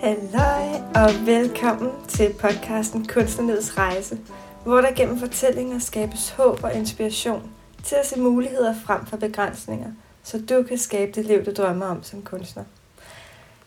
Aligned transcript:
Halløj 0.00 0.80
og 0.94 1.26
velkommen 1.26 1.90
til 2.08 2.32
podcasten 2.32 3.06
Kunstnerlivets 3.06 3.78
Rejse, 3.78 4.18
hvor 4.64 4.80
der 4.80 4.94
gennem 4.94 5.18
fortællinger 5.18 5.78
skabes 5.78 6.30
håb 6.30 6.64
og 6.64 6.74
inspiration 6.74 7.50
til 7.84 7.94
at 7.94 8.06
se 8.06 8.20
muligheder 8.20 8.74
frem 8.86 9.06
for 9.06 9.16
begrænsninger, 9.16 9.92
så 10.22 10.42
du 10.48 10.62
kan 10.62 10.78
skabe 10.78 11.12
det 11.12 11.24
liv, 11.24 11.44
du 11.44 11.50
drømmer 11.50 11.86
om 11.86 12.02
som 12.02 12.22
kunstner. 12.22 12.64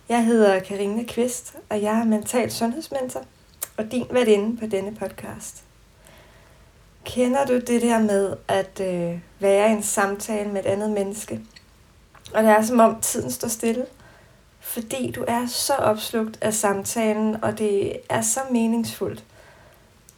Jeg 0.09 0.25
hedder 0.25 0.59
Karina 0.59 1.03
Kvist, 1.07 1.55
og 1.69 1.81
jeg 1.81 1.99
er 1.99 2.05
mental 2.05 2.51
sundhedsmentor 2.51 3.23
og 3.77 3.91
din 3.91 4.07
værtinde 4.11 4.57
på 4.57 4.65
denne 4.65 4.95
podcast. 4.95 5.63
Kender 7.03 7.45
du 7.45 7.53
det 7.53 7.81
der 7.81 7.99
med 7.99 8.35
at 8.47 8.79
øh, 8.81 9.19
være 9.39 9.69
i 9.69 9.71
en 9.71 9.83
samtale 9.83 10.49
med 10.49 10.59
et 10.59 10.67
andet 10.69 10.89
menneske, 10.89 11.41
og 12.33 12.43
det 12.43 12.51
er 12.51 12.61
som 12.61 12.79
om 12.79 13.01
tiden 13.01 13.31
står 13.31 13.47
stille– 13.47 13.85
fordi 14.61 15.11
du 15.11 15.25
er 15.27 15.47
så 15.47 15.73
opslugt 15.73 16.37
af 16.41 16.53
samtalen, 16.53 17.43
og 17.43 17.57
det 17.57 17.97
er 18.09 18.21
så 18.21 18.39
meningsfuldt. 18.51 19.23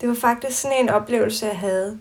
Det 0.01 0.09
var 0.09 0.15
faktisk 0.15 0.61
sådan 0.61 0.77
en 0.79 0.89
oplevelse, 0.89 1.45
jeg 1.45 1.57
havde, 1.57 1.99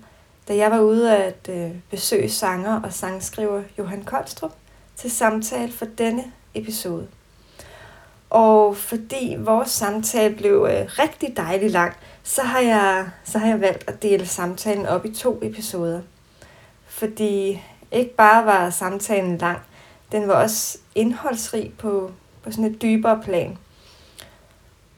da 0.49 0.57
jeg 0.57 0.71
var 0.71 0.81
ude 0.81 1.17
at 1.17 1.49
øh, 1.49 1.71
besøge 1.91 2.31
sanger 2.31 2.81
og 2.81 2.93
sangskriver 2.93 3.63
Johan 3.79 4.05
Koldstrup 4.05 4.53
til 4.97 5.11
samtale 5.11 5.73
for 5.73 5.85
denne 5.85 6.25
episode. 6.55 7.07
Og 8.31 8.77
fordi 8.77 9.37
vores 9.39 9.71
samtale 9.71 10.37
blev 10.37 10.69
øh, 10.71 10.87
rigtig 10.99 11.37
dejlig 11.37 11.71
lang, 11.71 11.95
så 12.23 12.43
har, 12.43 12.61
jeg, 12.61 13.11
så 13.25 13.39
har 13.39 13.47
jeg 13.47 13.61
valgt 13.61 13.89
at 13.89 14.03
dele 14.03 14.27
samtalen 14.27 14.87
op 14.87 15.05
i 15.05 15.15
to 15.15 15.39
episoder. 15.43 16.01
Fordi 16.87 17.63
ikke 17.93 18.15
bare 18.15 18.47
var 18.47 18.71
samtalen 18.71 19.39
lang, 19.39 19.59
den 20.13 20.29
var 20.29 20.35
også 20.35 20.79
indholdsrig 20.95 21.73
på, 21.79 22.11
på 22.43 22.51
sådan 22.51 22.65
et 22.65 22.83
dybere 22.83 23.21
plan. 23.25 23.59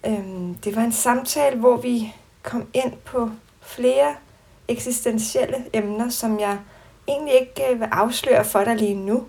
Øhm, 0.06 0.54
det 0.54 0.76
var 0.76 0.82
en 0.82 0.92
samtale, 0.92 1.58
hvor 1.58 1.76
vi 1.76 2.14
kom 2.42 2.66
ind 2.74 2.92
på 3.04 3.30
flere 3.60 4.14
eksistentielle 4.68 5.64
emner, 5.72 6.08
som 6.08 6.40
jeg 6.40 6.58
egentlig 7.08 7.34
ikke 7.40 7.72
øh, 7.72 7.80
vil 7.80 7.88
afsløre 7.92 8.44
for 8.44 8.64
dig 8.64 8.76
lige 8.76 8.94
nu, 8.94 9.26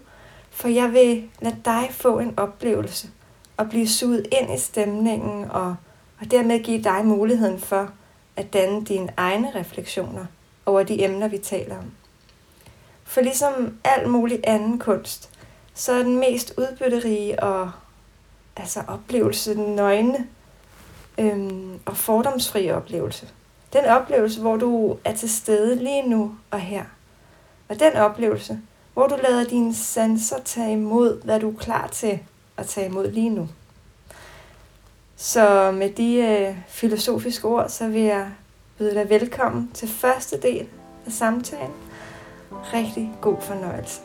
for 0.50 0.68
jeg 0.68 0.94
vil 0.94 1.30
lade 1.40 1.58
dig 1.66 1.88
få 1.92 2.20
en 2.20 2.34
oplevelse 2.40 3.10
og 3.58 3.70
blive 3.70 3.88
suget 3.88 4.28
ind 4.42 4.54
i 4.54 4.60
stemningen 4.60 5.52
og, 5.52 5.76
og 6.22 6.32
dermed 6.32 6.64
give 6.64 6.84
dig 6.84 7.06
muligheden 7.06 7.60
for 7.60 7.90
at 8.36 8.54
danne 8.54 8.86
dine 8.86 9.14
egne 9.18 9.52
refleksioner 9.56 10.26
over 10.66 10.84
de 10.84 11.04
emner, 11.04 11.28
vi 11.28 11.38
taler 11.38 11.78
om. 11.78 11.92
For 13.04 13.22
ligesom 13.22 13.78
al 13.84 14.10
mulig 14.10 14.40
anden 14.44 14.80
kunst, 14.80 15.30
så 15.74 15.92
er 15.92 16.04
den 16.04 16.18
mest 16.20 16.54
udbytterige 16.58 17.44
og 17.44 17.72
altså 18.58 18.82
oplevelse, 18.88 19.56
den 19.56 19.76
nøgne 19.76 20.28
øhm, 21.18 21.80
og 21.86 21.98
fordomsfri 21.98 22.72
oplevelse. 22.72 23.28
Den 23.74 23.86
oplevelse, 23.86 24.42
hvor 24.42 24.58
du 24.58 24.98
er 25.04 25.16
til 25.16 25.30
stede 25.30 25.76
lige 25.76 26.10
nu 26.10 26.36
og 26.52 26.60
her. 26.60 26.84
Og 27.70 27.80
den 27.80 27.94
oplevelse, 27.94 28.60
hvor 28.94 29.08
du 29.08 29.16
lader 29.24 29.44
dine 29.44 29.76
sanser 29.76 30.40
tage 30.40 30.72
imod, 30.72 31.24
hvad 31.24 31.40
du 31.40 31.52
er 31.52 31.58
klar 31.58 31.88
til 31.88 32.20
at 32.58 32.66
tage 32.66 32.88
imod 32.88 33.12
lige 33.12 33.30
nu. 33.30 33.50
Så 35.16 35.72
med 35.72 35.90
de 35.90 36.16
øh, 36.16 36.58
filosofiske 36.68 37.48
ord, 37.48 37.70
så 37.70 37.88
vil 37.88 38.02
jeg 38.02 38.30
byde 38.78 38.96
dig 38.96 39.10
velkommen 39.10 39.72
til 39.74 39.88
første 39.88 40.42
del 40.42 40.68
af 41.06 41.12
samtalen. 41.12 41.72
Rigtig 42.52 43.12
god 43.22 43.42
fornøjelse. 43.42 44.02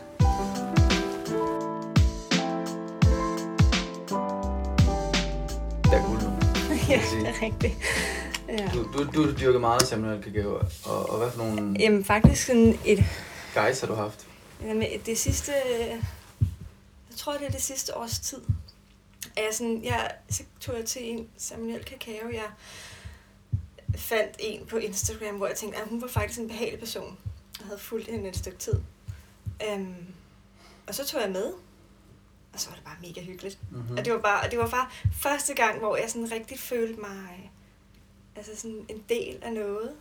Ja, 6.90 7.02
det 7.18 7.28
er 7.28 7.42
rigtigt. 7.42 7.74
Ja. 8.48 8.70
Du, 8.74 8.92
du, 8.92 9.04
du 9.12 9.38
dyrker 9.40 9.58
meget 9.58 9.82
ceremoniel 9.88 10.22
kakao, 10.22 10.60
og, 10.84 11.10
og 11.10 11.18
hvad 11.18 11.30
for 11.30 11.38
nogle... 11.38 11.76
Jamen 11.78 12.04
faktisk 12.04 12.46
sådan 12.46 12.78
et... 12.84 13.04
Guys 13.54 13.80
har 13.80 13.86
du 13.86 13.94
haft? 13.94 14.26
Jamen 14.62 14.86
det 15.06 15.18
sidste... 15.18 15.52
Jeg 17.10 17.16
tror, 17.16 17.32
det 17.32 17.46
er 17.46 17.50
det 17.50 17.62
sidste 17.62 17.96
års 17.96 18.18
tid. 18.18 18.40
Er 19.36 19.42
jeg 19.42 19.54
sådan, 19.54 19.84
jeg, 19.84 20.10
så 20.30 20.42
tog 20.60 20.76
jeg 20.76 20.84
til 20.84 21.10
en 21.10 21.28
ceremoniel 21.38 21.84
kakao. 21.84 22.30
Jeg 22.32 22.46
fandt 23.96 24.36
en 24.38 24.66
på 24.66 24.76
Instagram, 24.76 25.36
hvor 25.36 25.46
jeg 25.46 25.56
tænkte, 25.56 25.78
at 25.78 25.88
hun 25.88 26.02
var 26.02 26.08
faktisk 26.08 26.40
en 26.40 26.48
behagelig 26.48 26.80
person. 26.80 27.18
Jeg 27.58 27.66
havde 27.66 27.80
fulgt 27.80 28.10
hende 28.10 28.28
et 28.28 28.36
stykke 28.36 28.58
tid. 28.58 28.80
Um, 29.74 29.94
og 30.86 30.94
så 30.94 31.06
tog 31.06 31.20
jeg 31.20 31.30
med, 31.30 31.52
og 32.60 32.64
så 32.64 32.70
var 32.70 32.76
det 32.76 32.84
bare 32.84 32.96
mega 33.00 33.20
hyggeligt. 33.20 33.58
Mm-hmm. 33.70 33.96
Og 33.96 34.04
det 34.04 34.12
var 34.12 34.18
bare, 34.18 34.50
det 34.50 34.58
var 34.58 34.68
bare 34.68 34.88
første 35.12 35.54
gang, 35.54 35.78
hvor 35.78 35.96
jeg 35.96 36.10
sådan 36.10 36.32
rigtig 36.32 36.58
følte 36.58 37.00
mig 37.00 37.50
altså 38.36 38.56
sådan 38.56 38.86
en 38.88 39.04
del 39.08 39.38
af 39.42 39.52
noget. 39.52 39.96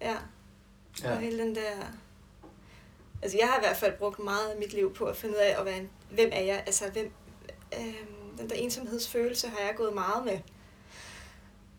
Ja. 0.00 0.16
ja. 1.02 1.12
Og 1.12 1.18
hele 1.18 1.38
den 1.42 1.54
der... 1.54 1.86
Altså 3.22 3.38
jeg 3.38 3.48
har 3.48 3.56
i 3.56 3.60
hvert 3.60 3.76
fald 3.76 3.98
brugt 3.98 4.18
meget 4.18 4.50
af 4.50 4.58
mit 4.58 4.72
liv 4.72 4.94
på 4.94 5.04
at 5.04 5.16
finde 5.16 5.34
ud 5.34 5.40
af, 5.40 5.60
at 5.60 5.64
være 5.64 5.78
en, 5.78 5.90
hvem 6.10 6.30
er 6.32 6.40
jeg? 6.40 6.62
Altså 6.66 6.90
hvem, 6.90 7.12
øh, 7.78 7.94
den 8.38 8.50
der 8.50 8.56
ensomhedsfølelse 8.56 9.48
har 9.48 9.58
jeg 9.58 9.74
gået 9.76 9.94
meget 9.94 10.24
med. 10.24 10.38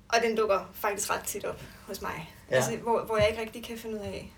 Og 0.09 0.19
den 0.23 0.38
dukker 0.38 0.69
faktisk 0.73 1.09
ret 1.09 1.23
tit 1.23 1.45
op 1.45 1.61
hos 1.88 2.01
mig. 2.01 2.33
Ja. 2.51 2.56
Altså, 2.56 2.77
hvor, 2.77 3.03
hvor 3.03 3.17
jeg 3.17 3.29
ikke 3.29 3.41
rigtig 3.41 3.63
kan 3.63 3.77
finde 3.77 3.95
ud 3.95 4.01
af, 4.06 4.33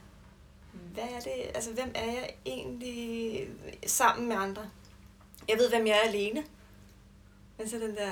hvad 0.94 1.03
er 1.03 1.19
det, 1.19 1.52
altså 1.56 1.72
hvem 1.72 1.91
er 1.96 2.06
jeg 2.06 2.35
egentlig 2.46 3.47
sammen 3.85 4.28
med 4.28 4.35
andre? 4.35 4.62
Jeg 5.50 5.57
ved, 5.57 5.69
hvem 5.69 5.88
jeg 5.88 5.96
er 6.03 6.09
alene. 6.09 6.44
Altså 7.59 7.75
den 7.75 7.96
der, 7.96 8.12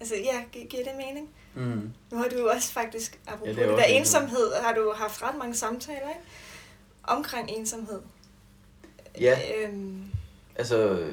altså 0.00 0.14
ja, 0.16 0.44
giver 0.52 0.84
det 0.84 0.92
mening? 0.96 1.28
Mm. 1.54 1.92
Nu 2.10 2.18
har 2.18 2.28
du 2.28 2.38
jo 2.38 2.48
også 2.48 2.72
faktisk, 2.72 3.20
apropos 3.26 3.56
ja, 3.56 3.62
det, 3.62 3.68
det 3.68 3.78
der 3.78 3.84
ensomhed, 3.84 4.52
har 4.62 4.74
du 4.74 4.92
haft 4.96 5.22
ret 5.22 5.38
mange 5.38 5.54
samtaler, 5.54 6.08
ikke? 6.08 6.20
Omkring 7.02 7.50
ensomhed. 7.50 8.00
Ja. 9.20 9.38
Øhm. 9.56 10.04
Altså, 10.56 11.08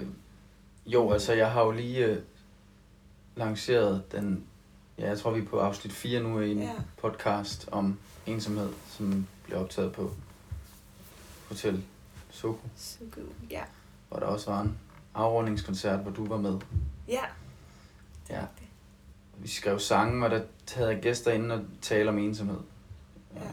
jo, 0.85 1.11
altså 1.11 1.33
jeg 1.33 1.51
har 1.51 1.65
jo 1.65 1.71
lige 1.71 2.05
øh, 2.05 2.17
lanceret 3.35 4.03
den, 4.11 4.45
ja, 4.97 5.07
jeg 5.07 5.19
tror 5.19 5.31
vi 5.31 5.41
er 5.41 5.45
på 5.45 5.59
afsnit 5.59 5.93
4 5.93 6.19
nu 6.19 6.39
i 6.39 6.51
en 6.51 6.61
ja. 6.61 6.71
podcast 6.97 7.69
om 7.71 7.99
ensomhed, 8.25 8.69
som 8.89 9.27
bliver 9.43 9.59
optaget 9.59 9.93
på 9.93 10.11
Hotel 11.53 11.83
Soko. 12.31 12.67
Soko, 12.75 13.21
ja. 13.49 13.63
Hvor 14.09 14.19
der 14.19 14.25
også 14.25 14.51
var 14.51 14.61
en 14.61 14.79
afrundingskoncert, 15.13 15.99
hvor 15.99 16.11
du 16.11 16.25
var 16.25 16.37
med. 16.37 16.59
Ja. 17.07 17.23
Ja. 18.29 18.41
Vi 19.37 19.47
skrev 19.47 19.79
sange, 19.79 20.25
og 20.25 20.31
der 20.31 20.41
havde 20.75 20.89
jeg 20.89 21.01
gæster 21.01 21.31
inde 21.31 21.55
og 21.55 21.61
tale 21.81 22.09
om 22.09 22.17
ensomhed. 22.17 22.59
Ja. 23.35 23.39
Øh, 23.39 23.45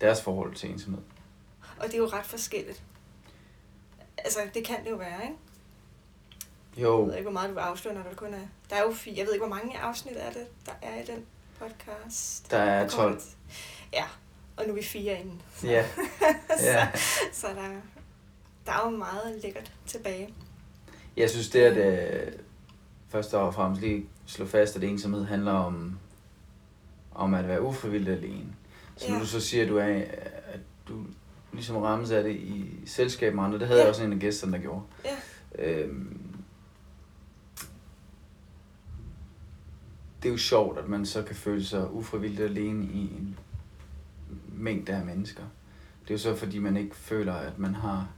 deres 0.00 0.22
forhold 0.22 0.54
til 0.54 0.70
ensomhed. 0.70 1.02
Og 1.80 1.86
det 1.86 1.94
er 1.94 1.98
jo 1.98 2.06
ret 2.06 2.26
forskelligt. 2.26 2.82
Altså, 4.18 4.38
det 4.54 4.64
kan 4.64 4.84
det 4.84 4.90
jo 4.90 4.96
være, 4.96 5.22
ikke? 5.22 5.36
Jo. 6.76 6.98
Jeg 7.00 7.06
ved 7.06 7.14
ikke, 7.14 7.30
hvor 7.30 7.32
meget 7.32 7.48
du 7.48 7.54
vil 7.54 7.60
afsløre, 7.60 7.94
når 7.94 8.02
der 8.02 8.14
kun 8.14 8.34
er... 8.34 8.46
Der 8.70 8.76
er 8.76 8.82
jo 8.82 8.92
fire... 8.92 9.14
Jeg 9.16 9.26
ved 9.26 9.32
ikke, 9.32 9.46
hvor 9.46 9.54
mange 9.54 9.78
afsnit 9.78 10.16
er 10.16 10.32
det, 10.32 10.46
der 10.66 10.72
er 10.82 11.02
i 11.02 11.04
den 11.04 11.26
podcast. 11.58 12.50
Der 12.50 12.58
er 12.58 12.88
12. 12.88 13.20
Ja, 13.92 14.04
og 14.56 14.64
nu 14.66 14.72
er 14.72 14.76
vi 14.76 14.82
fire 14.82 15.20
inden. 15.20 15.42
Ja. 15.64 15.84
så, 16.58 16.66
ja. 16.66 16.88
så 17.32 17.46
der, 17.46 17.68
der 18.66 18.72
er 18.72 18.90
jo 18.90 18.96
meget 18.96 19.42
lækkert 19.42 19.72
tilbage. 19.86 20.34
Jeg 21.16 21.30
synes, 21.30 21.48
det 21.48 21.66
er 21.66 21.74
det 21.74 22.34
først 23.08 23.34
og 23.34 23.54
fremmest 23.54 23.82
lige 23.82 24.06
slå 24.26 24.46
fast, 24.46 24.76
at 24.76 24.84
ensomhed 24.84 25.24
handler 25.24 25.52
om, 25.52 25.98
om 27.14 27.34
at 27.34 27.48
være 27.48 27.62
ufrivilligt 27.62 28.16
alene. 28.16 28.52
Så 28.96 29.06
ja. 29.06 29.12
når 29.12 29.20
du 29.20 29.26
så 29.26 29.40
siger, 29.40 29.62
at 29.62 29.68
du, 29.68 29.76
er, 29.76 30.04
at 30.46 30.60
du 30.88 31.04
ligesom 31.52 31.76
rammes 31.76 32.10
af 32.10 32.22
det 32.22 32.36
i 32.36 32.66
selskab 32.86 33.34
med 33.34 33.44
andre, 33.44 33.58
det 33.58 33.66
havde 33.66 33.78
ja. 33.80 33.84
jeg 33.84 33.90
også 33.90 34.04
en 34.04 34.12
af 34.12 34.18
gæsterne, 34.18 34.52
der 34.52 34.58
gjorde. 34.58 34.82
Ja. 35.04 35.16
Øhm, 35.58 36.20
det 40.22 40.28
er 40.28 40.32
jo 40.32 40.38
sjovt, 40.38 40.78
at 40.78 40.88
man 40.88 41.06
så 41.06 41.22
kan 41.22 41.36
føle 41.36 41.64
sig 41.64 41.90
ufrivilligt 41.90 42.40
alene 42.40 42.84
i 42.84 42.98
en 42.98 43.38
mængde 44.60 44.92
af 44.92 45.04
mennesker. 45.04 45.42
Det 46.02 46.10
er 46.10 46.14
jo 46.14 46.18
så, 46.18 46.36
fordi 46.36 46.58
man 46.58 46.76
ikke 46.76 46.96
føler, 46.96 47.34
at 47.34 47.58
man 47.58 47.74
har 47.74 48.08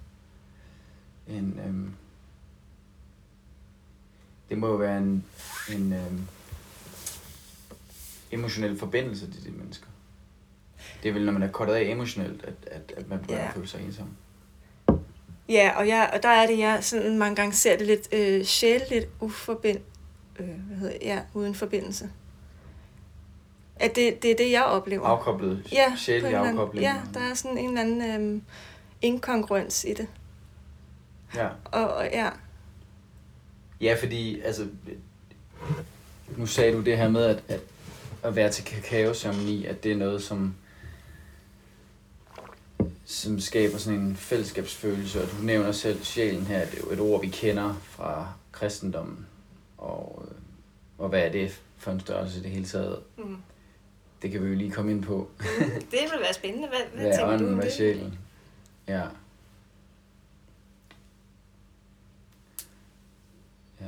en... 1.29 1.61
Øhm, 1.67 1.94
det 4.49 4.59
må 4.59 4.69
jo 4.69 4.75
være 4.75 4.99
en, 4.99 5.25
en 5.73 5.93
øhm, 5.93 6.27
emotionel 8.33 8.79
forbindelse 8.79 9.33
til 9.33 9.44
de 9.44 9.50
mennesker. 9.50 9.87
Det 11.03 11.09
er 11.09 11.12
vel, 11.12 11.25
når 11.25 11.33
man 11.33 11.43
er 11.43 11.50
kortet 11.50 11.75
af 11.75 11.83
emotionelt, 11.83 12.44
at, 12.44 12.55
at, 12.67 12.93
at 12.97 13.09
man 13.09 13.19
begynder 13.19 13.41
ja. 13.41 13.49
at 13.49 13.55
føle 13.55 13.69
sig 13.69 13.83
ensom. 13.83 14.09
Ja, 15.49 15.73
og, 15.77 15.89
jeg, 15.89 16.11
og 16.15 16.23
der 16.23 16.29
er 16.29 16.47
det, 16.47 16.59
jeg 16.59 16.85
sådan 16.85 17.19
mange 17.19 17.37
gange 17.37 17.53
ser 17.53 17.79
det 17.79 17.87
lidt 17.87 18.09
øh, 18.12 18.44
sjældent 18.44 19.09
uforbind, 19.21 19.81
øh, 20.39 20.47
hvad 20.47 20.77
hedder, 20.77 20.97
ja, 21.03 21.23
uden 21.35 21.55
forbindelse. 21.55 22.11
At 23.82 23.96
det, 23.96 24.23
det 24.23 24.31
er 24.31 24.37
det, 24.37 24.50
jeg 24.50 24.64
oplever. 24.64 25.06
Afkoblet. 25.06 25.69
Ja, 25.73 25.94
sjældent 25.96 26.34
afkoblet. 26.34 26.82
Ja, 26.82 26.96
der 27.14 27.20
er 27.20 27.34
sådan 27.34 27.58
en 27.58 27.69
eller 27.69 27.81
anden 27.81 28.14
øhm, 28.14 28.43
inkongruens 29.02 29.84
i 29.84 29.94
det. 29.94 30.06
Ja. 31.34 31.49
Og, 31.64 31.94
og 31.94 32.05
ja. 32.12 32.31
Ja, 33.81 33.96
fordi, 34.00 34.40
altså, 34.40 34.67
nu 36.37 36.46
sagde 36.46 36.73
du 36.73 36.81
det 36.81 36.96
her 36.96 37.08
med, 37.08 37.25
at, 37.25 37.43
at, 37.49 37.61
at 38.23 38.37
være 38.37 38.50
til 38.50 38.64
kakaoceremoni, 38.64 39.67
at 39.67 39.84
det 39.84 39.93
er 39.93 39.96
noget, 39.96 40.23
som, 40.23 40.55
som 43.05 43.40
skaber 43.40 43.79
sådan 43.79 43.99
en 43.99 44.17
fællesskabsfølelse, 44.17 45.23
og 45.23 45.29
du 45.31 45.37
nævner 45.43 45.73
selv 45.73 46.05
sjælen 46.05 46.46
her, 46.46 46.64
det 46.64 46.75
er 46.75 46.82
jo 46.87 46.93
et 46.93 47.00
ord, 47.00 47.20
vi 47.20 47.29
kender 47.29 47.75
fra 47.82 48.29
kristendommen, 48.52 49.26
og, 49.79 50.26
og 50.99 51.08
hvad 51.08 51.20
er 51.20 51.32
det 51.32 51.61
for 51.76 51.90
en 51.90 52.00
størrelse 52.00 52.38
i 52.38 52.43
det 52.43 52.50
hele 52.50 52.67
taget? 52.67 52.99
Mm. 53.19 53.37
Det 54.23 54.31
kan 54.31 54.43
vi 54.43 54.49
jo 54.49 54.55
lige 54.55 54.71
komme 54.71 54.91
ind 54.91 55.03
på. 55.03 55.31
Mm, 55.39 55.45
det 55.71 56.01
vil 56.13 56.21
være 56.21 56.35
spændende. 56.35 56.69
Hvad, 56.69 56.79
hvad, 56.95 57.03
hvad 57.07 57.19
tænker 57.19 57.39
du 57.39 57.55
om 57.55 57.61
det? 57.61 57.73
sjælen? 57.73 58.19
Ja. 58.89 59.03
Ja. 63.81 63.87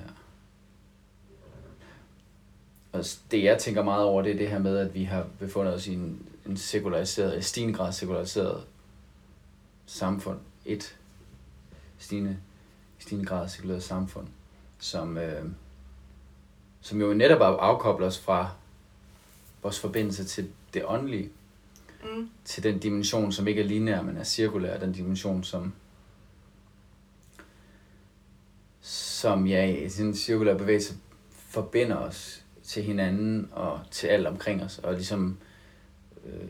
Og 2.92 3.04
det 3.30 3.44
jeg 3.44 3.58
tænker 3.58 3.82
meget 3.82 4.04
over, 4.04 4.22
det 4.22 4.32
er 4.32 4.36
det 4.36 4.48
her 4.48 4.58
med, 4.58 4.78
at 4.78 4.94
vi 4.94 5.04
har 5.04 5.26
befundet 5.38 5.74
os 5.74 5.86
i 5.86 5.94
en, 5.94 6.26
en 6.46 6.56
sekulariseret, 6.56 7.36
en 7.36 7.42
stigende 7.42 7.74
grad 7.74 7.92
sekulariseret 7.92 8.64
samfund. 9.86 10.38
Et 10.64 10.96
stigende, 11.98 12.38
stigende 12.98 13.26
grad 13.26 13.48
sekulariseret 13.48 13.82
samfund, 13.82 14.26
som, 14.78 15.18
øh, 15.18 15.44
som 16.80 17.00
jo 17.00 17.14
netop 17.14 17.58
afkobler 17.60 18.06
os 18.06 18.18
fra 18.18 18.50
vores 19.64 19.80
forbindelse 19.80 20.24
til 20.24 20.48
det 20.74 20.82
åndelige. 20.86 21.30
Mm. 22.04 22.28
Til 22.44 22.62
den 22.62 22.78
dimension, 22.78 23.32
som 23.32 23.48
ikke 23.48 23.62
er 23.62 23.66
lineær, 23.66 24.02
men 24.02 24.16
er 24.16 24.24
cirkulær. 24.24 24.78
Den 24.78 24.92
dimension, 24.92 25.44
som 25.44 25.72
som 28.80 29.46
ja, 29.46 29.64
i 29.66 29.88
sin 29.88 30.14
cirkulær 30.14 30.56
bevægelse 30.56 30.94
forbinder 31.30 31.96
os 31.96 32.44
til 32.62 32.82
hinanden 32.82 33.48
og 33.52 33.80
til 33.90 34.06
alt 34.06 34.26
omkring 34.26 34.62
os, 34.62 34.78
og 34.78 34.94
ligesom 34.94 35.38
øh, 36.26 36.48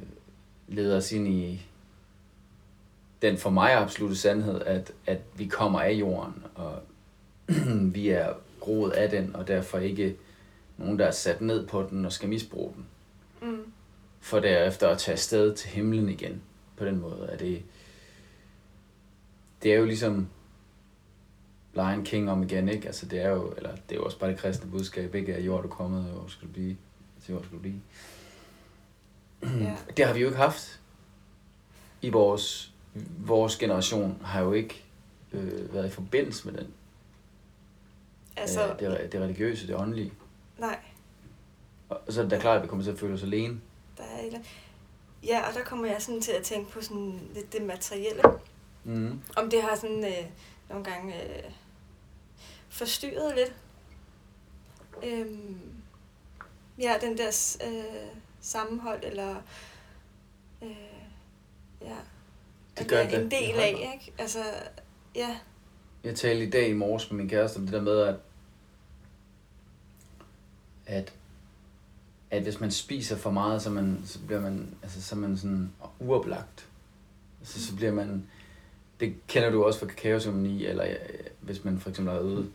leder 0.68 0.96
os 0.96 1.12
ind 1.12 1.28
i 1.28 1.66
den 3.22 3.38
for 3.38 3.50
mig 3.50 3.72
absolute 3.72 4.16
sandhed, 4.16 4.60
at, 4.60 4.92
at 5.06 5.18
vi 5.36 5.46
kommer 5.46 5.80
af 5.80 5.92
jorden, 5.92 6.44
og 6.54 6.82
vi 7.94 8.08
er 8.08 8.32
groet 8.60 8.90
af 8.90 9.10
den, 9.10 9.36
og 9.36 9.48
derfor 9.48 9.78
ikke 9.78 10.16
nogen, 10.76 10.98
der 10.98 11.06
er 11.06 11.10
sat 11.10 11.40
ned 11.40 11.66
på 11.66 11.86
den 11.90 12.04
og 12.04 12.12
skal 12.12 12.28
misbruge 12.28 12.72
den. 12.76 12.86
For 14.24 14.40
derefter 14.40 14.88
at 14.88 14.98
tage 14.98 15.12
afsted 15.12 15.54
til 15.54 15.70
himlen 15.70 16.08
igen. 16.08 16.42
På 16.76 16.84
den 16.84 17.00
måde 17.00 17.28
er 17.32 17.36
det... 17.36 17.62
Det 19.62 19.72
er 19.72 19.76
jo 19.76 19.84
ligesom 19.84 20.28
Lion 21.74 22.04
King 22.04 22.30
om 22.30 22.42
igen, 22.42 22.68
ikke? 22.68 22.86
Altså 22.86 23.06
det 23.06 23.20
er 23.20 23.28
jo, 23.28 23.54
eller 23.56 23.70
det 23.70 23.92
er 23.92 23.96
jo 23.96 24.04
også 24.04 24.18
bare 24.18 24.30
det 24.30 24.38
kristne 24.38 24.70
budskab, 24.70 25.14
ikke? 25.14 25.34
At 25.34 25.46
jord 25.46 25.64
er 25.64 25.68
kommet, 25.68 26.12
og 26.12 26.30
skal 26.30 26.48
du 26.48 26.52
blive, 26.52 26.76
til 27.24 27.32
jord 27.32 27.44
skal 27.44 27.56
du 27.56 27.60
blive. 27.60 27.80
Ja. 29.42 29.76
Det 29.96 30.04
har 30.04 30.14
vi 30.14 30.20
jo 30.20 30.26
ikke 30.26 30.38
haft 30.38 30.80
i 32.02 32.08
vores, 32.08 32.72
vores 33.18 33.56
generation, 33.56 34.20
har 34.24 34.42
jo 34.42 34.52
ikke 34.52 34.84
øh, 35.32 35.74
været 35.74 35.86
i 35.86 35.90
forbindelse 35.90 36.50
med 36.50 36.58
den. 36.58 36.72
Altså, 38.36 38.72
øh, 38.72 38.80
det, 38.80 39.12
det 39.12 39.20
religiøse, 39.20 39.66
det 39.66 39.76
åndelige. 39.76 40.12
Nej. 40.58 40.78
Og 41.88 42.00
så 42.08 42.22
er 42.22 42.28
det 42.28 42.40
klart, 42.40 42.56
at 42.56 42.62
vi 42.62 42.68
kommer 42.68 42.84
til 42.84 42.92
at 42.92 42.98
føle 42.98 43.14
os 43.14 43.22
alene. 43.22 43.60
Der 43.96 44.04
er 44.04 44.26
et, 44.26 44.40
ja, 45.26 45.48
og 45.48 45.54
der 45.54 45.64
kommer 45.64 45.86
jeg 45.86 46.02
sådan 46.02 46.20
til 46.20 46.32
at 46.32 46.42
tænke 46.42 46.70
på 46.70 46.82
sådan 46.82 47.20
lidt 47.34 47.52
det 47.52 47.62
materielle. 47.62 48.22
Mm. 48.84 49.20
Om 49.36 49.50
det 49.50 49.62
har 49.62 49.76
sådan 49.76 50.04
øh, 50.04 50.26
nogle 50.68 50.84
gange 50.84 51.22
øh, 51.22 51.50
forstyrret 52.68 53.34
lidt. 53.34 53.54
Øhm, 55.02 55.58
ja, 56.78 56.96
den 57.00 57.18
der 57.18 57.56
øh, 57.66 58.20
sammenhold, 58.40 59.04
eller 59.04 59.36
øh, 60.62 60.70
ja, 61.80 61.96
det 62.78 62.88
gør 62.88 63.02
det. 63.02 63.22
en 63.22 63.30
del 63.30 63.54
af, 63.60 63.92
ikke? 63.94 64.12
Altså, 64.18 64.44
ja. 65.14 65.38
Jeg 66.04 66.16
talte 66.16 66.46
i 66.46 66.50
dag 66.50 66.68
i 66.68 66.72
morges 66.72 67.10
med 67.10 67.18
min 67.18 67.28
kæreste 67.28 67.56
om 67.56 67.62
det 67.62 67.72
der 67.72 67.82
med, 67.82 68.00
at, 68.00 68.16
at 70.86 71.12
at 72.36 72.42
hvis 72.42 72.60
man 72.60 72.70
spiser 72.70 73.16
for 73.16 73.30
meget, 73.30 73.62
så, 73.62 73.70
man, 73.70 74.02
så 74.06 74.18
bliver 74.26 74.40
man, 74.40 74.68
altså, 74.82 75.02
så 75.02 75.16
man 75.16 75.36
sådan 75.36 75.72
uoplagt. 75.98 76.66
Altså, 77.40 77.66
så 77.66 77.76
bliver 77.76 77.92
man, 77.92 78.26
det 79.00 79.14
kender 79.28 79.50
du 79.50 79.64
også 79.64 79.78
fra 79.78 79.86
kakaoceremoni, 79.86 80.66
eller 80.66 80.84
ja, 80.84 80.94
hvis 81.40 81.64
man 81.64 81.80
for 81.80 81.90
eksempel 81.90 82.14
har 82.14 82.20
øvet, 82.20 82.50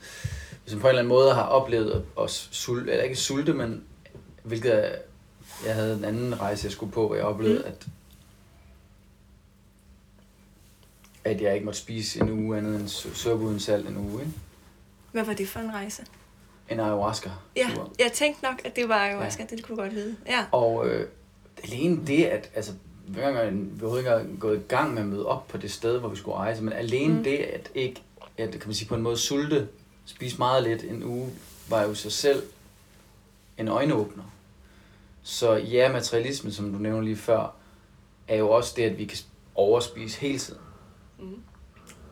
hvis 0.64 0.74
man 0.74 0.82
på 0.82 0.88
en 0.88 0.90
eller 0.90 1.00
anden 1.00 1.10
måde 1.10 1.34
har 1.34 1.44
oplevet 1.44 2.06
at 2.22 2.30
sulte, 2.32 2.92
eller 2.92 3.04
ikke 3.04 3.16
sulte, 3.16 3.54
men 3.54 3.84
hvilket 4.44 4.72
jeg 5.66 5.76
havde 5.76 5.96
en 5.96 6.04
anden 6.04 6.40
rejse, 6.40 6.66
jeg 6.66 6.72
skulle 6.72 6.92
på, 6.92 7.08
hvor 7.08 7.16
jeg 7.16 7.26
oplevede, 7.26 7.60
mm. 7.60 7.68
at 7.68 7.88
at 11.24 11.42
jeg 11.42 11.54
ikke 11.54 11.66
måtte 11.66 11.80
spise 11.80 12.22
en 12.22 12.30
uge 12.30 12.58
andet 12.58 12.80
end 12.80 12.88
suppe 12.88 13.46
uden 13.46 13.60
salt 13.60 13.88
en 13.88 13.98
uge. 13.98 14.22
Ikke? 14.22 14.34
Hvad 15.12 15.24
var 15.24 15.34
det 15.34 15.48
for 15.50 15.60
en 15.60 15.74
rejse? 15.74 16.06
En 16.70 16.80
ayahuasca. 16.80 17.30
Ja, 17.56 17.70
jeg 18.00 18.12
tænkte 18.14 18.44
nok, 18.44 18.62
at 18.66 18.76
det 18.76 18.90
var 18.90 18.96
ayahuasca, 18.96 19.48
ja. 19.52 19.56
det 19.56 19.64
kunne 19.64 19.78
godt 19.78 19.96
vide. 19.96 20.16
Ja. 20.28 20.46
Og 20.52 20.88
øh, 20.88 21.08
alene 21.64 22.08
det, 22.08 22.26
at 22.26 22.52
altså, 22.56 22.72
hver 23.08 23.32
gang 23.32 23.80
vi 23.80 23.82
overhovedet 23.82 24.00
ikke 24.00 24.10
har 24.10 24.26
gået 24.40 24.58
i 24.58 24.68
gang 24.68 24.94
med 24.94 25.02
at 25.02 25.08
møde 25.08 25.26
op 25.26 25.48
på 25.48 25.58
det 25.58 25.72
sted, 25.72 26.00
hvor 26.00 26.10
vi 26.10 26.16
skulle 26.16 26.38
rejse, 26.38 26.64
men 26.64 26.74
alene 26.74 27.14
mm. 27.14 27.24
det, 27.24 27.38
at 27.38 27.72
ikke, 27.76 28.02
at, 28.38 28.52
kan 28.52 28.62
man 28.66 28.74
sige 28.74 28.88
på 28.88 28.96
en 28.96 29.02
måde, 29.02 29.18
sulte, 29.18 29.68
spise 30.06 30.38
meget 30.38 30.64
lidt 30.64 30.84
en 30.84 31.04
uge, 31.04 31.30
var 31.70 31.84
jo 31.84 31.94
sig 31.94 32.12
selv 32.12 32.44
en 33.58 33.68
øjenåbner. 33.68 34.24
Så 35.22 35.54
ja, 35.56 35.92
materialisme, 35.92 36.52
som 36.52 36.72
du 36.72 36.78
nævnte 36.78 37.06
lige 37.06 37.18
før, 37.18 37.56
er 38.28 38.36
jo 38.36 38.50
også 38.50 38.74
det, 38.78 38.84
at 38.84 38.98
vi 38.98 39.06
kan 39.06 39.18
overspise 39.56 40.20
hele 40.20 40.40
tiden. 40.40 40.62
Mm. 41.20 41.42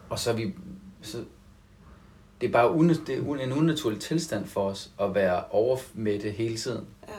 Og 0.10 0.20
så 0.20 0.32
er 0.32 0.36
vi, 0.36 0.54
så 1.02 1.24
det 2.42 2.48
er 2.48 2.52
bare 2.52 2.72
un, 2.72 2.90
det 2.90 3.10
er 3.10 3.36
en 3.36 3.54
unaturlig 3.54 4.00
tilstand 4.00 4.46
for 4.46 4.70
os 4.70 4.92
at 5.02 5.16
være 5.16 5.44
over 5.46 5.78
med 5.94 6.20
det 6.20 6.34
hele 6.34 6.58
tiden. 6.58 6.86
Ja. 7.08 7.14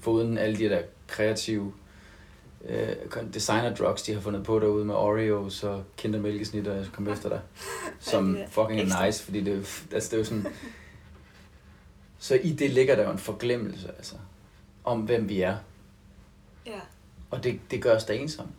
Foruden 0.00 0.38
alle 0.38 0.56
de 0.56 0.64
der 0.64 0.82
kreative 1.06 1.72
øh, 2.64 2.88
designer 3.34 3.74
drugs, 3.74 4.02
de 4.02 4.14
har 4.14 4.20
fundet 4.20 4.44
på 4.44 4.58
derude 4.58 4.84
med 4.84 4.94
Oreos 4.94 5.64
og 5.64 5.84
kindermælkesnit, 5.96 6.66
og 6.66 6.76
jeg 6.76 6.86
kommer 6.92 7.12
efter 7.12 7.28
dig. 7.28 7.40
Som 8.00 8.38
fucking 8.48 8.80
er 8.80 9.04
nice, 9.06 9.22
fordi 9.24 9.40
det, 9.40 9.52
altså, 9.92 10.10
det 10.10 10.12
er 10.12 10.18
jo 10.18 10.24
sådan... 10.24 10.46
Så 12.18 12.34
i 12.34 12.52
det 12.52 12.70
ligger 12.70 12.96
der 12.96 13.04
jo 13.04 13.10
en 13.10 13.18
forglemmelse, 13.18 13.88
altså, 13.96 14.14
om 14.84 15.00
hvem 15.00 15.28
vi 15.28 15.40
er. 15.40 15.56
Ja. 16.66 16.80
Og 17.30 17.44
det, 17.44 17.60
det 17.70 17.82
gør 17.82 17.96
os 17.96 18.04
da 18.04 18.12
ensomme. 18.12 18.52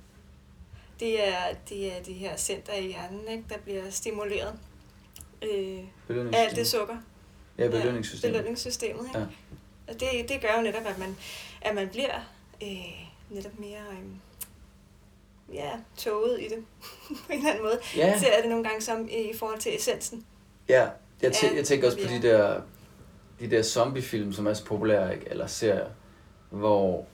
Det 0.99 1.27
er, 1.27 1.53
det 1.69 1.97
er 1.97 2.03
de 2.03 2.13
her 2.13 2.37
center 2.37 2.73
i 2.73 2.87
hjernen, 2.87 3.21
ikke, 3.31 3.43
der 3.49 3.57
bliver 3.57 3.89
stimuleret 3.89 4.53
øh, 5.45 6.27
alt 6.33 6.55
det 6.55 6.67
sukker. 6.67 6.97
Ja, 7.57 7.67
belønningssystemet. 7.67 8.33
Ja, 8.33 8.37
belønningssystemet, 8.37 9.05
ikke? 9.07 9.19
Ja. 9.19 9.25
Og 9.87 9.99
det, 9.99 10.29
det 10.29 10.41
gør 10.41 10.57
jo 10.57 10.61
netop, 10.61 10.85
at 10.85 10.99
man, 10.99 11.15
at 11.61 11.75
man 11.75 11.89
bliver 11.89 12.15
øh, 12.63 13.07
netop 13.29 13.59
mere 13.59 13.81
øh, 13.91 14.05
ja, 15.53 15.71
toget 15.97 16.41
i 16.41 16.43
det, 16.43 16.65
på 17.27 17.31
en 17.31 17.37
eller 17.37 17.49
anden 17.49 17.63
måde. 17.63 17.79
Ja. 17.95 18.19
Ser 18.19 18.41
det 18.41 18.49
nogle 18.49 18.63
gange 18.63 18.81
som 18.81 19.07
i 19.11 19.37
forhold 19.37 19.59
til 19.59 19.75
essensen. 19.75 20.25
Ja, 20.69 20.87
jeg, 21.21 21.31
tæ- 21.31 21.55
jeg 21.55 21.65
tænker 21.65 21.87
også 21.87 21.99
på 22.01 22.13
de 22.13 22.21
der, 22.21 22.61
de 23.39 23.51
der 23.51 23.63
zombiefilm, 23.63 24.33
som 24.33 24.47
er 24.47 24.53
så 24.53 24.65
populære, 24.65 25.13
ikke? 25.13 25.29
eller 25.29 25.47
serier, 25.47 25.87
hvor, 26.49 27.05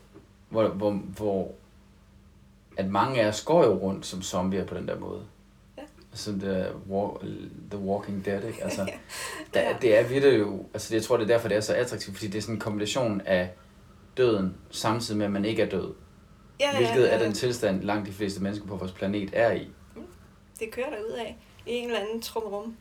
hvor, 0.49 0.67
hvor, 0.67 0.91
hvor 0.91 1.51
at 2.77 2.89
mange 2.89 3.21
af 3.21 3.27
os 3.27 3.43
går 3.43 3.63
jo 3.63 3.73
rundt 3.73 4.05
som 4.05 4.21
zombier 4.21 4.65
på 4.65 4.75
den 4.75 4.87
der 4.87 4.99
måde 4.99 5.25
som 6.13 6.39
The, 6.39 6.65
walk, 6.89 7.21
The 7.71 7.79
Walking 7.79 8.25
Dead, 8.25 8.43
ikke? 8.43 8.63
Altså, 8.63 8.81
der, 9.53 9.61
ja. 9.61 9.75
det 9.81 9.99
er 9.99 10.07
virkelig 10.07 10.39
jo, 10.39 10.65
altså 10.73 10.95
jeg 10.95 11.03
tror, 11.03 11.17
det 11.17 11.23
er 11.23 11.27
derfor, 11.27 11.47
det 11.47 11.57
er 11.57 11.61
så 11.61 11.73
attraktivt, 11.73 12.17
fordi 12.17 12.27
det 12.27 12.37
er 12.37 12.41
sådan 12.41 12.55
en 12.55 12.61
kombination 12.61 13.21
af 13.25 13.49
døden, 14.17 14.55
samtidig 14.71 15.17
med, 15.17 15.25
at 15.25 15.31
man 15.31 15.45
ikke 15.45 15.61
er 15.61 15.69
død. 15.69 15.93
Ja, 16.59 16.65
ja, 16.65 16.77
hvilket 16.77 17.01
ja, 17.01 17.07
ja. 17.07 17.19
er 17.19 17.23
den 17.23 17.33
tilstand, 17.33 17.83
langt 17.83 18.07
de 18.07 18.13
fleste 18.13 18.43
mennesker 18.43 18.67
på 18.67 18.75
vores 18.75 18.91
planet 18.91 19.29
er 19.33 19.51
i. 19.51 19.67
Mm. 19.95 20.01
Det 20.59 20.71
kører 20.71 20.89
der 20.89 20.97
ud 21.09 21.11
af, 21.11 21.37
i 21.65 21.71
en 21.71 21.85
eller 21.85 21.99
anden 21.99 22.21
trumrum. 22.21 22.75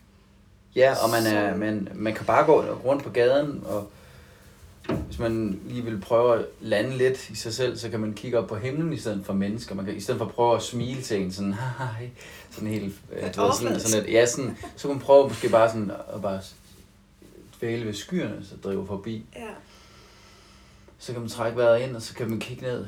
Ja, 0.76 0.94
og 1.04 1.10
man, 1.10 1.36
er, 1.36 1.56
man, 1.56 1.88
man 1.94 2.14
kan 2.14 2.26
bare 2.26 2.44
gå 2.46 2.62
rundt 2.62 3.02
på 3.02 3.10
gaden, 3.10 3.64
og 3.66 3.90
hvis 4.96 5.18
man 5.18 5.60
lige 5.66 5.84
vil 5.84 6.00
prøve 6.00 6.38
at 6.38 6.44
lande 6.60 6.96
lidt 6.96 7.30
i 7.30 7.34
sig 7.34 7.54
selv, 7.54 7.76
så 7.76 7.90
kan 7.90 8.00
man 8.00 8.12
kigge 8.12 8.38
op 8.38 8.48
på 8.48 8.56
himlen 8.56 8.92
i 8.92 8.96
stedet 8.96 9.26
for 9.26 9.32
mennesker. 9.32 9.74
Man 9.74 9.84
kan 9.84 9.96
i 9.96 10.00
stedet 10.00 10.18
for 10.18 10.24
at 10.24 10.32
prøve 10.32 10.56
at 10.56 10.62
smile 10.62 11.02
til 11.02 11.22
en 11.22 11.32
sådan, 11.32 11.54
hej, 11.78 12.10
sådan 12.50 12.68
helt, 12.68 12.94
øh, 13.12 13.34
sådan, 13.34 13.80
sådan 13.80 14.06
et, 14.06 14.12
ja, 14.12 14.26
sådan, 14.26 14.56
så 14.76 14.88
kan 14.88 14.96
man 14.96 15.04
prøve 15.04 15.28
måske 15.28 15.48
bare 15.48 15.68
sådan 15.68 15.90
at 16.14 16.22
bare 16.22 16.40
dvæle 17.58 17.86
ved 17.86 17.94
skyerne, 17.94 18.44
så 18.44 18.54
driver 18.64 18.86
forbi. 18.86 19.24
Ja. 19.36 19.48
Så 20.98 21.12
kan 21.12 21.20
man 21.20 21.30
trække 21.30 21.58
vejret 21.58 21.80
ind, 21.80 21.96
og 21.96 22.02
så 22.02 22.14
kan 22.14 22.30
man 22.30 22.40
kigge 22.40 22.62
ned. 22.62 22.86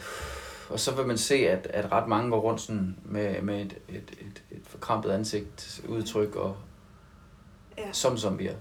Og 0.69 0.81
så 0.81 0.95
vil 0.95 1.07
man 1.07 1.19
se, 1.19 1.35
at, 1.35 1.67
at 1.67 1.93
ret 1.93 2.09
mange 2.09 2.31
går 2.31 2.41
rundt 2.41 2.61
sådan 2.61 2.97
med, 3.05 3.43
med 3.43 3.61
et, 3.61 3.75
et, 3.89 4.11
et, 4.21 4.43
et 4.51 4.63
forkrampet 4.67 5.11
ansigt, 5.11 5.81
udtryk 5.89 6.37
og 6.37 6.57
ja. 7.79 7.93
som 7.93 8.19
zombier. 8.19 8.55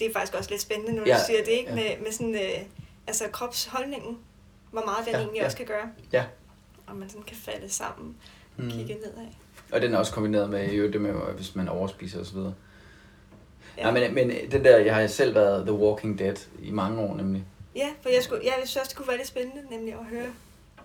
Det 0.00 0.08
er 0.08 0.12
faktisk 0.12 0.34
også 0.34 0.50
lidt 0.50 0.62
spændende, 0.62 0.92
nu 0.92 1.02
ja, 1.06 1.14
du 1.14 1.20
siger 1.26 1.44
det, 1.44 1.52
ikke? 1.52 1.70
Ja. 1.70 1.74
Med, 1.74 2.04
med 2.04 2.12
sådan, 2.12 2.34
øh, 2.34 2.60
altså 3.06 3.24
kropsholdningen, 3.32 4.18
hvor 4.70 4.82
meget 4.84 5.06
den 5.06 5.12
ja, 5.12 5.18
egentlig 5.18 5.40
ja. 5.40 5.44
også 5.44 5.56
kan 5.56 5.66
gøre. 5.66 5.88
Ja. 6.12 6.24
Og 6.86 6.96
man 6.96 7.08
sådan 7.08 7.22
kan 7.22 7.36
falde 7.36 7.68
sammen 7.68 8.16
og 8.58 8.64
mm. 8.64 8.70
kigge 8.70 8.94
nedad. 8.94 9.26
Og 9.72 9.82
den 9.82 9.94
er 9.94 9.98
også 9.98 10.12
kombineret 10.12 10.50
med, 10.50 10.72
jo 10.72 10.90
det 10.90 11.00
med, 11.00 11.12
hvis 11.12 11.54
man 11.54 11.68
overspiser 11.68 12.20
osv. 12.20 12.38
Ja. 13.78 13.90
Nej, 13.90 13.92
men, 13.92 14.14
men 14.14 14.50
den 14.50 14.64
der, 14.64 14.78
jeg 14.78 14.94
har 14.94 15.06
selv 15.06 15.34
været 15.34 15.66
The 15.66 15.74
Walking 15.74 16.18
Dead 16.18 16.36
i 16.62 16.70
mange 16.70 17.00
år 17.00 17.16
nemlig. 17.16 17.44
Ja, 17.76 17.88
for 18.02 18.08
jeg, 18.08 18.22
skulle, 18.22 18.40
jeg 18.44 18.52
synes 18.54 18.76
også, 18.76 18.88
det 18.88 18.96
kunne 18.96 19.08
være 19.08 19.16
lidt 19.16 19.28
spændende 19.28 19.62
nemlig 19.70 19.92
at 19.92 20.04
høre. 20.04 20.28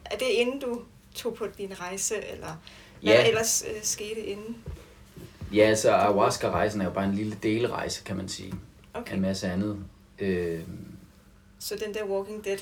Er 0.06 0.18
det 0.18 0.26
inden 0.26 0.60
du 0.60 0.82
tog 1.16 1.34
på 1.34 1.48
din 1.58 1.80
rejse, 1.80 2.16
eller 2.32 2.62
hvad 3.02 3.14
ja. 3.14 3.28
ellers 3.28 3.66
øh, 3.68 3.84
skete 3.84 4.22
inden? 4.22 4.58
Ja, 5.54 5.64
altså 5.64 5.92
ayahuasca-rejsen 5.92 6.82
er 6.82 6.86
jo 6.86 6.92
bare 6.92 7.06
en 7.06 7.14
lille 7.14 7.38
delrejse, 7.44 8.04
kan 8.04 8.18
man 8.18 8.30
sige. 8.30 8.54
Okay. 8.94 9.16
En 9.16 9.22
masse 9.22 9.48
andet. 9.48 9.78
Øh, 10.20 10.60
så 11.60 11.76
den 11.86 11.94
der 11.94 12.06
Walking 12.06 12.46
Dead 12.46 12.58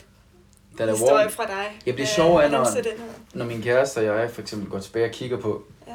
den 0.78 0.90
er 0.90 0.92
historie 0.94 1.16
walk... 1.16 1.32
fra 1.32 1.44
dig? 1.44 1.80
Ja, 1.86 1.92
det 1.92 2.00
er 2.00 2.06
sjovt, 2.06 2.44
øh, 2.44 2.52
når, 2.52 2.68
når 3.34 3.46
min 3.46 3.62
kæreste 3.62 3.98
og 3.98 4.04
jeg 4.04 4.32
for 4.32 4.42
eksempel 4.42 4.70
går 4.70 4.80
tilbage 4.80 5.06
og 5.06 5.12
kigger 5.12 5.38
på... 5.38 5.64
Ja. 5.88 5.94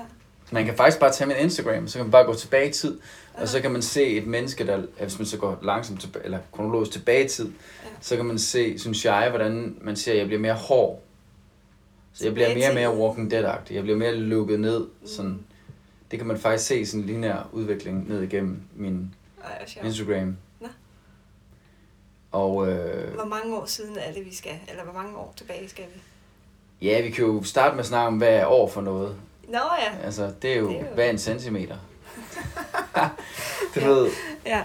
Man 0.51 0.65
kan 0.65 0.77
faktisk 0.77 1.01
bare 1.01 1.13
tage 1.13 1.29
min 1.29 1.37
Instagram, 1.37 1.89
så 1.89 1.99
kan 1.99 2.07
man 2.07 2.13
bare 2.13 2.25
gå 2.25 2.35
tilbage 2.35 2.69
i 2.69 2.73
tid, 2.73 2.99
ja. 3.37 3.43
og 3.43 3.49
så 3.49 3.61
kan 3.61 3.71
man 3.71 3.83
se 3.83 4.07
et 4.07 4.27
menneske, 4.27 4.67
der, 4.67 4.83
hvis 5.01 5.19
man 5.19 5.27
så 5.27 5.39
går 5.39 5.59
langsomt 5.63 6.01
tilbage, 6.01 6.25
eller 6.25 6.39
kronologisk 6.53 6.93
tilbage 6.93 7.25
i 7.25 7.29
tid, 7.29 7.47
ja. 7.85 7.89
så 8.01 8.17
kan 8.17 8.25
man 8.25 8.39
se, 8.39 8.79
synes 8.79 9.05
jeg, 9.05 9.31
hvordan 9.31 9.77
man 9.81 9.97
ser, 9.97 10.13
at 10.13 10.19
jeg 10.19 10.27
bliver 10.27 10.41
mere 10.41 10.55
hård. 10.55 11.03
Så 12.13 12.25
jeg 12.25 12.35
bliver 12.35 12.55
mere 12.55 12.69
og 12.69 12.75
mere 12.75 12.97
Walking 12.97 13.33
Dead-agtig. 13.35 13.75
Jeg 13.75 13.83
bliver 13.83 13.99
mere 13.99 14.15
lukket 14.15 14.61
ned. 14.61 14.81
Mm. 14.81 15.07
Sådan, 15.07 15.41
det 16.11 16.19
kan 16.19 16.29
man 16.29 16.39
faktisk 16.39 16.69
se 16.69 16.87
sådan 16.87 17.01
en 17.01 17.07
lineær 17.07 17.49
udvikling 17.53 18.09
ned 18.09 18.23
igennem 18.23 18.61
min 18.77 19.15
Ej, 19.45 19.67
Instagram. 19.85 20.37
Nå. 20.61 20.69
Og, 22.33 22.69
øh, 22.69 23.15
hvor 23.15 23.25
mange 23.25 23.57
år 23.57 23.67
siden 23.67 23.97
er 23.99 24.13
det, 24.13 24.27
vi 24.27 24.35
skal? 24.35 24.59
Eller 24.69 24.85
hvor 24.85 24.93
mange 24.93 25.17
år 25.17 25.35
tilbage 25.37 25.69
skal 25.69 25.85
vi? 25.95 26.01
Ja, 26.87 27.03
vi 27.03 27.11
kan 27.11 27.25
jo 27.25 27.43
starte 27.43 27.75
med 27.75 27.81
at 27.81 27.87
snakke 27.87 28.07
om, 28.07 28.19
hvad 28.19 28.29
er 28.29 28.47
år 28.47 28.69
for 28.69 28.81
noget. 28.81 29.17
Nå 29.49 29.59
ja. 29.59 29.99
Altså, 30.05 30.33
det 30.43 30.53
er 30.53 30.57
jo, 30.57 30.69
det 30.69 30.77
er 30.77 30.89
jo... 30.89 30.95
hvad 30.95 31.07
er 31.07 31.11
en 31.11 31.19
centimeter? 31.19 31.77
du 33.75 33.81
ja. 33.81 33.89
ved. 33.89 34.11
Ja. 34.47 34.65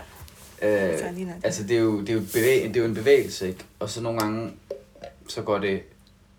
Øh, 0.62 1.00
altså, 1.44 1.64
det 1.64 1.78
er, 1.78 1.82
jo, 1.82 2.02
det, 2.02 2.10
er 2.10 2.14
jo 2.14 2.20
bevæg, 2.20 2.64
det 2.64 2.76
er 2.78 2.80
jo 2.80 2.86
en 2.86 2.96
bevægelse, 2.96 3.48
ikke? 3.48 3.66
Og 3.80 3.90
så 3.90 4.02
nogle 4.02 4.20
gange, 4.20 4.54
så 5.28 5.42
går 5.42 5.58
det 5.58 5.84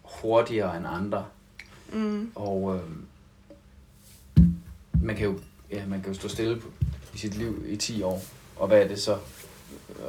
hurtigere 0.03 0.77
end 0.77 0.87
andre. 0.87 1.27
Mm. 1.93 2.33
Og 2.35 2.77
øh, 2.77 2.83
man 5.03 5.17
kan 5.17 5.25
jo 5.25 5.39
ja, 5.71 5.87
man 5.87 6.03
kan 6.03 6.13
jo 6.13 6.19
stå 6.19 6.29
stille 6.29 6.61
på, 6.61 6.69
i 7.15 7.19
sit 7.19 7.35
liv 7.35 7.65
i 7.67 7.77
10 7.77 8.03
år. 8.03 8.23
Og 8.57 8.69
hvad 8.69 8.83
er 8.83 8.89
det 8.89 9.01
så? 9.01 9.19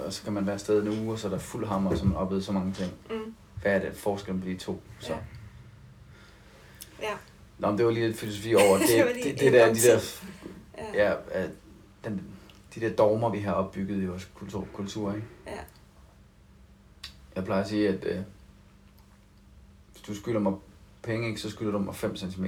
Og 0.05 0.13
så 0.13 0.23
kan 0.23 0.33
man 0.33 0.45
være 0.45 0.53
afsted 0.53 0.81
en 0.81 0.87
uge, 0.87 1.11
og 1.11 1.19
så 1.19 1.27
er 1.27 1.31
der 1.31 1.39
fuld 1.39 1.67
hammer, 1.67 1.95
som 1.95 2.15
oplevet 2.15 2.45
så 2.45 2.51
mange 2.51 2.73
ting. 2.73 2.93
Mm. 3.09 3.35
Hvad 3.61 3.75
er 3.75 3.79
det 3.79 3.97
forskellen 3.97 4.41
på 4.41 4.47
de 4.47 4.57
to? 4.57 4.81
Så. 4.99 5.13
Ja. 5.13 5.19
ja. 7.01 7.13
Nå, 7.57 7.67
men 7.67 7.77
det 7.77 7.85
var 7.85 7.91
lige 7.91 8.07
lidt 8.07 8.17
filosofi 8.17 8.55
over 8.55 8.77
det. 8.87 8.87
det, 8.87 9.23
det, 9.23 9.39
det 9.39 9.53
der, 9.53 9.73
de 9.73 9.79
der, 9.79 9.99
ja, 10.93 11.13
ja 11.41 11.47
den, 12.03 12.23
de 12.75 12.79
der 12.79 12.95
dogmer, 12.95 13.29
vi 13.29 13.39
har 13.39 13.53
opbygget 13.53 14.03
i 14.03 14.05
vores 14.05 14.31
kultur, 14.33 14.67
kultur 14.73 15.13
ikke? 15.13 15.27
Ja. 15.47 15.59
Jeg 17.35 17.45
plejer 17.45 17.63
at 17.63 17.69
sige, 17.69 17.89
at 17.89 18.05
øh, 18.05 18.19
hvis 19.91 20.01
du 20.01 20.15
skylder 20.15 20.39
mig 20.39 20.53
penge, 21.01 21.27
ikke, 21.27 21.41
så 21.41 21.49
skylder 21.49 21.71
du 21.71 21.79
mig 21.79 21.95
5 21.95 22.15
cm. 22.17 22.45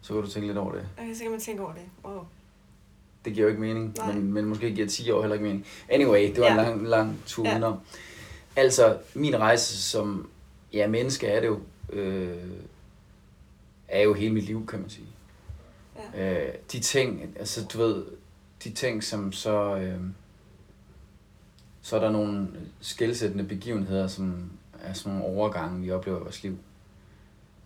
Så 0.00 0.14
kan 0.14 0.22
du 0.22 0.30
tænke 0.30 0.46
lidt 0.46 0.58
over 0.58 0.72
det. 0.72 0.88
Okay, 0.98 1.14
så 1.14 1.22
kan 1.22 1.30
man 1.30 1.40
tænke 1.40 1.62
over 1.62 1.72
det. 1.72 1.82
Wow. 2.04 2.26
Det 3.24 3.34
giver 3.34 3.44
jo 3.44 3.48
ikke 3.48 3.60
mening, 3.60 3.96
men, 4.06 4.32
men 4.32 4.44
måske 4.44 4.74
giver 4.74 4.88
10 4.88 5.10
år 5.10 5.20
heller 5.20 5.34
ikke 5.34 5.46
mening. 5.46 5.66
Anyway, 5.88 6.28
det 6.28 6.40
var 6.40 6.46
ja. 6.46 6.52
en 6.52 6.56
lang, 6.56 6.88
lang 6.88 7.22
tur 7.26 7.46
ja. 7.46 7.72
Altså, 8.56 8.98
min 9.14 9.38
rejse 9.38 9.82
som 9.82 10.28
ja, 10.72 10.86
menneske 10.88 11.26
er 11.26 11.40
det 11.40 11.46
jo, 11.46 11.60
øh, 11.92 12.36
er 13.88 14.02
jo 14.02 14.14
hele 14.14 14.34
mit 14.34 14.44
liv, 14.44 14.66
kan 14.66 14.80
man 14.80 14.90
sige. 14.90 15.06
Ja. 16.14 16.46
Øh, 16.46 16.54
de 16.72 16.80
ting, 16.80 17.34
altså 17.38 17.64
du 17.64 17.78
ved, 17.78 18.04
de 18.64 18.70
ting, 18.70 19.04
som 19.04 19.32
så, 19.32 19.76
øh, 19.76 20.00
så 21.82 21.96
er 21.96 22.00
der 22.00 22.10
nogle 22.10 22.48
skældsættende 22.80 23.44
begivenheder, 23.44 24.06
som 24.06 24.50
er 24.82 24.92
sådan 24.92 25.18
nogle 25.18 25.34
overgange, 25.34 25.82
vi 25.82 25.90
oplever 25.90 26.18
i 26.18 26.22
vores 26.22 26.42
liv. 26.42 26.58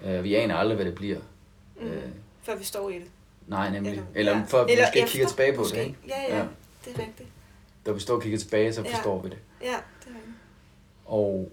Øh, 0.04 0.25
vi 0.25 0.34
aner 0.34 0.54
aldrig, 0.54 0.76
hvad 0.76 0.87
det 0.87 0.94
bliver. 0.94 1.20
Mm. 1.80 1.87
Øh, 1.87 2.08
Før 2.42 2.56
vi 2.56 2.64
står 2.64 2.90
i 2.90 2.94
det. 2.94 3.11
Nej, 3.46 3.70
nemlig. 3.70 3.92
Eller, 3.92 4.04
eller 4.14 4.32
ja. 4.32 4.44
for 4.48 4.58
eller 4.58 4.84
måske 4.84 4.98
efter, 4.98 5.12
kigger 5.12 5.28
tilbage 5.28 5.52
på 5.52 5.60
måske. 5.60 5.78
det. 5.78 5.84
Ikke? 5.84 5.98
Ja, 6.08 6.22
ja, 6.28 6.36
ja, 6.36 6.44
det 6.84 6.94
er 6.94 6.98
rigtigt. 6.98 7.28
Da 7.86 7.92
vi 7.92 8.00
står 8.00 8.14
og 8.14 8.22
kigger 8.22 8.38
tilbage, 8.38 8.72
så 8.72 8.84
forstår 8.90 9.16
ja. 9.16 9.22
vi 9.22 9.28
det. 9.28 9.38
Ja, 9.60 9.66
det 9.66 10.10
er 10.10 10.14
rigtigt. 10.14 10.36
Og 11.04 11.52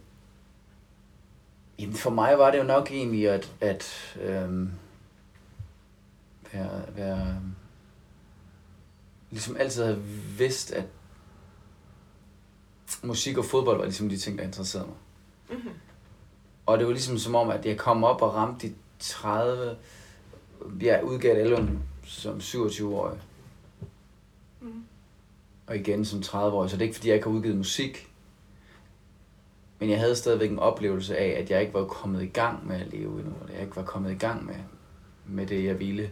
jamen 1.80 1.96
for 1.96 2.10
mig 2.10 2.38
var 2.38 2.52
det 2.52 2.58
jo 2.58 2.64
nok 2.64 2.92
egentlig 2.92 3.30
at, 3.30 3.52
at 3.62 4.16
øhm, 4.22 4.72
være, 6.54 6.82
være, 6.96 7.42
ligesom 9.30 9.58
altid 9.58 9.84
have 9.84 10.02
vidst, 10.38 10.72
at 10.72 10.86
musik 13.04 13.38
og 13.38 13.46
fodbold 13.46 13.78
var 13.78 13.86
ligesom 13.86 14.10
de 14.10 14.18
ting, 14.18 14.38
der 14.38 14.44
interesserede 14.44 14.88
mig. 14.88 14.98
Mm-hmm. 15.50 15.74
Og 16.66 16.78
det 16.78 16.88
var 16.88 16.94
ligesom 16.94 17.18
som 17.18 17.36
om, 17.36 17.50
at 17.50 17.66
jeg 17.66 17.78
kom 17.78 18.04
op 18.04 18.22
og 18.22 18.36
ramte 18.36 18.68
de 18.68 18.74
30... 19.00 19.76
Jeg 20.82 21.04
udgav 21.04 21.32
et 21.32 21.40
album 21.40 21.80
som 22.04 22.38
27-årig. 22.38 23.20
Mm. 24.62 24.84
Og 25.68 25.76
igen 25.76 26.06
som 26.06 26.20
30-årig. 26.20 26.70
Så 26.70 26.76
det 26.76 26.82
er 26.82 26.86
ikke, 26.86 26.96
fordi 26.96 27.08
jeg 27.08 27.16
ikke 27.16 27.28
har 27.28 27.36
udgivet 27.36 27.58
musik. 27.58 28.12
Men 29.80 29.90
jeg 29.90 30.00
havde 30.00 30.16
stadigvæk 30.16 30.52
en 30.52 30.60
oplevelse 30.60 31.18
af, 31.18 31.42
at 31.42 31.50
jeg 31.50 31.62
ikke 31.62 31.74
var 31.74 31.86
kommet 31.86 32.24
i 32.24 32.28
gang 32.28 32.68
med 32.68 32.82
at 32.82 32.88
leve 32.88 33.20
endnu. 33.20 33.34
At 33.48 33.54
jeg 33.54 33.62
ikke 33.62 33.76
var 33.76 33.84
kommet 33.84 34.12
i 34.12 34.18
gang 34.18 34.46
med, 34.46 34.56
med 35.26 35.48
det, 35.48 35.64
jeg 35.64 35.80
ville. 35.80 36.12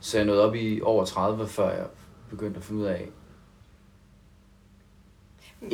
Så 0.00 0.18
jeg 0.18 0.26
nåede 0.26 0.44
op 0.48 0.54
i 0.54 0.80
over 0.80 1.04
30, 1.04 1.48
før 1.48 1.70
jeg 1.70 1.86
begyndte 2.30 2.58
at 2.58 2.64
finde 2.64 2.80
ud 2.80 2.86
af, 2.86 3.08
mm. 5.60 5.68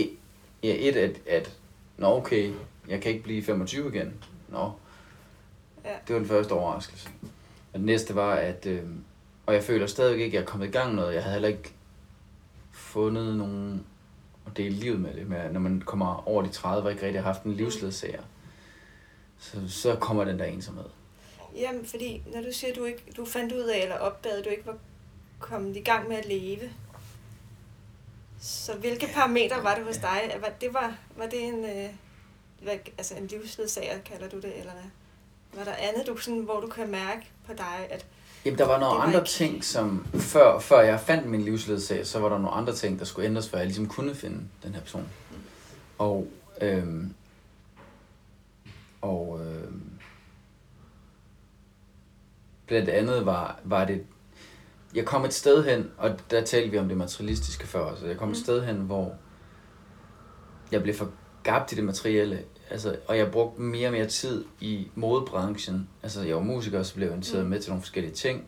ja, 0.63 0.75
et, 0.79 0.97
at, 0.97 1.21
at 1.27 1.59
nå 1.97 2.07
okay, 2.07 2.53
jeg 2.89 3.01
kan 3.01 3.13
ikke 3.13 3.25
blive 3.25 3.43
25 3.43 3.95
igen. 3.95 4.25
Nå. 4.49 4.73
Ja. 5.85 5.91
Det 6.07 6.15
var 6.15 6.19
den 6.19 6.29
første 6.29 6.53
overraskelse. 6.53 7.09
Og 7.73 7.79
det 7.79 7.87
næste 7.87 8.15
var, 8.15 8.35
at... 8.35 8.67
Øh, 8.67 8.83
og 9.47 9.55
jeg 9.55 9.63
føler 9.63 9.87
stadigvæk 9.87 10.21
ikke, 10.25 10.37
at 10.37 10.41
jeg 10.41 10.47
er 10.47 10.51
kommet 10.51 10.67
i 10.67 10.71
gang 10.71 10.95
med 10.95 11.03
noget. 11.03 11.15
Jeg 11.15 11.23
havde 11.23 11.33
heller 11.33 11.49
ikke 11.49 11.75
fundet 12.73 13.37
nogen 13.37 13.87
at 14.47 14.57
dele 14.57 14.75
livet 14.75 15.01
med 15.01 15.15
det. 15.15 15.27
Med, 15.27 15.53
når 15.53 15.61
man 15.61 15.83
kommer 15.87 16.29
over 16.29 16.43
de 16.43 16.49
30 16.49 16.87
og 16.87 16.93
ikke 16.93 17.07
rigtig 17.07 17.23
har 17.23 17.33
haft 17.33 17.43
en 17.43 17.55
livsledsager. 17.55 18.23
Så, 19.39 19.69
så 19.69 19.97
kommer 20.01 20.25
den 20.25 20.39
der 20.39 20.45
ensomhed. 20.45 20.85
Jamen, 21.57 21.87
fordi 21.87 22.23
når 22.35 22.43
du 22.43 22.53
siger, 22.53 22.71
at 22.71 22.77
du, 22.77 22.85
ikke, 22.85 23.03
du 23.17 23.25
fandt 23.25 23.53
ud 23.53 23.63
af, 23.63 23.83
eller 23.83 23.99
opdagede, 23.99 24.39
at 24.39 24.45
du 24.45 24.51
ikke 24.51 24.67
var 24.67 24.77
kommet 25.39 25.77
i 25.77 25.81
gang 25.81 26.09
med 26.09 26.17
at 26.17 26.27
leve, 26.27 26.71
så 28.41 28.77
hvilke 28.77 29.09
parametre 29.15 29.63
var 29.63 29.75
det 29.75 29.85
hos 29.85 29.97
dig? 29.97 30.37
Var, 30.41 30.49
det 30.61 30.75
var, 30.75 30.97
var 31.17 31.27
det 31.27 31.45
en, 31.45 31.65
øh, 31.65 31.91
hvad, 32.63 32.79
altså 32.99 33.15
en 33.15 33.27
livsledsager, 33.27 33.99
kalder 33.99 34.29
du 34.29 34.37
det, 34.37 34.59
eller 34.59 34.73
hvad? 34.73 34.91
Var 35.55 35.65
der 35.65 35.75
andet, 35.79 36.07
du, 36.07 36.17
sådan, 36.17 36.41
hvor 36.41 36.61
du 36.61 36.67
kan 36.67 36.91
mærke 36.91 37.31
på 37.47 37.53
dig, 37.53 37.87
at 37.91 38.07
Jamen, 38.45 38.59
der 38.59 38.67
var 38.67 38.81
nogle 38.81 39.03
andre 39.03 39.19
ikke... 39.19 39.29
ting, 39.29 39.65
som 39.65 40.07
før, 40.15 40.59
før 40.59 40.81
jeg 40.81 41.01
fandt 41.01 41.27
min 41.27 41.43
livsledsager, 41.43 42.05
så 42.05 42.19
var 42.19 42.29
der 42.29 42.39
nogle 42.39 42.51
andre 42.51 42.75
ting, 42.75 42.99
der 42.99 43.05
skulle 43.05 43.29
ændres, 43.29 43.49
før 43.49 43.59
jeg 43.59 43.67
ligesom 43.67 43.89
kunne 43.89 44.15
finde 44.15 44.41
den 44.63 44.75
her 44.75 44.81
person. 44.81 45.09
Mm. 45.31 45.37
Og, 45.99 46.29
øhm, 46.61 47.15
og 49.01 49.41
øhm, 49.45 49.91
blandt 52.67 52.89
andet 52.89 53.27
var, 53.27 53.61
var 53.65 53.85
det 53.85 54.05
jeg 54.95 55.05
kom 55.05 55.25
et 55.25 55.35
sted 55.35 55.65
hen, 55.65 55.91
og 55.99 56.19
der 56.31 56.45
talte 56.45 56.71
vi 56.71 56.79
om 56.79 56.89
det 56.89 56.97
materialistiske 56.97 57.67
før, 57.67 57.97
så 57.97 58.07
jeg 58.07 58.17
kom 58.17 58.29
mm. 58.29 58.33
et 58.33 58.39
sted 58.39 58.67
hen, 58.67 58.77
hvor 58.77 59.15
jeg 60.73 60.83
blev 60.83 60.95
forgabt 60.95 61.73
i 61.73 61.77
det 61.77 61.85
materielle, 61.85 62.45
altså, 62.71 62.97
og 63.07 63.19
jeg 63.19 63.31
brugte 63.31 63.61
mere 63.61 63.89
og 63.89 63.93
mere 63.93 64.07
tid 64.07 64.45
i 64.61 64.89
modebranchen. 64.95 65.89
Altså, 66.03 66.23
jeg 66.23 66.37
var 66.37 66.43
musiker, 66.43 66.83
så 66.83 66.95
blev 66.95 67.07
jeg 67.07 67.15
inviteret 67.15 67.45
mm. 67.45 67.51
med 67.51 67.61
til 67.61 67.71
nogle 67.71 67.83
forskellige 67.83 68.15
ting, 68.15 68.45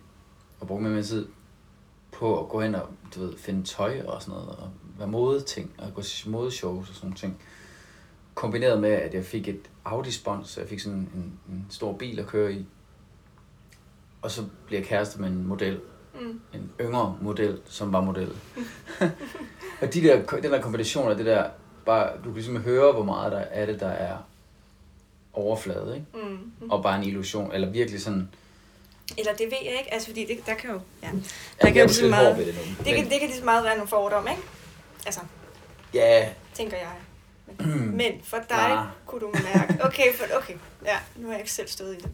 og 0.60 0.66
brugte 0.66 0.82
mere 0.82 0.90
og 0.90 0.94
mere 0.94 1.04
tid 1.04 1.26
på 2.12 2.40
at 2.40 2.48
gå 2.48 2.60
hen 2.60 2.74
og 2.74 2.88
du 3.14 3.20
ved, 3.20 3.38
finde 3.38 3.64
tøj 3.64 4.00
og 4.06 4.22
sådan 4.22 4.32
noget, 4.34 4.48
og 4.48 4.70
være 4.98 5.08
modeting, 5.08 5.70
og 5.78 5.94
gå 5.94 6.02
til 6.02 6.30
modeshows 6.30 6.88
og 6.88 6.94
sådan 6.94 7.06
nogle 7.06 7.16
ting. 7.16 7.40
Kombineret 8.34 8.80
med, 8.80 8.90
at 8.90 9.14
jeg 9.14 9.24
fik 9.24 9.48
et 9.48 9.70
Audi-spons, 9.84 10.50
så 10.50 10.60
jeg 10.60 10.68
fik 10.68 10.80
sådan 10.80 10.98
en, 10.98 11.40
en 11.48 11.66
stor 11.70 11.92
bil 11.92 12.18
at 12.18 12.26
køre 12.26 12.52
i. 12.52 12.66
Og 14.22 14.30
så 14.30 14.44
blev 14.66 14.78
jeg 14.78 14.86
kæreste 14.86 15.20
med 15.20 15.28
en 15.28 15.46
model, 15.46 15.80
mm. 16.20 16.40
en 16.54 16.70
yngre 16.80 17.16
model, 17.20 17.60
som 17.64 17.92
var 17.92 18.00
model. 18.00 18.32
og 19.82 19.94
de 19.94 20.02
der, 20.02 20.22
den 20.26 20.52
der 20.52 20.62
kombination 20.62 21.10
af 21.10 21.16
det 21.16 21.26
der, 21.26 21.50
bare, 21.90 22.16
du 22.16 22.22
kan 22.22 22.34
ligesom 22.34 22.56
høre, 22.56 22.92
hvor 22.92 23.04
meget 23.04 23.32
der 23.32 23.38
er 23.38 23.66
det, 23.66 23.80
der 23.80 23.88
er 23.88 24.16
overflade, 25.32 25.94
ikke? 25.94 26.28
Mm. 26.28 26.70
Og 26.70 26.82
bare 26.82 26.98
en 26.98 27.04
illusion, 27.04 27.52
eller 27.52 27.70
virkelig 27.70 28.02
sådan, 28.02 28.28
Eller 29.18 29.32
det 29.32 29.46
ved 29.46 29.58
jeg 29.64 29.78
ikke, 29.78 29.92
altså 29.92 30.08
fordi 30.08 30.24
det, 30.24 30.46
der 30.46 30.54
kan 30.54 30.70
jo... 30.70 30.80
Ja. 31.02 31.08
Der 31.62 31.68
ja, 31.68 31.72
kan 31.72 31.76
jo 31.76 31.86
lige 31.86 31.94
så 31.94 32.06
meget, 32.06 32.36
det, 32.36 32.46
nu. 32.46 32.84
det, 32.84 32.94
kan, 32.94 33.04
det 33.10 33.20
kan 33.20 33.28
lige 33.28 33.38
så 33.38 33.44
meget 33.44 33.64
være 33.64 33.74
nogle 33.74 33.88
fordomme, 33.88 34.30
ikke? 34.30 34.42
Altså, 35.06 35.20
ja. 35.94 36.28
tænker 36.54 36.76
jeg. 36.76 36.92
Men, 37.58 37.96
men 38.00 38.12
for 38.24 38.36
dig 38.48 38.68
nah. 38.68 38.86
kunne 39.06 39.20
du 39.20 39.32
mærke, 39.32 39.84
okay, 39.84 40.14
for, 40.14 40.24
okay, 40.36 40.54
ja, 40.84 40.98
nu 41.16 41.26
har 41.26 41.32
jeg 41.32 41.40
ikke 41.40 41.52
selv 41.52 41.68
stået 41.68 41.94
i 41.94 42.00
det. 42.00 42.10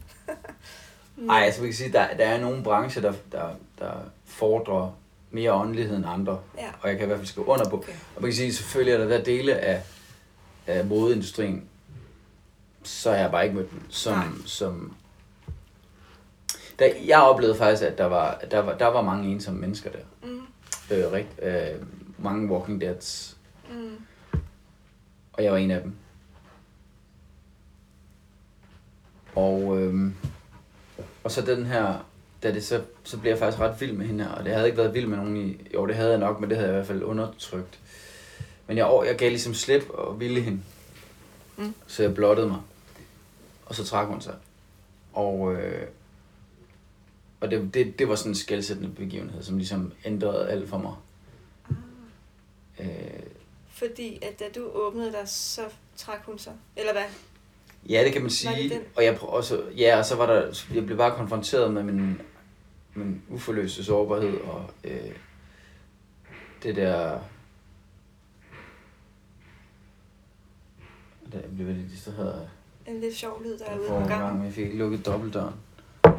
Nej, 1.17 1.41
altså 1.43 1.61
vi 1.61 1.67
kan 1.67 1.75
sige, 1.75 1.91
der, 1.91 2.17
der 2.17 2.25
er 2.25 2.39
nogle 2.39 2.63
brancher, 2.63 3.01
der, 3.01 3.13
der, 3.31 3.49
der 3.79 3.91
fordrer 4.25 4.91
mere 5.31 5.53
åndelighed 5.53 5.97
end 5.97 6.05
andre. 6.07 6.39
Ja. 6.57 6.69
Og 6.81 6.89
jeg 6.89 6.97
kan 6.97 7.05
i 7.05 7.07
hvert 7.07 7.19
fald 7.19 7.27
skrive 7.27 7.47
under 7.47 7.69
på. 7.69 7.75
Okay. 7.75 7.91
Og 8.15 8.21
man 8.21 8.31
kan 8.31 8.35
sige, 8.35 8.53
selvfølgelig 8.53 8.93
er 8.93 8.97
der 8.97 9.07
der 9.07 9.23
dele 9.23 9.55
af, 9.55 9.83
af 10.67 10.85
modeindustrien, 10.85 11.63
så 12.83 13.11
har 13.11 13.17
jeg 13.17 13.31
bare 13.31 13.43
ikke 13.43 13.55
mødt 13.55 13.71
dem, 13.71 13.81
som, 13.89 14.43
som 14.45 14.93
der, 16.79 16.89
jeg 17.07 17.21
oplevede 17.21 17.57
faktisk, 17.57 17.83
at 17.83 17.97
der 17.97 18.05
var, 18.05 18.41
der 18.51 18.59
var, 18.59 18.77
der 18.77 18.85
var 18.87 19.01
mange 19.01 19.31
ensomme 19.31 19.59
mennesker 19.59 19.89
der. 19.91 19.99
Mm. 20.23 20.41
Øh, 20.91 21.11
rigt, 21.11 21.39
øh, 21.41 21.81
mange 22.17 22.51
Walking 22.51 22.81
Deads. 22.81 23.37
Mm. 23.69 23.95
Og 25.33 25.43
jeg 25.43 25.51
var 25.51 25.57
en 25.57 25.71
af 25.71 25.81
dem. 25.81 25.95
Og, 29.35 29.81
øh, 29.81 30.11
og 31.23 31.31
så 31.31 31.41
den 31.41 31.65
her, 31.65 32.05
da 32.43 32.53
det 32.53 32.65
så, 32.65 32.83
så 33.03 33.17
blev 33.17 33.31
jeg 33.31 33.39
faktisk 33.39 33.61
ret 33.61 33.81
vild 33.81 33.91
med 33.91 34.05
hende 34.05 34.23
her, 34.23 34.31
og 34.31 34.45
det 34.45 34.53
havde 34.53 34.65
ikke 34.65 34.77
været 34.77 34.93
vild 34.93 35.07
med 35.07 35.17
nogen 35.17 35.37
i, 35.37 35.67
jo 35.73 35.87
det 35.87 35.95
havde 35.95 36.09
jeg 36.09 36.19
nok, 36.19 36.39
men 36.39 36.49
det 36.49 36.57
havde 36.57 36.69
jeg 36.69 36.75
i 36.75 36.77
hvert 36.77 36.87
fald 36.87 37.03
undertrykt. 37.03 37.79
Men 38.67 38.77
jeg, 38.77 39.01
jeg 39.05 39.15
gav 39.17 39.29
ligesom 39.29 39.53
slip 39.53 39.89
og 39.89 40.19
ville 40.19 40.41
hende. 40.41 40.61
Mm. 41.57 41.73
Så 41.87 42.03
jeg 42.03 42.15
blottede 42.15 42.47
mig. 42.47 42.61
Og 43.65 43.75
så 43.75 43.83
trak 43.83 44.07
hun 44.07 44.21
sig. 44.21 44.35
Og, 45.13 45.53
øh, 45.53 45.87
og 47.39 47.51
det, 47.51 47.73
det, 47.73 47.99
det 47.99 48.09
var 48.09 48.15
sådan 48.15 48.31
en 48.31 48.35
skældsættende 48.35 48.89
begivenhed, 48.89 49.43
som 49.43 49.57
ligesom 49.57 49.93
ændrede 50.05 50.49
alt 50.49 50.69
for 50.69 50.77
mig. 50.77 50.93
Ah. 52.79 52.87
Øh, 52.87 53.23
Fordi 53.71 54.19
at 54.21 54.39
da 54.39 54.45
du 54.55 54.69
åbnede 54.73 55.11
dig, 55.11 55.23
så 55.25 55.61
trak 55.97 56.23
hun 56.25 56.39
sig, 56.39 56.53
eller 56.75 56.91
hvad? 56.91 57.03
Ja, 57.89 58.03
det 58.03 58.13
kan 58.13 58.21
man 58.21 58.31
sige. 58.31 58.81
Og, 58.95 59.03
jeg, 59.03 59.23
og, 59.23 59.43
så, 59.43 59.63
ja, 59.77 59.97
og 59.97 60.05
så 60.05 60.15
var 60.15 60.25
der, 60.25 60.65
jeg 60.73 60.85
blev 60.85 60.97
bare 60.97 61.15
konfronteret 61.15 61.73
med 61.73 61.83
min, 61.83 62.21
min 62.93 63.21
uforløste 63.29 63.83
sårbarhed 63.83 64.37
og 64.37 64.69
øh, 64.83 65.11
det 66.63 66.75
der... 66.75 67.19
Der 71.31 71.39
blev 71.55 71.67
lidt 71.67 71.91
distraheret. 71.91 72.49
En 72.87 72.99
lidt 72.99 73.15
sjov 73.15 73.43
lyd, 73.43 73.57
der 73.57 73.65
er 73.65 73.79
ude 73.79 73.87
på 73.87 73.93
gang. 73.93 74.09
gang. 74.09 74.45
Jeg 74.45 74.53
fik 74.53 74.65
ikke 74.65 74.77
lukket 74.77 75.05
dobbeltdøren. 75.05 75.53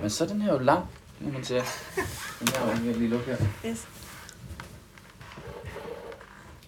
Men 0.01 0.11
så 0.11 0.25
er 0.25 0.29
den 0.29 0.43
her 0.43 0.53
jo 0.53 0.59
lang. 0.59 0.85
Nu 1.21 1.33
man 1.33 1.45
ser. 1.45 1.63
Den 2.41 2.49
her 2.49 2.67
var 2.67 2.99
lige 2.99 3.09
lukke 3.09 3.27
her. 3.27 3.37
Yes. 3.67 3.89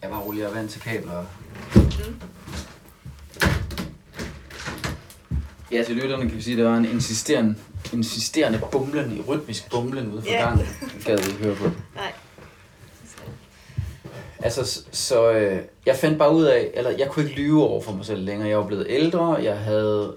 Jeg 0.03 0.11
var 0.11 0.19
rolig 0.19 0.49
og 0.49 0.55
vant 0.55 0.71
til 0.71 0.81
kabler. 0.81 1.25
Mm. 1.75 2.40
Ja, 5.73 5.83
til 5.83 5.97
lytterne 5.97 6.29
kan 6.29 6.37
vi 6.37 6.43
sige, 6.43 6.55
at 6.55 6.59
der 6.59 6.71
var 6.71 6.77
en 6.77 6.85
insisterende, 6.85 7.55
insisterende 7.93 8.61
bumlen, 8.73 9.17
i 9.17 9.21
rytmisk 9.21 9.71
bumlen 9.71 10.13
ude 10.13 10.23
for 10.23 10.29
yeah. 10.31 10.43
gangen. 10.43 10.67
Det 10.81 11.05
gad 11.05 11.19
ikke 11.19 11.45
høre 11.45 11.57
på. 11.57 11.71
Nej. 11.95 12.13
Altså, 14.39 14.85
så 14.91 15.33
øh, 15.33 15.61
jeg 15.87 15.97
fandt 15.97 16.19
bare 16.19 16.35
ud 16.35 16.45
af, 16.45 16.71
eller 16.75 16.91
jeg 16.91 17.09
kunne 17.09 17.25
ikke 17.25 17.37
lyve 17.37 17.63
over 17.63 17.83
for 17.83 17.93
mig 17.93 18.05
selv 18.05 18.25
længere. 18.25 18.49
Jeg 18.49 18.59
var 18.59 18.67
blevet 18.67 18.87
ældre, 18.89 19.35
jeg 19.35 19.59
havde 19.59 20.15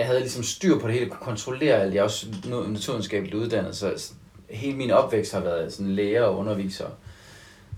jeg 0.00 0.06
havde 0.06 0.20
ligesom 0.20 0.42
styr 0.42 0.78
på 0.78 0.86
det 0.86 0.94
hele, 0.94 1.10
kunne 1.10 1.24
kontrollere 1.24 1.74
alt. 1.74 1.94
Jeg 1.94 2.00
er 2.00 2.04
også 2.04 2.26
naturvidenskabeligt 2.68 3.34
uddannet, 3.34 3.76
så 3.76 4.12
hele 4.50 4.76
min 4.76 4.90
opvækst 4.90 5.32
har 5.32 5.40
været 5.40 5.72
sådan 5.72 5.92
lærer 5.92 6.22
og 6.22 6.38
underviser. 6.38 6.86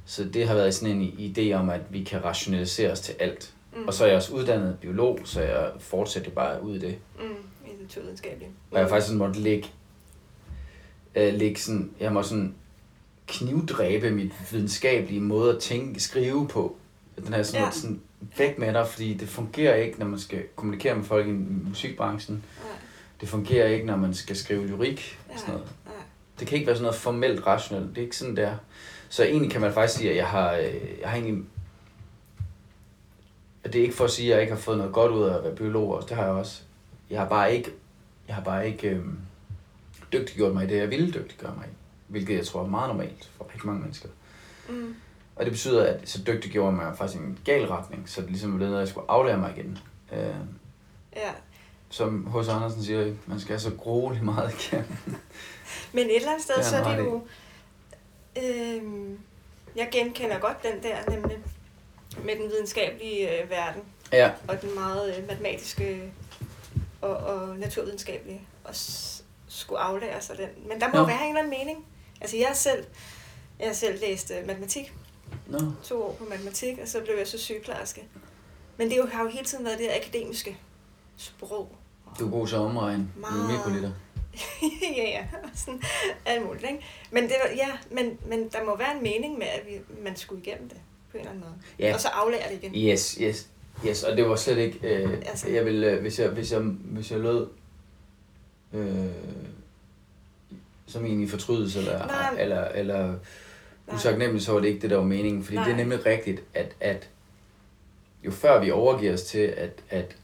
Så 0.06 0.24
det 0.24 0.48
har 0.48 0.54
været 0.54 0.74
sådan 0.74 1.00
en 1.00 1.34
idé 1.36 1.52
om, 1.52 1.70
at 1.70 1.80
vi 1.90 2.02
kan 2.02 2.24
rationalisere 2.24 2.92
os 2.92 3.00
til 3.00 3.14
alt. 3.18 3.52
Mm. 3.76 3.86
Og 3.86 3.94
så 3.94 4.04
er 4.04 4.08
jeg 4.08 4.16
også 4.16 4.32
uddannet 4.32 4.78
biolog, 4.80 5.18
så 5.24 5.40
jeg 5.40 5.70
fortsætter 5.78 6.30
bare 6.30 6.62
ud 6.62 6.74
i 6.74 6.78
det. 6.78 6.98
Mm, 7.18 7.24
i 7.66 7.82
naturvidenskabeligt. 7.82 8.50
Og 8.70 8.80
jeg 8.80 8.88
faktisk 8.88 9.06
sådan 9.06 9.18
måtte 9.18 9.40
ligge, 9.40 9.68
øh, 11.14 11.34
ligge 11.34 11.60
sådan, 11.60 11.90
jeg 12.00 12.12
må 12.12 12.22
sådan 12.22 12.54
knivdræbe 13.26 14.10
mit 14.10 14.32
videnskabelige 14.52 15.20
måde 15.20 15.54
at 15.54 15.60
tænke, 15.60 16.00
skrive 16.00 16.48
på. 16.48 16.76
Den 17.16 17.34
her 17.34 17.42
sådan, 17.42 17.64
ja. 17.64 17.70
sådan 17.70 18.00
væk 18.38 18.58
med 18.58 18.74
dig, 18.74 18.86
fordi 18.86 19.14
det 19.14 19.28
fungerer 19.28 19.74
ikke, 19.74 19.98
når 19.98 20.06
man 20.06 20.18
skal 20.18 20.42
kommunikere 20.56 20.94
med 20.94 21.04
folk 21.04 21.28
i 21.28 21.32
musikbranchen. 21.68 22.44
Nej. 22.62 22.72
Det 23.20 23.28
fungerer 23.28 23.68
ikke, 23.68 23.86
når 23.86 23.96
man 23.96 24.14
skal 24.14 24.36
skrive 24.36 24.66
lyrik 24.66 25.18
og 25.28 25.38
sådan 25.38 25.54
noget. 25.54 25.70
Nej. 25.84 25.94
Det 26.40 26.46
kan 26.48 26.56
ikke 26.56 26.66
være 26.66 26.76
sådan 26.76 26.82
noget 26.84 27.00
formelt 27.00 27.46
rationelt. 27.46 27.88
Det 27.88 27.98
er 27.98 28.02
ikke 28.02 28.16
sådan 28.16 28.36
der. 28.36 28.54
Så 29.08 29.24
egentlig 29.24 29.50
kan 29.50 29.60
man 29.60 29.72
faktisk 29.72 29.98
sige, 29.98 30.10
at 30.10 30.16
jeg 30.16 30.26
har, 30.26 30.52
øh, 30.52 30.74
jeg 31.00 31.08
har 31.08 31.16
egentlig... 31.16 31.44
Det 33.64 33.74
er 33.74 33.82
ikke 33.82 33.94
for 33.94 34.04
at 34.04 34.10
sige, 34.10 34.28
at 34.28 34.34
jeg 34.34 34.42
ikke 34.42 34.52
har 34.52 34.60
fået 34.60 34.78
noget 34.78 34.92
godt 34.92 35.12
ud 35.12 35.22
af 35.22 35.36
at 35.36 35.44
være 35.44 35.54
biolog 35.54 35.94
også. 35.94 36.08
Det 36.08 36.16
har 36.16 36.24
jeg 36.24 36.32
også. 36.32 36.62
Jeg 37.10 37.20
har 37.20 37.28
bare 37.28 37.54
ikke, 37.54 37.70
jeg 38.28 38.34
har 38.34 38.42
bare 38.42 38.66
ikke 38.66 38.88
øhm, 38.88 39.18
dygtiggjort 40.12 40.54
mig 40.54 40.64
i 40.64 40.66
det, 40.66 40.76
jeg 40.76 40.90
ville 40.90 41.12
dygtiggøre 41.12 41.54
mig 41.56 41.66
i. 41.66 41.74
Hvilket 42.08 42.36
jeg 42.36 42.46
tror 42.46 42.62
er 42.62 42.66
meget 42.66 42.88
normalt 42.88 43.30
for 43.36 43.44
rigtig 43.44 43.66
mange 43.66 43.80
mennesker. 43.80 44.08
Mm. 44.68 44.94
Og 45.36 45.44
det 45.44 45.52
betyder, 45.52 45.86
at 45.86 46.08
så 46.08 46.22
dygtig 46.26 46.50
gjorde 46.50 46.72
mig 46.72 46.96
faktisk 46.96 47.20
i 47.20 47.24
en 47.24 47.38
gal 47.44 47.66
retning, 47.66 48.08
så 48.08 48.20
det 48.20 48.30
ligesom 48.30 48.56
blev 48.56 48.68
noget, 48.68 48.80
jeg 48.80 48.88
skulle 48.88 49.10
aflære 49.10 49.38
mig 49.38 49.52
igen. 49.56 49.78
Øh, 50.12 50.34
ja. 51.16 51.30
Som 51.88 52.26
hos 52.26 52.48
Andersen 52.48 52.82
siger, 52.82 53.14
man 53.26 53.40
skal 53.40 53.60
så 53.60 53.70
grueligt 53.78 54.24
meget 54.24 54.54
igennem. 54.54 54.96
Men 55.92 56.06
et 56.06 56.16
eller 56.16 56.30
andet 56.30 56.44
sted, 56.44 56.62
så 56.62 56.76
er 56.76 56.96
det 56.96 57.04
jo... 57.04 57.22
Øh, 58.36 58.82
jeg 59.76 59.88
genkender 59.92 60.38
godt 60.38 60.62
den 60.62 60.82
der, 60.82 61.10
nemlig 61.10 61.38
med 62.24 62.36
den 62.36 62.50
videnskabelige 62.50 63.42
øh, 63.42 63.50
verden. 63.50 63.82
Ja. 64.12 64.30
Og 64.48 64.62
den 64.62 64.74
meget 64.74 65.16
øh, 65.16 65.28
matematiske 65.28 66.12
og, 67.00 67.16
og 67.16 67.56
naturvidenskabelige. 67.56 68.40
Og 68.64 68.74
skulle 69.48 69.80
aflære 69.80 70.22
sig 70.22 70.36
den. 70.36 70.48
Men 70.68 70.80
der 70.80 70.88
må 70.88 70.98
ja. 70.98 71.04
være 71.04 71.22
en 71.22 71.28
eller 71.28 71.42
anden 71.42 71.58
mening. 71.58 71.86
Altså 72.20 72.36
jeg 72.36 72.50
selv, 72.54 72.84
jeg 73.60 73.76
selv 73.76 74.00
læst 74.00 74.32
øh, 74.38 74.46
matematik. 74.46 74.92
No. 75.46 75.58
To 75.84 76.02
år 76.02 76.12
på 76.12 76.24
matematik, 76.24 76.78
og 76.78 76.88
så 76.88 77.00
blev 77.00 77.14
jeg 77.18 77.26
så 77.26 77.38
sygeplejerske. 77.38 78.04
Men 78.76 78.90
det 78.90 79.12
har 79.12 79.22
jo 79.22 79.28
hele 79.28 79.44
tiden 79.44 79.64
været 79.64 79.78
det 79.78 79.90
akademiske 79.90 80.58
sprog. 81.16 81.76
Du 82.18 82.26
er 82.26 82.30
god 82.30 82.46
til 82.46 82.58
omregn. 82.58 83.12
Meget... 83.16 83.50
mikroliter. 83.50 83.90
ja, 84.96 85.02
ja. 85.02 85.26
Sådan 85.54 85.82
alt 86.26 86.46
muligt, 86.46 86.64
ikke? 86.64 86.84
Men, 87.10 87.22
det 87.24 87.34
var, 87.44 87.50
ja, 87.56 87.68
men, 87.90 88.18
men 88.26 88.48
der 88.48 88.64
må 88.64 88.76
være 88.76 88.96
en 88.96 89.02
mening 89.02 89.38
med, 89.38 89.46
at 89.46 89.66
vi, 89.66 89.80
man 90.02 90.16
skulle 90.16 90.42
igennem 90.42 90.68
det 90.68 90.78
på 91.12 91.18
en 91.18 91.20
eller 91.20 91.30
anden 91.30 91.44
måde. 91.44 91.54
Ja. 91.78 91.94
Og 91.94 92.00
så 92.00 92.08
aflære 92.08 92.48
det 92.50 92.58
igen. 92.62 92.88
Yes, 92.88 93.18
yes. 93.20 93.48
Yes, 93.86 94.02
og 94.02 94.16
det 94.16 94.28
var 94.28 94.36
slet 94.36 94.58
ikke... 94.58 94.78
Øh, 94.82 95.12
altså, 95.12 95.48
jeg 95.48 95.64
vil, 95.64 95.84
øh, 95.84 96.00
hvis, 96.00 96.18
jeg, 96.18 96.28
hvis, 96.28 96.52
jeg, 96.52 96.60
hvis 96.60 97.10
jeg 97.10 97.20
lød... 97.20 97.46
Øh, 98.72 99.06
som 100.86 101.04
egentlig 101.06 101.30
fortrydelse, 101.30 101.78
eller, 101.78 102.06
Nej. 102.06 102.36
eller, 102.42 102.64
eller 102.64 103.14
usagnemmeligt, 103.94 104.44
så 104.44 104.52
var 104.52 104.60
det 104.60 104.68
ikke 104.68 104.80
det, 104.80 104.90
der 104.90 104.96
var 104.96 105.04
meningen. 105.04 105.44
Fordi 105.44 105.56
Nej. 105.56 105.64
det 105.64 105.72
er 105.72 105.76
nemlig 105.76 106.06
rigtigt, 106.06 106.42
at, 106.54 106.76
at 106.80 107.08
jo 108.24 108.30
før 108.30 108.60
vi 108.60 108.70
overgiver 108.70 109.12
os 109.12 109.22
til, 109.22 109.38
at, 109.38 109.82
at, 109.90 110.16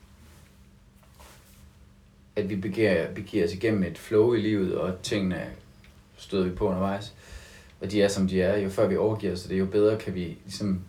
at 2.36 2.50
vi 2.50 2.56
begiver, 2.56 3.12
begiver 3.14 3.44
os 3.44 3.52
igennem 3.52 3.82
et 3.82 3.98
flow 3.98 4.34
i 4.34 4.40
livet, 4.40 4.74
og 4.78 5.02
tingene 5.02 5.50
støder 6.16 6.44
vi 6.44 6.50
på 6.50 6.68
undervejs, 6.68 7.12
og 7.80 7.90
de 7.90 8.02
er, 8.02 8.08
som 8.08 8.28
de 8.28 8.42
er, 8.42 8.58
jo 8.58 8.70
før 8.70 8.86
vi 8.86 8.96
overgiver 8.96 9.32
os 9.32 9.42
det, 9.42 9.58
jo 9.58 9.66
bedre 9.66 9.98
kan 9.98 10.14
vi 10.14 10.38
ligesom 10.44 10.80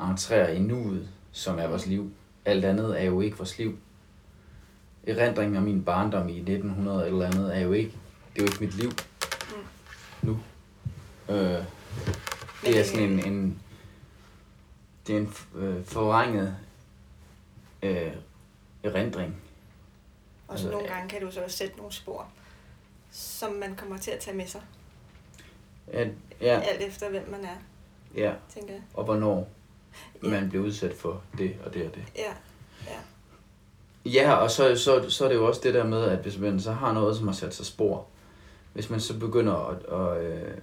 entrere 0.00 0.56
i 0.56 0.58
nuet, 0.58 1.08
som 1.32 1.58
er 1.58 1.66
vores 1.66 1.86
liv. 1.86 2.12
Alt 2.44 2.64
andet 2.64 3.00
er 3.00 3.04
jo 3.04 3.20
ikke 3.20 3.36
vores 3.36 3.58
liv. 3.58 3.78
Erindringen 5.06 5.56
af 5.56 5.62
min 5.62 5.84
barndom 5.84 6.28
i 6.28 6.38
1900 6.38 7.06
eller 7.06 7.26
andet 7.26 7.56
er 7.56 7.60
jo 7.60 7.72
ikke, 7.72 7.92
det 8.34 8.42
er 8.42 8.44
jo 8.44 8.52
ikke 8.52 8.64
mit 8.64 8.74
liv 8.74 8.90
mm. 8.90 9.66
nu. 10.22 10.38
Øh, 11.28 11.64
det 12.64 12.80
er 12.80 12.84
sådan 12.84 13.08
en, 13.08 13.32
en 13.32 13.62
det 15.06 15.16
er 15.16 15.20
en 15.20 15.34
øh, 15.54 15.84
forvrænget 15.84 16.56
øh, 17.82 18.12
erindring. 18.82 19.42
Og 20.48 20.58
så 20.58 20.64
altså, 20.64 20.78
nogle 20.78 20.94
gange 20.94 21.08
kan 21.08 21.20
du 21.20 21.30
så 21.30 21.40
også 21.40 21.56
sætte 21.56 21.76
nogle 21.76 21.92
spor, 21.92 22.28
som 23.10 23.52
man 23.52 23.76
kommer 23.76 23.98
til 23.98 24.10
at 24.10 24.18
tage 24.18 24.36
med 24.36 24.46
sig. 24.46 24.60
At, 25.86 26.08
ja. 26.40 26.60
Alt 26.60 26.82
efter 26.82 27.10
hvem 27.10 27.30
man 27.30 27.44
er, 27.44 27.56
ja. 28.14 28.32
tænker 28.54 28.72
jeg. 28.72 28.82
Og 28.94 29.04
hvornår 29.04 29.48
ja. 30.22 30.28
man 30.28 30.48
bliver 30.48 30.64
udsat 30.64 30.94
for 30.94 31.22
det 31.38 31.54
og 31.64 31.74
det 31.74 31.86
og 31.86 31.94
det. 31.94 32.04
Ja, 32.16 32.32
ja. 32.86 32.98
Ja, 34.04 34.34
og 34.34 34.50
så, 34.50 34.76
så, 34.76 35.10
så 35.10 35.24
er 35.24 35.28
det 35.28 35.36
jo 35.36 35.46
også 35.46 35.60
det 35.64 35.74
der 35.74 35.84
med, 35.84 36.04
at 36.04 36.18
hvis 36.18 36.38
man 36.38 36.60
så 36.60 36.72
har 36.72 36.92
noget, 36.92 37.16
som 37.16 37.26
har 37.26 37.34
sat 37.34 37.54
sig 37.54 37.66
spor, 37.66 38.06
hvis 38.72 38.90
man 38.90 39.00
så 39.00 39.18
begynder 39.18 39.54
at, 39.54 39.76
at, 39.84 40.16
at 40.16 40.42
øh, 40.46 40.58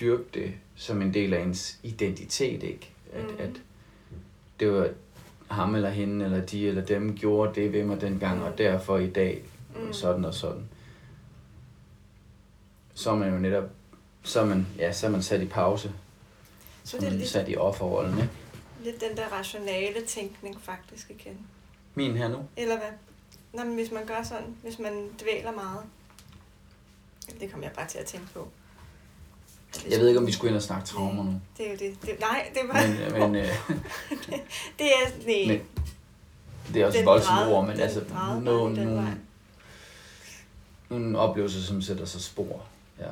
dyrke 0.00 0.24
det 0.34 0.54
som 0.74 1.02
en 1.02 1.14
del 1.14 1.34
af 1.34 1.42
ens 1.42 1.78
identitet, 1.82 2.62
ikke? 2.62 2.92
At, 3.12 3.22
mm. 3.22 3.36
at 3.38 3.50
det 4.60 4.72
var 4.72 4.88
ham 5.48 5.74
eller 5.74 5.90
hende, 5.90 6.24
eller 6.24 6.46
de 6.46 6.68
eller 6.68 6.84
dem 6.84 7.16
gjorde 7.16 7.54
det 7.54 7.72
ved 7.72 7.84
mig 7.84 8.00
dengang, 8.00 8.38
mm. 8.38 8.44
og 8.44 8.58
derfor 8.58 8.98
i 8.98 9.10
dag 9.10 9.42
mm. 9.76 9.92
sådan 9.92 10.24
og 10.24 10.34
sådan. 10.34 10.68
Så 12.94 13.10
er 13.10 13.16
man 13.16 13.32
jo 13.32 13.38
netop, 13.38 13.64
så 14.22 14.40
er 14.40 14.44
man, 14.44 14.66
ja, 14.78 14.92
så 14.92 15.06
er 15.06 15.10
man 15.10 15.22
sat 15.22 15.40
i 15.40 15.46
pause. 15.46 15.92
Så, 16.84 16.90
så 16.90 16.96
er 16.96 17.00
man 17.00 17.12
lidt, 17.12 17.28
sat 17.28 17.48
i 17.48 17.56
offerrollen, 17.56 18.18
ikke? 18.18 18.30
Lidt 18.84 19.00
den 19.00 19.16
der 19.16 19.26
rationale 19.32 20.06
tænkning 20.06 20.60
faktisk 20.62 21.10
igen. 21.10 21.46
Min 21.94 22.16
her 22.16 22.28
nu? 22.28 22.38
Eller 22.56 22.76
hvad? 22.76 22.90
Nå, 23.52 23.64
men 23.64 23.74
hvis 23.74 23.90
man 23.90 24.06
gør 24.06 24.22
sådan, 24.22 24.56
hvis 24.62 24.78
man 24.78 25.08
dvæler 25.22 25.52
meget. 25.52 25.82
Det 27.40 27.50
kommer 27.50 27.66
jeg 27.66 27.72
bare 27.76 27.88
til 27.88 27.98
at 27.98 28.06
tænke 28.06 28.26
på. 28.34 28.48
Jeg 29.90 30.00
ved 30.00 30.08
ikke, 30.08 30.20
om 30.20 30.26
vi 30.26 30.32
skulle 30.32 30.48
ind 30.48 30.56
og 30.56 30.62
snakke 30.62 30.86
traumer 30.86 31.24
nu. 31.24 31.40
Det 31.58 31.66
er 31.66 31.70
jo 31.70 31.76
det. 31.78 32.02
det 32.02 32.20
nej, 32.20 32.50
det 32.54 32.62
var... 32.68 32.86
Men, 33.18 33.32
men, 33.32 33.42
øh, 33.42 33.48
det 34.78 34.86
er... 34.86 35.26
Nej. 35.26 35.46
Men, 35.46 35.60
det 36.74 36.82
er 36.82 36.86
også 36.86 37.04
voldsomt 37.04 37.48
ord, 37.48 37.66
men 37.66 37.80
altså... 37.80 38.04
Nogle, 38.42 38.74
nogle, 38.74 39.18
nogle 40.88 41.18
oplevelser, 41.18 41.60
som 41.60 41.82
sætter 41.82 42.04
sig 42.04 42.20
spor. 42.20 42.64
Ja. 42.98 43.08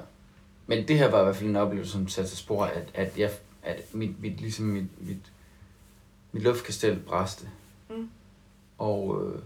Men 0.70 0.88
det 0.88 0.98
her 0.98 1.10
var 1.10 1.20
i 1.20 1.24
hvert 1.24 1.36
fald 1.36 1.50
en 1.50 1.56
oplevelse, 1.56 1.92
som 1.92 2.08
satte 2.08 2.36
spor, 2.36 2.64
at, 2.64 2.88
at, 2.94 3.18
jeg, 3.18 3.30
at 3.62 3.94
mit, 3.94 4.20
mit, 4.20 4.40
ligesom 4.40 4.64
mit, 4.64 5.08
mit, 5.08 5.32
mit 6.32 6.42
luftkastel 6.42 6.96
bræste. 6.96 7.48
Mm. 7.88 8.10
Og 8.78 9.22
øh, 9.22 9.42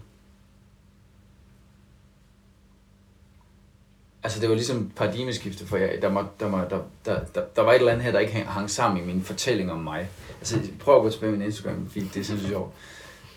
altså 4.23 4.41
det 4.41 4.49
var 4.49 4.55
ligesom 4.55 4.91
paradigmeskifte, 4.95 5.65
for 5.65 5.77
jeg, 5.77 6.01
der, 6.01 6.09
må, 6.09 6.23
der, 6.39 6.49
må, 6.49 6.57
der, 6.57 6.81
der, 7.05 7.25
der, 7.25 7.45
der 7.55 7.61
var 7.61 7.71
et 7.71 7.79
eller 7.79 7.91
andet 7.91 8.03
her, 8.03 8.11
der 8.11 8.19
ikke 8.19 8.33
hang 8.33 8.69
sammen 8.69 9.03
i 9.03 9.05
min 9.05 9.21
fortælling 9.21 9.71
om 9.71 9.79
mig. 9.79 10.09
Altså 10.39 10.59
prøv 10.79 10.95
at 10.95 11.01
gå 11.01 11.09
tilbage 11.09 11.31
min 11.31 11.41
Instagram 11.41 11.89
feed, 11.89 12.05
det 12.05 12.19
er 12.19 12.23
sindssygt 12.23 12.49
sjovt. 12.49 12.73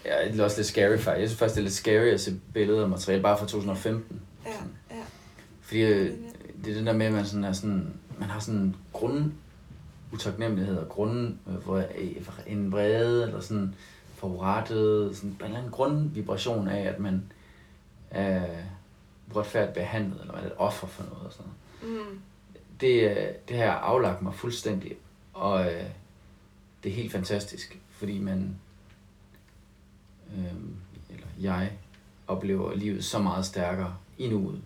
Ja, 0.04 0.28
det 0.32 0.40
er 0.40 0.44
også 0.44 0.56
lidt 0.56 0.68
scary 0.68 0.98
for. 0.98 1.10
Jeg 1.10 1.28
synes 1.28 1.38
faktisk, 1.38 1.54
det 1.54 1.60
er 1.60 1.64
lidt 1.64 1.74
scary 1.74 2.14
at 2.14 2.20
se 2.20 2.40
billeder 2.54 2.82
og 2.82 2.90
materiale 2.90 3.22
bare 3.22 3.38
fra 3.38 3.46
2015. 3.46 4.20
Ja, 4.46 4.50
ja. 4.90 5.02
Fordi 5.62 5.80
øh, 5.80 6.14
det 6.64 6.70
er 6.70 6.74
det 6.74 6.86
der 6.86 6.92
med, 6.92 7.06
at 7.06 7.12
man, 7.12 7.26
sådan 7.26 7.44
er 7.44 7.52
sådan, 7.52 7.94
man 8.18 8.28
har 8.28 8.40
sådan 8.40 8.60
en 8.60 8.76
grund 8.92 9.32
utaknemmelighed 10.12 10.76
og 10.76 10.88
grund, 10.88 11.36
hvor 11.44 11.84
en 12.46 12.72
vrede 12.72 13.26
eller 13.26 13.40
sådan 13.40 13.74
forurettet, 14.14 15.16
sådan 15.16 15.30
en 15.30 15.36
eller 15.44 15.58
anden 15.58 15.72
grundvibration 15.72 16.68
af, 16.68 16.80
at 16.82 16.98
man 17.00 17.32
er 18.10 18.46
uretfærdigt 19.34 19.74
behandlet, 19.74 20.20
eller 20.20 20.34
man 20.34 20.42
er 20.42 20.46
et 20.46 20.54
offer 20.56 20.86
for 20.86 21.02
noget 21.02 21.26
og 21.26 21.32
sådan 21.32 21.52
noget. 21.82 22.06
Mm. 22.06 22.20
Det, 22.80 23.16
det 23.48 23.56
har 23.56 23.70
aflagt 23.70 24.22
mig 24.22 24.34
fuldstændig, 24.34 24.96
og 25.34 25.66
øh, 25.66 25.84
det 26.82 26.90
er 26.90 26.96
helt 26.96 27.12
fantastisk, 27.12 27.78
fordi 27.90 28.18
man, 28.18 28.58
øh, 30.36 30.44
eller 31.10 31.26
jeg, 31.40 31.72
oplever 32.26 32.74
livet 32.74 33.04
så 33.04 33.18
meget 33.18 33.46
stærkere 33.46 33.96
i 34.18 34.28
nuet, 34.28 34.60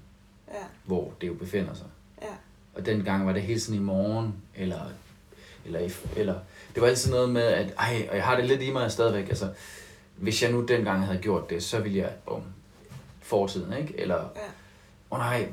ja. 0.53 0.59
hvor 0.85 1.13
det 1.21 1.27
jo 1.27 1.35
befinder 1.35 1.75
sig. 1.75 1.87
Ja. 2.23 2.35
Og 2.75 2.87
dengang 2.87 3.27
var 3.27 3.33
det 3.33 3.43
hele 3.43 3.61
sådan 3.61 3.81
i 3.81 3.85
morgen, 3.85 4.35
eller, 4.55 4.81
eller, 5.65 5.91
eller 6.17 6.35
det 6.75 6.83
var 6.83 6.89
altid 6.89 7.11
noget 7.11 7.31
med, 7.31 7.43
at 7.43 7.75
ej, 7.79 8.07
og 8.11 8.17
jeg 8.17 8.25
har 8.25 8.37
det 8.37 8.45
lidt 8.45 8.63
i 8.63 8.73
mig 8.73 8.93
stadigvæk, 8.93 9.29
altså, 9.29 9.49
hvis 10.17 10.43
jeg 10.43 10.53
nu 10.53 10.65
dengang 10.65 11.07
havde 11.07 11.19
gjort 11.19 11.51
det, 11.51 11.63
så 11.63 11.81
ville 11.81 11.99
jeg, 11.99 12.13
bum, 12.27 12.43
forsiden, 13.21 13.73
ikke? 13.73 14.01
Eller, 14.01 14.17
ja. 14.17 14.41
oh, 15.11 15.19
nej, 15.19 15.49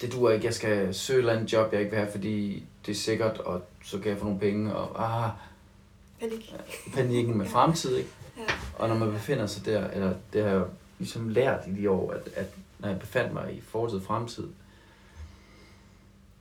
det 0.00 0.12
duer 0.12 0.30
ikke, 0.30 0.46
jeg 0.46 0.54
skal 0.54 0.94
søge 0.94 1.16
et 1.16 1.20
eller 1.20 1.32
andet 1.32 1.52
job, 1.52 1.72
jeg 1.72 1.80
ikke 1.80 1.90
vil 1.90 2.00
have, 2.00 2.12
fordi 2.12 2.64
det 2.86 2.92
er 2.92 2.96
sikkert, 2.96 3.38
og 3.38 3.62
så 3.84 3.98
kan 3.98 4.10
jeg 4.10 4.18
få 4.18 4.24
nogle 4.24 4.40
penge, 4.40 4.74
og 4.74 5.04
ah, 5.24 5.30
Panik. 6.20 6.54
panikken 6.94 7.38
med 7.38 7.46
fremtid, 7.46 7.96
ikke? 7.96 8.10
Ja. 8.38 8.42
Og 8.78 8.88
når 8.88 8.96
man 8.96 9.12
befinder 9.12 9.46
sig 9.46 9.66
der, 9.66 9.90
eller 9.90 10.14
det 10.32 10.42
har 10.42 10.50
jeg 10.50 10.64
ligesom 10.98 11.28
lært 11.28 11.60
i 11.66 11.82
de 11.82 11.90
år, 11.90 12.12
at, 12.12 12.28
at 12.34 12.46
når 12.82 12.88
jeg 12.88 12.98
befandt 12.98 13.32
mig 13.32 13.54
i 13.54 13.60
fortid 13.60 13.96
og 13.96 14.02
fremtid, 14.02 14.48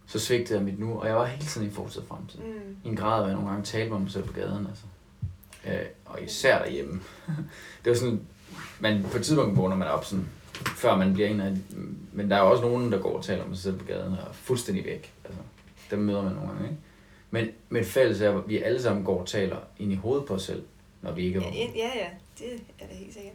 så 0.06 0.20
svigtede 0.20 0.60
jeg 0.60 0.66
mit 0.66 0.80
nu, 0.80 1.00
og 1.00 1.08
jeg 1.08 1.16
var 1.16 1.26
hele 1.26 1.46
tiden 1.46 1.68
i 1.68 1.72
fortid 1.72 2.02
og 2.02 2.08
fremtid. 2.08 2.40
Mm. 2.40 2.78
I 2.84 2.88
en 2.88 2.96
grad, 2.96 3.20
hvor 3.20 3.28
jeg 3.28 3.36
nogle 3.36 3.50
gange 3.50 3.66
talte 3.66 3.92
med 3.92 4.00
mig 4.00 4.12
selv 4.12 4.24
på 4.24 4.34
gaden, 4.34 4.68
altså. 4.68 4.84
Øh, 5.68 5.86
og 6.06 6.22
især 6.24 6.64
derhjemme. 6.64 7.02
det 7.84 7.90
var 7.90 7.94
sådan, 7.94 8.22
man, 8.80 9.04
på 9.12 9.18
et 9.18 9.24
tidspunkt 9.24 9.58
vågner 9.58 9.76
man 9.76 9.88
op 9.88 10.06
sådan, 10.06 10.30
før 10.76 10.98
man 10.98 11.14
bliver 11.14 11.30
en 11.30 11.42
af 11.42 11.54
men 12.14 12.30
der 12.30 12.36
er 12.36 12.42
også 12.42 12.64
nogen, 12.64 12.92
der 12.92 13.00
går 13.00 13.18
og 13.18 13.24
taler 13.24 13.46
med 13.46 13.56
sig 13.56 13.64
selv 13.64 13.80
på 13.80 13.86
gaden 13.86 14.14
og 14.14 14.20
er 14.30 14.34
fuldstændig 14.34 14.86
væk. 14.86 15.14
Altså, 15.26 15.42
dem 15.92 16.00
møder 16.00 16.24
man 16.24 16.34
nogle 16.34 16.50
gange, 16.50 16.64
ikke? 16.64 16.78
Men, 17.32 17.48
men 17.70 17.86
fælles 17.86 18.22
er, 18.22 18.38
at 18.38 18.50
vi 18.50 18.58
alle 18.58 18.82
sammen 18.82 19.04
går 19.04 19.20
og 19.20 19.28
taler 19.28 19.58
ind 19.80 19.92
i 19.92 19.96
hovedet 19.96 20.26
på 20.26 20.34
os 20.34 20.44
selv, 20.44 20.64
når 21.02 21.12
vi 21.12 21.26
ikke 21.26 21.40
er 21.40 21.44
ja, 21.44 21.50
ja, 21.76 21.92
ja, 21.96 22.08
det 22.40 22.54
er 22.80 22.88
det 22.88 22.96
helt 22.96 23.14
sikkert. 23.14 23.34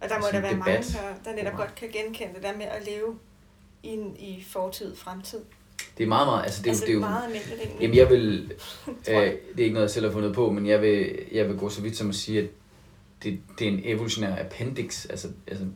Og 0.00 0.08
der 0.08 0.18
må 0.18 0.26
der 0.32 0.40
være 0.40 0.52
debat. 0.52 0.66
mange, 0.66 0.82
der, 1.24 1.30
der 1.30 1.36
netop 1.36 1.56
godt 1.56 1.74
kan 1.74 1.88
genkende 1.88 2.34
det 2.34 2.42
der 2.42 2.56
med 2.56 2.66
at 2.66 2.86
leve 2.86 3.18
i, 3.82 3.94
i 4.18 4.44
fortid, 4.48 4.96
fremtid. 4.96 5.40
Det 5.98 6.04
er 6.04 6.08
meget, 6.08 6.26
meget, 6.26 6.42
altså 6.44 6.62
det, 6.62 6.68
altså, 6.68 6.84
det 6.84 6.90
er 6.90 6.94
jo, 6.94 7.00
meget 7.00 7.24
almindeligt 7.24 7.60
egentlig. 7.60 7.80
Jamen 7.80 7.96
jeg 7.96 8.10
vil, 8.10 8.52
øh, 9.08 9.14
det 9.16 9.58
er 9.58 9.64
ikke 9.64 9.74
noget, 9.74 9.82
jeg 9.86 9.90
selv 9.90 10.06
har 10.06 10.12
fundet 10.12 10.34
på, 10.34 10.50
men 10.50 10.66
jeg 10.66 10.82
vil, 10.82 11.18
jeg 11.32 11.48
vil 11.48 11.56
gå 11.56 11.68
så 11.68 11.82
vidt 11.82 11.96
som 11.96 12.08
at 12.08 12.14
sige, 12.14 12.42
at 12.42 12.48
det, 13.22 13.40
det 13.58 13.68
er 13.68 13.72
en 13.72 13.80
evolutionær 13.84 14.44
appendix, 14.44 15.06
altså, 15.10 15.28
altså 15.46 15.66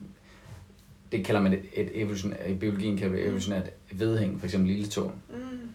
det 1.13 1.25
kalder 1.25 1.41
man 1.41 1.53
et, 1.53 1.65
et 1.73 1.91
evolutionær, 1.95 2.45
i 2.47 2.55
biologien 2.55 2.99
kalder 2.99 3.17
det 3.17 3.25
evolutionært 3.25 3.71
vedhæng, 3.93 4.41
for 4.41 4.47
eksempel 4.47 4.71
lille 4.71 4.87
tog, 4.87 5.13
mm. 5.29 5.71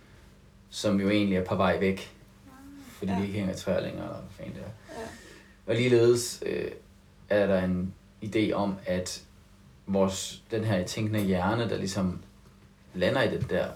som 0.69 1.01
jo 1.01 1.09
egentlig 1.09 1.37
er 1.37 1.45
på 1.45 1.55
vej 1.55 1.79
væk, 1.79 2.15
fordi 2.97 3.11
ja. 3.11 3.19
vi 3.19 3.25
ikke 3.25 3.37
hænger 3.39 3.53
i 3.53 3.57
træer 3.57 3.81
længere, 3.81 4.03
eller 4.03 4.21
hvad 4.37 4.45
det 4.45 4.61
er. 4.61 4.99
Ja. 5.01 5.07
Og 5.65 5.75
ligeledes 5.75 6.43
øh, 6.45 6.71
er 7.29 7.47
der 7.47 7.63
en 7.63 7.93
idé 8.25 8.51
om, 8.53 8.75
at 8.85 9.23
vores, 9.87 10.43
den 10.51 10.63
her 10.63 10.85
tænkende 10.85 11.19
hjerne, 11.19 11.69
der 11.69 11.77
ligesom 11.77 12.19
lander 12.93 13.21
i 13.21 13.31
det 13.31 13.49
der 13.49 13.67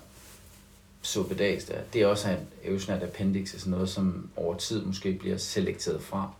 suppedags 1.02 1.64
der, 1.64 1.82
det 1.94 2.02
er 2.02 2.08
også 2.08 2.30
en 2.30 2.48
evolutionært 2.64 3.04
appendix, 3.04 3.54
altså 3.54 3.70
noget, 3.70 3.90
som 3.90 4.30
over 4.36 4.56
tid 4.58 4.86
måske 4.86 5.14
bliver 5.14 5.38
selekteret 5.38 6.04
fra. 6.04 6.32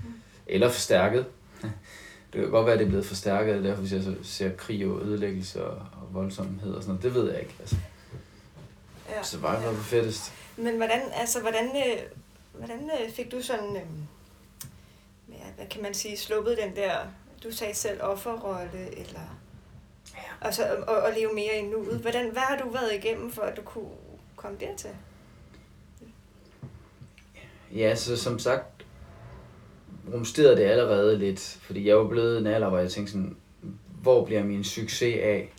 Mm. 0.00 0.12
Eller 0.46 0.70
forstærket. 0.70 1.26
Det 2.32 2.42
kan 2.42 2.50
godt 2.50 2.66
være, 2.66 2.72
at 2.72 2.78
det 2.78 2.84
er 2.84 2.88
blevet 2.88 3.06
forstærket, 3.06 3.64
derfor 3.64 3.80
hvis 3.80 3.92
jeg 3.92 4.02
så 4.02 4.14
ser 4.22 4.56
krig 4.56 4.86
og 4.86 5.02
ødelæggelse 5.02 5.64
og, 5.64 5.76
og 5.76 6.14
voldsomhed 6.14 6.74
og 6.74 6.82
sådan 6.82 6.94
noget. 6.94 7.02
Det 7.02 7.14
ved 7.14 7.32
jeg 7.32 7.40
ikke. 7.40 7.54
Altså. 7.60 7.76
Ja. 9.08 9.38
Noget 9.42 9.62
ja. 9.62 9.72
fettest. 9.82 10.32
Men 10.56 10.76
hvordan, 10.76 11.00
altså, 11.12 11.40
hvordan, 11.40 11.64
øh, 11.64 12.02
hvordan 12.52 12.90
øh, 13.00 13.12
fik 13.12 13.32
du 13.32 13.42
sådan, 13.42 13.76
øh, 13.76 13.82
ja, 15.28 15.44
hvad 15.56 15.66
kan 15.66 15.82
man 15.82 15.94
sige, 15.94 16.16
sluppet 16.16 16.58
den 16.62 16.76
der, 16.76 16.98
du 17.44 17.50
sagde 17.50 17.74
selv 17.74 18.02
offerrolle, 18.02 18.98
eller 18.98 19.20
Ja. 20.14 20.46
Altså 20.46 20.64
at, 20.64 21.04
at 21.04 21.14
leve 21.16 21.34
mere 21.34 21.58
i 21.58 21.62
nuet. 21.62 21.98
Hvordan, 21.98 22.30
hvad 22.30 22.42
har 22.42 22.56
du 22.56 22.70
været 22.70 22.94
igennem, 22.94 23.32
for 23.32 23.42
at 23.42 23.56
du 23.56 23.62
kunne 23.62 23.90
komme 24.36 24.58
dertil? 24.60 24.90
Ja, 27.74 27.94
så 27.94 28.16
som 28.16 28.38
sagt, 28.38 28.86
rumsterede 30.12 30.56
det 30.56 30.62
allerede 30.62 31.18
lidt, 31.18 31.40
fordi 31.40 31.88
jeg 31.88 31.96
var 31.96 32.08
blevet 32.08 32.38
en 32.38 32.46
alder, 32.46 32.68
hvor 32.68 32.78
jeg 32.78 32.90
tænkte 32.90 33.12
sådan, 33.12 33.36
hvor 34.02 34.24
bliver 34.24 34.44
min 34.44 34.64
succes 34.64 35.16
af? 35.22 35.52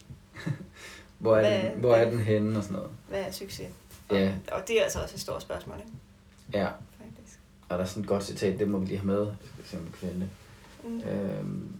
hvor, 1.19 1.37
er 1.37 1.41
hvad, 1.41 1.71
den, 1.71 1.79
hvor 1.79 1.89
hvad, 1.89 2.05
er 2.05 2.09
den 2.09 2.19
henne 2.19 2.57
og 2.57 2.63
sådan 2.63 2.75
noget? 2.75 2.91
Hvad 3.09 3.21
er 3.21 3.31
succes? 3.31 3.67
Og, 4.09 4.17
ja. 4.17 4.33
og 4.51 4.67
det 4.67 4.79
er 4.79 4.83
altså 4.83 5.01
også 5.01 5.15
et 5.15 5.21
stort 5.21 5.41
spørgsmål, 5.41 5.77
ikke? 5.77 5.91
Ja. 6.53 6.67
Faktisk. 6.97 7.39
Og 7.69 7.77
der 7.77 7.83
er 7.83 7.87
sådan 7.87 8.03
et 8.03 8.09
godt 8.09 8.23
citat, 8.23 8.59
det 8.59 8.67
må 8.67 8.77
vi 8.77 8.85
lige 8.85 8.97
have 8.97 9.07
med, 9.07 9.27
hvis 9.55 9.73
vi 9.73 9.77
kan 9.99 10.19
det. 10.19 10.29
Mm. 10.85 11.01
Øhm, 11.01 11.79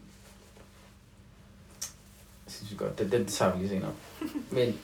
synes 2.48 2.72
jeg 2.72 2.80
godt. 2.80 3.00
Den, 3.00 3.12
den 3.12 3.26
tager 3.26 3.54
vi 3.54 3.60
lige 3.60 3.70
senere. 3.70 3.94
Men, 4.56 4.80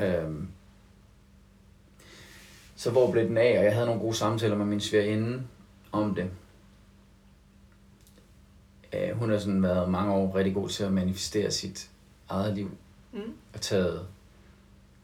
øhm, 0.00 0.48
så 2.76 2.90
hvor 2.90 3.10
blev 3.10 3.28
den 3.28 3.36
af? 3.36 3.58
Og 3.58 3.64
jeg 3.64 3.74
havde 3.74 3.86
nogle 3.86 4.00
gode 4.00 4.14
samtaler 4.14 4.56
med 4.56 4.66
min 4.66 4.80
svigerinde 4.80 5.42
om 5.92 6.14
det. 6.14 6.30
Øh, 8.94 9.16
hun 9.18 9.30
har 9.30 9.38
sådan 9.38 9.62
været 9.62 9.90
mange 9.90 10.12
år 10.12 10.36
rigtig 10.36 10.54
god 10.54 10.68
til 10.68 10.84
at 10.84 10.92
manifestere 10.92 11.50
sit 11.50 11.90
eget 12.28 12.54
liv. 12.54 12.70
Mm. 13.12 13.32
Og 13.54 13.60
taget, 13.60 14.06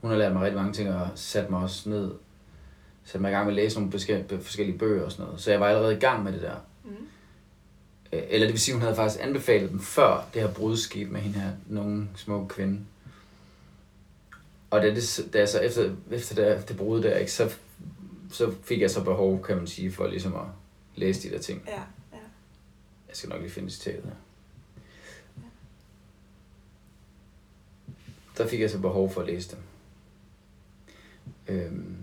hun 0.00 0.10
har 0.10 0.18
lært 0.18 0.32
mig 0.32 0.42
rigtig 0.42 0.56
mange 0.56 0.72
ting 0.72 0.90
og 0.94 1.08
sat 1.14 1.50
mig 1.50 1.60
også 1.60 1.90
ned. 1.90 2.14
Sat 3.04 3.20
mig 3.20 3.30
i 3.30 3.32
gang 3.32 3.46
med 3.46 3.52
at 3.52 3.56
læse 3.62 3.76
nogle 3.78 3.90
forskellige, 3.90 4.40
forskellige 4.40 4.78
bøger 4.78 5.04
og 5.04 5.12
sådan 5.12 5.26
noget. 5.26 5.40
Så 5.40 5.50
jeg 5.50 5.60
var 5.60 5.66
allerede 5.66 5.96
i 5.96 6.00
gang 6.00 6.24
med 6.24 6.32
det 6.32 6.42
der. 6.42 6.56
Mm. 6.84 6.90
Øh, 8.12 8.22
eller 8.28 8.46
det 8.46 8.52
vil 8.52 8.60
sige, 8.60 8.74
hun 8.74 8.82
havde 8.82 8.96
faktisk 8.96 9.24
anbefalet 9.24 9.70
dem 9.70 9.80
før 9.80 10.28
det 10.34 10.42
her 10.42 10.54
brud 10.54 10.76
skete 10.76 11.10
med 11.10 11.20
hende 11.20 11.40
her, 11.40 11.52
nogle 11.66 12.08
små 12.16 12.46
kvinde. 12.46 12.80
Og 14.70 14.82
da, 14.82 14.94
det, 14.94 15.28
da 15.32 15.38
jeg 15.38 15.48
så 15.48 15.58
efter, 15.58 15.94
efter 16.10 16.34
det, 16.34 16.68
det 16.68 16.76
brud 16.76 17.02
der, 17.02 17.16
ikke, 17.16 17.32
så, 17.32 17.56
så 18.30 18.54
fik 18.62 18.80
jeg 18.80 18.90
så 18.90 19.04
behov, 19.04 19.42
kan 19.42 19.56
man 19.56 19.66
sige, 19.66 19.92
for 19.92 20.06
ligesom 20.06 20.34
at 20.34 20.46
læse 20.94 21.28
de 21.28 21.34
der 21.34 21.40
ting. 21.40 21.62
Ja, 21.66 21.72
ja. 22.12 22.18
Jeg 23.08 23.16
skal 23.16 23.28
nok 23.28 23.40
lige 23.40 23.50
finde 23.50 23.70
citatet 23.70 24.04
her. 24.04 24.12
Der 28.38 28.48
fik 28.48 28.60
jeg 28.60 28.70
så 28.70 28.78
behov 28.78 29.12
for 29.12 29.20
at 29.20 29.26
læse 29.26 29.56
dem. 29.56 29.58
Øhm. 31.48 31.96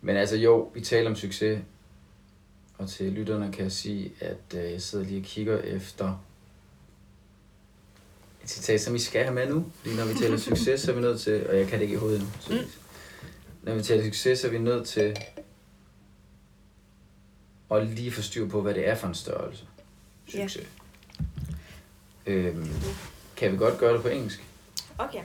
Men 0.00 0.16
altså 0.16 0.36
jo, 0.36 0.70
vi 0.74 0.80
taler 0.80 1.10
om 1.10 1.16
succes, 1.16 1.60
og 2.78 2.88
til 2.88 3.12
lytterne 3.12 3.52
kan 3.52 3.62
jeg 3.64 3.72
sige, 3.72 4.12
at 4.20 4.54
øh, 4.54 4.72
jeg 4.72 4.82
sidder 4.82 5.04
lige 5.04 5.20
og 5.20 5.24
kigger 5.24 5.58
efter 5.58 6.24
et 8.42 8.50
citat, 8.50 8.80
som 8.80 8.94
I 8.94 8.98
skal 8.98 9.22
have 9.24 9.34
med 9.34 9.48
nu. 9.48 9.66
Fordi 9.74 9.96
når 9.96 10.04
vi 10.04 10.14
taler 10.14 10.36
succes, 10.36 10.80
så 10.80 10.90
er 10.90 10.94
vi 10.94 11.00
nødt 11.00 11.20
til, 11.20 11.48
og 11.48 11.56
jeg 11.56 11.68
kan 11.68 11.78
det 11.78 11.82
ikke 11.82 11.94
i 11.94 11.98
hovedet 11.98 12.20
nu. 12.20 12.26
Så, 12.40 12.52
mm. 12.52 12.70
Når 13.62 13.74
vi 13.74 13.82
taler 13.82 14.04
succes, 14.04 14.38
så 14.38 14.46
er 14.46 14.50
vi 14.50 14.58
nødt 14.58 14.88
til 14.88 15.16
at 17.70 17.86
lige 17.86 18.12
få 18.12 18.22
styr 18.22 18.48
på, 18.48 18.62
hvad 18.62 18.74
det 18.74 18.88
er 18.88 18.94
for 18.94 19.08
en 19.08 19.14
størrelse. 19.14 19.64
Succes. 20.28 20.66
Yeah. 22.28 22.46
Øhm, 22.56 22.68
kan 23.36 23.52
vi 23.52 23.56
godt 23.56 23.78
gøre 23.78 23.94
det 23.94 24.02
på 24.02 24.08
engelsk? 24.08 24.44
Okay. 24.98 25.22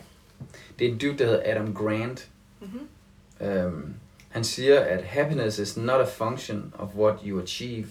Det 0.80 0.88
er 0.88 0.92
en 0.92 0.98
dude, 0.98 1.18
der 1.18 1.26
hedder 1.26 1.42
Adam 1.46 1.74
Grant. 1.74 2.30
Mm-hmm. 2.60 3.48
Øhm, 3.48 3.96
han 4.32 4.44
siger, 4.44 4.80
at 4.80 5.04
happiness 5.04 5.60
is 5.60 5.78
not 5.78 6.02
a 6.02 6.06
function 6.06 6.74
of 6.80 6.96
what 6.96 7.26
you 7.26 7.40
achieve, 7.40 7.88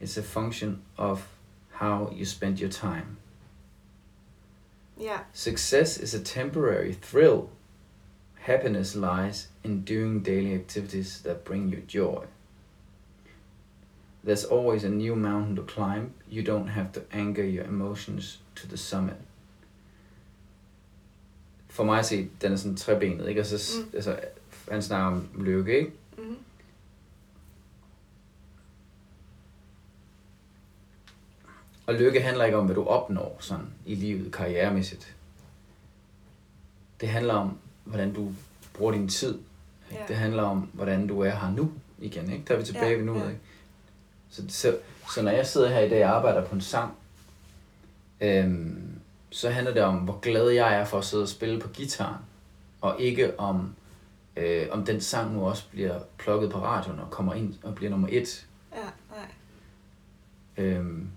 it's 0.00 0.18
a 0.18 0.22
function 0.22 0.78
of 0.96 1.28
how 1.70 2.08
you 2.12 2.24
spend 2.24 2.58
your 2.58 2.70
time. 2.70 3.16
Yeah. 5.00 5.20
Success 5.32 5.98
is 5.98 6.14
a 6.14 6.20
temporary 6.20 6.92
thrill. 6.92 7.48
Happiness 8.34 8.94
lies 8.94 9.48
in 9.64 9.84
doing 9.84 10.22
daily 10.22 10.54
activities 10.54 11.20
that 11.22 11.44
bring 11.44 11.68
you 11.68 11.82
joy. 11.88 12.24
There's 14.24 14.44
always 14.44 14.84
a 14.84 14.88
new 14.88 15.16
mountain 15.16 15.56
to 15.56 15.62
climb. 15.62 16.14
You 16.28 16.42
don't 16.42 16.68
have 16.68 16.92
to 16.92 17.02
anger 17.12 17.44
your 17.44 17.64
emotions 17.64 18.38
to 18.54 18.68
the 18.68 18.76
summit. 18.76 19.16
For 21.68 21.84
mig 21.84 21.98
at 21.98 22.06
se, 22.06 22.28
den 22.42 22.52
er 22.52 22.56
sådan 22.56 22.76
trebenet, 22.76 23.28
ikke? 23.28 23.38
Altså, 23.38 23.80
mm. 23.80 23.90
altså 23.94 24.20
han 24.70 24.82
snakker 24.82 25.06
om 25.06 25.28
lykke, 25.38 25.78
ikke? 25.78 25.92
Mm. 26.18 26.36
Og 31.86 31.94
lykke 31.94 32.20
handler 32.20 32.44
ikke 32.44 32.56
om, 32.56 32.64
hvad 32.64 32.74
du 32.74 32.84
opnår 32.84 33.36
sådan 33.40 33.66
i 33.86 33.94
livet, 33.94 34.32
karrieremæssigt. 34.32 35.14
Det 37.00 37.08
handler 37.08 37.34
om, 37.34 37.58
hvordan 37.84 38.14
du 38.14 38.32
bruger 38.74 38.92
din 38.92 39.08
tid. 39.08 39.38
Ja. 39.92 39.96
Det 40.08 40.16
handler 40.16 40.42
om, 40.42 40.70
hvordan 40.72 41.06
du 41.06 41.20
er 41.20 41.30
her 41.30 41.50
nu 41.50 41.72
igen. 41.98 42.32
Ikke? 42.32 42.44
Der 42.48 42.54
er 42.54 42.58
vi 42.58 42.64
tilbage 42.64 42.90
ja, 42.90 42.96
ved 42.96 43.04
nu. 43.04 43.18
Ja. 43.18 43.28
Ikke? 43.28 43.40
Så, 44.30 44.42
så, 44.48 44.78
så 45.14 45.22
når 45.22 45.30
jeg 45.30 45.46
sidder 45.46 45.68
her 45.68 45.80
i 45.80 45.88
dag 45.88 46.06
og 46.06 46.16
arbejder 46.16 46.44
på 46.44 46.54
en 46.54 46.60
sang, 46.60 46.94
øhm, 48.20 49.00
så 49.30 49.50
handler 49.50 49.74
det 49.74 49.82
om, 49.82 49.96
hvor 49.96 50.18
glad 50.20 50.48
jeg 50.48 50.74
er 50.80 50.84
for 50.84 50.98
at 50.98 51.04
sidde 51.04 51.22
og 51.22 51.28
spille 51.28 51.60
på 51.60 51.68
gitaren. 51.68 52.16
Og 52.80 53.00
ikke 53.00 53.40
om, 53.40 53.74
øh, 54.36 54.66
om 54.70 54.84
den 54.84 55.00
sang 55.00 55.34
nu 55.34 55.46
også 55.46 55.68
bliver 55.70 56.00
plukket 56.18 56.50
på 56.50 56.58
radioen 56.58 56.98
og 56.98 57.10
kommer 57.10 57.34
ind 57.34 57.54
og 57.62 57.74
bliver 57.74 57.90
nummer 57.90 58.08
et. 58.10 58.46
Ja, 58.72 58.78
nej. 59.10 59.28
Øhm, 60.56 61.08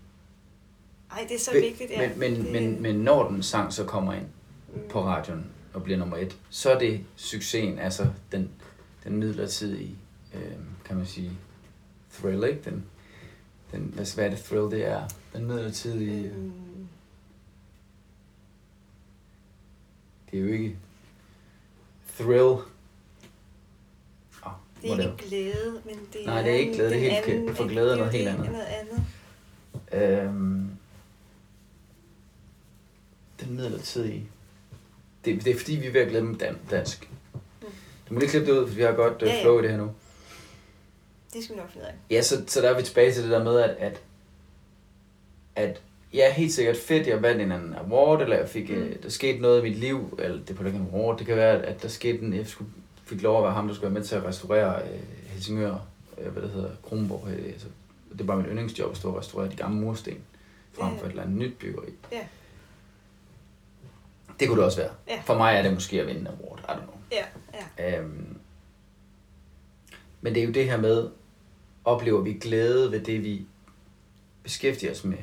Ej, 1.11 1.25
det 1.29 1.35
er 1.35 1.39
så 1.39 1.51
be, 1.51 1.59
vigtigt, 1.59 1.91
ja. 1.91 2.09
Men, 2.09 2.19
men, 2.19 2.35
det... 2.35 2.51
men, 2.51 2.81
men 2.81 2.95
når 2.95 3.29
den 3.29 3.43
sang 3.43 3.73
så 3.73 3.85
kommer 3.85 4.13
ind 4.13 4.25
mm. 4.73 4.81
på 4.89 5.03
radioen 5.03 5.45
og 5.73 5.83
bliver 5.83 5.97
nummer 5.97 6.17
et, 6.17 6.37
så 6.49 6.71
er 6.71 6.79
det 6.79 7.05
succesen, 7.15 7.79
altså 7.79 8.07
den, 8.31 8.51
den 9.03 9.17
midlertidige, 9.17 9.95
øh, 10.33 10.53
kan 10.85 10.97
man 10.97 11.05
sige, 11.05 11.31
thrill, 12.13 12.43
ikke? 12.43 12.61
Den, 12.65 12.85
den, 13.71 13.81
hvad, 13.95 14.15
hvad 14.15 14.25
er 14.25 14.29
det 14.29 14.39
thrill, 14.39 14.71
det 14.71 14.85
er? 14.85 15.01
Den 15.33 15.45
midlertidige... 15.45 16.31
Mm. 16.35 16.87
Det 20.31 20.39
er 20.39 20.43
jo 20.43 20.51
ikke 20.53 20.77
thrill 22.17 22.57
det 24.93 25.05
er 25.05 25.11
ikke 25.11 25.27
glæde, 25.27 25.81
men 25.85 25.95
det 26.13 26.25
Nej, 26.25 26.41
det 26.41 26.51
er 26.51 26.55
ikke 26.55 26.73
glæde, 26.73 26.89
det 26.89 26.97
er 26.97 27.01
helt 27.01 27.25
anden, 27.25 27.55
for 27.55 27.67
glæde 27.67 27.91
er 27.91 27.95
noget 27.95 28.11
helt 28.11 28.27
andet. 28.27 28.51
Noget 28.51 28.65
andet. 28.65 29.05
Øhm, 29.91 30.69
den 33.41 33.55
midlertidige. 33.55 34.29
Det, 35.25 35.45
det 35.45 35.53
er 35.53 35.57
fordi, 35.57 35.75
vi 35.75 35.87
er 35.87 35.91
ved 35.91 36.01
at 36.01 36.09
glemme 36.09 36.37
dan, 36.37 36.57
dansk. 36.71 37.09
Mm. 37.33 37.67
Du 38.09 38.13
må 38.13 38.19
lige 38.19 38.29
klippe 38.29 38.51
det 38.51 38.59
ud, 38.59 38.67
for 38.67 38.75
vi 38.75 38.81
har 38.81 38.91
godt 38.91 39.21
uh, 39.21 39.27
ja, 39.27 39.35
ja. 39.35 39.41
flow 39.41 39.59
i 39.59 39.61
det 39.61 39.71
her 39.71 39.77
nu. 39.77 39.91
Det 41.33 41.43
skal 41.43 41.55
vi 41.55 41.61
nok 41.61 41.71
finde 41.71 41.87
af. 41.87 41.93
Ja, 42.11 42.21
så, 42.21 42.43
så 42.47 42.61
der 42.61 42.69
er 42.69 42.77
vi 42.77 42.83
tilbage 42.83 43.13
til 43.13 43.23
det 43.23 43.31
der 43.31 43.43
med, 43.43 43.59
at, 43.59 43.69
at, 43.69 44.01
at 45.55 45.81
ja, 46.13 46.33
helt 46.33 46.53
sikkert 46.53 46.77
fedt, 46.77 47.07
jeg 47.07 47.21
vandt 47.21 47.41
en 47.41 47.51
anden 47.51 47.73
award, 47.73 48.21
eller 48.21 48.37
jeg 48.37 48.49
fik, 48.49 48.69
mm. 48.69 48.81
uh, 48.81 49.03
der 49.03 49.09
skete 49.09 49.39
noget 49.39 49.59
i 49.59 49.63
mit 49.63 49.77
liv, 49.77 50.19
eller 50.19 50.45
det 50.45 50.55
på 50.55 50.65
ikke 50.65 50.77
en 50.77 50.89
award, 50.93 51.17
det 51.17 51.27
kan 51.27 51.35
være, 51.35 51.65
at 51.65 51.81
der 51.81 51.87
skete 51.87 52.19
en, 52.19 52.33
jeg 52.33 52.47
skulle 52.47 52.69
fik 53.05 53.21
lov 53.21 53.37
at 53.37 53.43
være 53.43 53.53
ham, 53.53 53.67
der 53.67 53.75
skulle 53.75 53.91
være 53.91 53.99
med 53.99 54.07
til 54.07 54.15
at 54.15 54.23
restaurere 54.23 54.81
øh, 54.81 54.99
Helsingør, 55.27 55.75
øh, 56.17 56.31
hvad 56.31 56.41
det 56.43 56.51
hedder, 56.51 56.69
Kronborg. 56.83 57.27
Øh, 57.27 57.45
altså, 57.45 57.67
det 58.17 58.27
var 58.27 58.35
min 58.35 58.45
yndlingsjob 58.45 58.91
at 58.91 58.97
stå 58.97 59.09
og 59.09 59.17
restaurere 59.19 59.51
de 59.51 59.55
gamle 59.55 59.79
mursten, 59.79 60.17
frem 60.73 60.97
for 60.97 61.05
et 61.05 61.09
eller 61.09 61.23
andet 61.23 61.37
nyt 61.37 61.57
byggeri. 61.57 61.91
Ja. 62.11 62.19
Det 64.39 64.47
kunne 64.47 64.57
det 64.57 64.65
også 64.65 64.77
være. 64.77 64.91
Ja. 65.07 65.21
For 65.25 65.37
mig 65.37 65.55
er 65.55 65.61
det 65.61 65.73
måske 65.73 66.01
at 66.01 66.07
vinde 66.07 66.21
en 66.21 66.27
award, 66.27 66.59
I 66.59 66.71
don't 66.71 66.83
know. 66.83 66.95
Ja, 67.11 67.25
ja. 67.79 67.99
Øhm, 67.99 68.37
men 70.21 70.35
det 70.35 70.43
er 70.43 70.47
jo 70.47 70.51
det 70.51 70.65
her 70.65 70.77
med, 70.77 71.09
oplever 71.85 72.21
vi 72.21 72.33
glæde 72.33 72.91
ved 72.91 72.99
det, 72.99 73.23
vi 73.23 73.45
beskæftiger 74.43 74.91
os 74.91 75.03
med 75.03 75.17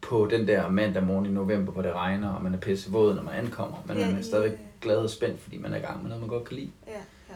på 0.00 0.28
den 0.30 0.48
der 0.48 0.68
mandag 0.68 1.02
morgen 1.02 1.26
i 1.26 1.30
november, 1.30 1.72
hvor 1.72 1.82
det 1.82 1.92
regner, 1.92 2.30
og 2.30 2.42
man 2.42 2.54
er 2.54 2.58
pisse 2.58 2.90
våd, 2.90 3.14
når 3.14 3.22
man 3.22 3.34
ankommer, 3.34 3.76
men 3.86 3.98
ja, 3.98 4.06
man 4.06 4.18
er 4.18 4.22
stadigvæk 4.22 4.58
glad 4.82 4.96
og 4.96 5.10
spændt, 5.10 5.40
fordi 5.42 5.56
man 5.56 5.72
er 5.72 5.76
i 5.76 5.80
gang 5.80 6.00
med 6.00 6.08
noget, 6.08 6.20
man 6.20 6.30
godt 6.30 6.48
kan 6.48 6.56
lide. 6.56 6.70
Ja, 6.86 6.92
ja. 7.28 7.34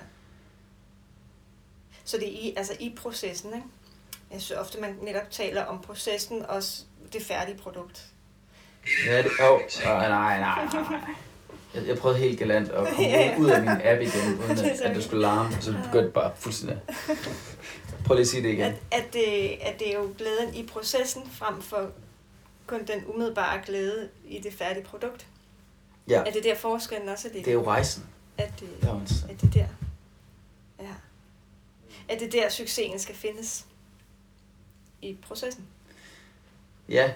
Så 2.05 2.17
det 2.17 2.29
er 2.29 2.33
i, 2.33 2.55
altså 2.57 2.73
i 2.81 2.95
processen, 2.97 3.55
ikke? 3.55 3.67
Jeg 4.31 4.41
synes 4.41 4.61
ofte, 4.61 4.81
man 4.81 4.99
netop 5.03 5.31
taler 5.31 5.65
om 5.65 5.81
processen, 5.83 6.47
også 6.47 6.83
det 7.13 7.23
færdige 7.23 7.59
produkt. 7.59 8.07
Ja, 9.07 9.19
det, 9.19 9.31
oh, 9.41 9.61
nej, 9.85 10.09
nej, 10.09 10.41
nej, 10.41 10.69
nej. 10.73 11.15
Jeg, 11.75 11.87
jeg 11.87 11.99
prøvede 11.99 12.19
helt 12.21 12.39
galant 12.39 12.69
at 12.69 12.89
komme 12.89 13.03
ja. 13.03 13.37
ud 13.39 13.51
af 13.51 13.61
min 13.61 13.69
app 13.69 14.01
igen, 14.01 14.35
uden 14.41 14.51
at, 14.51 14.81
at 14.81 14.97
det 14.97 15.05
skulle 15.05 15.23
larme, 15.23 15.57
så 15.61 15.73
det 15.73 15.81
begyndte 15.85 16.11
bare 16.11 16.33
fuldstændig. 16.37 16.79
Prøv 18.05 18.15
lige 18.15 18.23
at 18.23 18.29
sige 18.29 18.43
det 18.43 18.49
igen. 18.49 18.65
At, 18.65 18.75
at, 18.93 19.05
det, 19.13 19.59
at 19.61 19.79
det 19.79 19.89
er 19.95 19.99
jo 19.99 20.15
glæden 20.19 20.55
i 20.55 20.67
processen, 20.67 21.31
frem 21.33 21.63
for 21.63 21.91
kun 22.67 22.85
den 22.85 23.05
umiddelbare 23.07 23.61
glæde 23.67 24.09
i 24.25 24.39
det 24.39 24.53
færdige 24.53 24.85
produkt. 24.85 25.27
Ja. 26.09 26.23
Er 26.27 26.31
det 26.31 26.45
der 26.45 26.55
forskellen 26.55 27.09
også 27.09 27.29
ligger? 27.29 27.45
Det 27.45 27.51
er 27.51 27.55
jo 27.55 27.67
rejsen. 27.67 28.07
At 28.39 28.53
det, 28.61 28.69
ja, 28.83 28.95
at 29.33 29.41
det 29.41 29.55
der. 29.55 29.67
Ja. 30.81 30.95
At 32.09 32.21
det 32.21 32.33
der 32.33 32.49
succesen 32.49 32.99
skal 32.99 33.15
findes 33.15 33.67
i 35.03 35.17
processen. 35.23 35.65
Ja, 36.89 37.13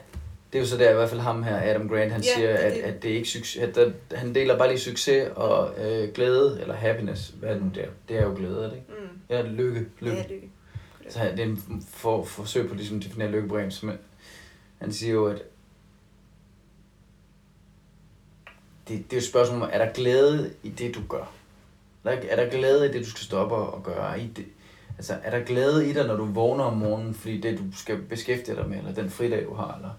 det 0.53 0.59
er 0.59 0.63
jo 0.63 0.67
så 0.67 0.77
der 0.77 0.91
i 0.91 0.95
hvert 0.95 1.09
fald 1.09 1.21
ham 1.21 1.43
her, 1.43 1.71
Adam 1.71 1.89
Grant, 1.89 2.13
han 2.13 2.23
ja, 2.23 2.35
siger, 2.35 2.57
at, 2.57 2.73
det. 2.73 2.81
at 2.81 3.03
det 3.03 3.11
er 3.11 3.15
ikke 3.15 3.29
succes, 3.29 3.63
at 3.63 3.75
der, 3.75 3.93
han 4.13 4.35
deler 4.35 4.59
bare 4.59 4.69
lige 4.69 4.81
succes 4.81 5.29
og 5.37 5.75
øh, 5.79 6.13
glæde, 6.13 6.59
eller 6.61 6.75
happiness, 6.75 7.29
hvad 7.29 7.49
er 7.49 7.55
det 7.55 7.63
nu 7.63 7.71
der? 7.75 7.87
Det 8.09 8.17
er 8.17 8.23
jo 8.23 8.35
glæde, 8.37 8.65
er 8.65 8.69
det 8.69 8.77
ikke? 8.77 8.87
Mm. 8.89 9.19
Ja, 9.31 9.43
lykke. 9.43 9.87
lykke. 10.01 10.17
Ja, 10.17 10.35
lykke. 10.35 10.51
Så 11.09 11.21
det 11.37 11.41
er 11.41 11.45
en 11.45 11.87
for, 11.89 12.25
forsøg 12.25 12.69
på 12.69 12.75
ligesom 12.75 12.97
at 12.97 13.05
definere 13.05 13.31
lykke 13.31 13.49
på 13.49 13.59
en, 13.59 13.73
han 14.79 14.93
siger 14.93 15.13
jo, 15.13 15.27
at 15.27 15.43
det, 18.91 19.11
det 19.11 19.17
er 19.17 19.17
jo 19.17 19.19
et 19.19 19.25
spørgsmål 19.25 19.69
er 19.73 19.85
der 19.85 19.93
glæde 19.93 20.55
i 20.63 20.69
det, 20.69 20.95
du 20.95 21.01
gør? 21.09 21.25
Er 22.05 22.37
der 22.37 22.51
glæde 22.51 22.89
i 22.89 22.93
det, 22.93 23.05
du 23.05 23.11
skal 23.11 23.25
stoppe 23.25 23.55
og 23.55 23.83
gøre? 23.83 24.21
I 24.21 24.27
det? 24.27 24.47
Altså, 24.97 25.19
er 25.23 25.31
der 25.31 25.45
glæde 25.45 25.91
i 25.91 25.93
dig, 25.93 26.07
når 26.07 26.17
du 26.17 26.25
vågner 26.25 26.65
om 26.65 26.77
morgenen, 26.77 27.15
fordi 27.15 27.41
det, 27.41 27.59
du 27.59 27.65
skal 27.73 28.03
beskæftige 28.03 28.57
dig 28.57 28.69
med, 28.69 28.79
eller 28.79 28.93
den 28.93 29.11
fridag, 29.11 29.47
du 29.47 29.55
har, 29.55 29.75
eller 29.75 29.91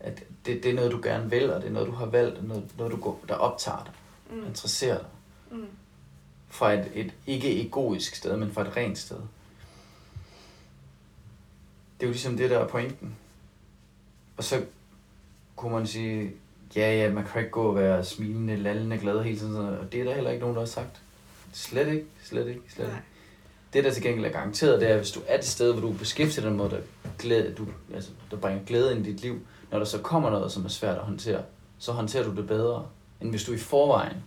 at 0.00 0.22
det, 0.46 0.62
det 0.62 0.70
er 0.70 0.74
noget, 0.74 0.92
du 0.92 1.00
gerne 1.02 1.30
vil, 1.30 1.52
og 1.52 1.60
det 1.60 1.68
er 1.68 1.72
noget, 1.72 1.88
du 1.88 1.92
har 1.92 2.06
valgt, 2.06 2.38
og 2.38 2.44
noget, 2.44 2.64
noget 2.78 2.92
du 2.92 2.96
går, 2.96 3.20
der 3.28 3.34
optager 3.34 3.84
dig, 3.84 3.92
mm. 4.36 4.46
interesserer 4.46 4.98
dig. 4.98 5.06
Mm. 5.50 5.66
Fra 6.48 6.72
et, 6.72 6.90
et 6.94 7.14
ikke 7.26 7.60
egoisk 7.60 8.14
sted, 8.14 8.36
men 8.36 8.52
fra 8.52 8.62
et 8.62 8.76
rent 8.76 8.98
sted. 8.98 9.16
Det 12.00 12.06
er 12.06 12.06
jo 12.06 12.12
ligesom 12.12 12.36
det, 12.36 12.50
der 12.50 12.58
er 12.58 12.68
pointen. 12.68 13.16
Og 14.36 14.44
så 14.44 14.64
kunne 15.56 15.72
man 15.72 15.86
sige, 15.86 16.32
ja, 16.76 16.94
ja, 16.94 17.12
man 17.12 17.24
kan 17.24 17.40
ikke 17.40 17.50
gå 17.50 17.62
og 17.62 17.76
være 17.76 18.04
smilende, 18.04 18.56
lallende, 18.56 18.98
glad 18.98 19.22
hele 19.22 19.38
tiden. 19.38 19.56
Og 19.56 19.92
det 19.92 20.00
er 20.00 20.04
der 20.04 20.14
heller 20.14 20.30
ikke 20.30 20.40
nogen, 20.40 20.56
der 20.56 20.62
har 20.62 20.66
sagt. 20.66 21.00
Slet 21.52 21.88
ikke, 21.88 22.06
slet 22.24 22.48
ikke, 22.48 22.60
slet 22.68 22.84
ikke. 22.84 22.98
Det, 23.72 23.84
der 23.84 23.90
til 23.90 24.02
gengæld 24.02 24.26
er 24.26 24.30
garanteret, 24.30 24.80
det 24.80 24.88
er, 24.88 24.92
at 24.92 25.00
hvis 25.00 25.10
du 25.10 25.20
er 25.26 25.36
det 25.36 25.46
sted, 25.46 25.72
hvor 25.72 25.80
du 25.80 25.92
beskæftiger 25.92 26.48
dig 26.48 26.56
med, 26.56 26.70
der, 26.70 26.78
glæde, 27.18 27.54
du, 27.54 27.66
altså, 27.94 28.10
der 28.30 28.36
bringer 28.36 28.64
glæde 28.64 28.96
ind 28.96 29.06
i 29.06 29.12
dit 29.12 29.20
liv, 29.20 29.38
når 29.70 29.78
der 29.78 29.86
så 29.86 29.98
kommer 29.98 30.30
noget, 30.30 30.52
som 30.52 30.64
er 30.64 30.68
svært 30.68 30.96
at 30.96 31.02
håndtere, 31.04 31.42
så 31.78 31.92
håndterer 31.92 32.24
du 32.24 32.36
det 32.36 32.46
bedre, 32.46 32.86
end 33.20 33.30
hvis 33.30 33.44
du 33.44 33.52
i 33.52 33.58
forvejen 33.58 34.22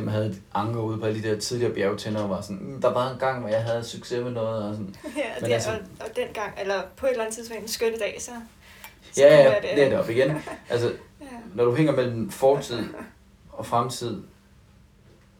man 0.00 0.08
havde 0.08 0.26
et 0.26 0.42
anker 0.54 0.80
ude 0.80 0.98
på 0.98 1.06
alle 1.06 1.22
de 1.22 1.28
der 1.28 1.40
tidligere 1.40 1.74
bjergtænder 1.74 2.22
og 2.22 2.30
var 2.30 2.40
sådan, 2.40 2.58
mm, 2.60 2.80
der 2.80 2.92
var 2.92 3.12
en 3.12 3.18
gang, 3.18 3.40
hvor 3.40 3.48
jeg 3.48 3.64
havde 3.64 3.84
succes 3.84 4.24
med 4.24 4.30
noget. 4.30 4.64
Og 4.64 4.74
sådan. 4.74 4.94
Ja, 5.16 5.22
Men 5.40 5.48
det, 5.48 5.54
altså, 5.54 5.70
og, 5.70 5.78
og, 6.00 6.16
den 6.16 6.28
gang, 6.34 6.52
eller 6.60 6.82
på 6.96 7.06
et 7.06 7.10
eller 7.10 7.24
andet 7.24 7.36
tidspunkt, 7.36 7.62
en 7.62 7.68
skønne 7.68 7.98
dag, 7.98 8.16
så, 8.20 8.30
så 9.12 9.20
ja, 9.20 9.36
ja, 9.36 9.54
det. 9.54 9.62
det 9.62 9.84
er 9.84 9.88
det 9.88 9.98
op 9.98 10.10
igen. 10.10 10.42
Altså. 10.70 10.92
Når 11.54 11.64
du 11.64 11.74
hænger 11.74 11.92
mellem 11.92 12.30
fortid 12.30 12.84
og 13.52 13.66
fremtid, 13.66 14.22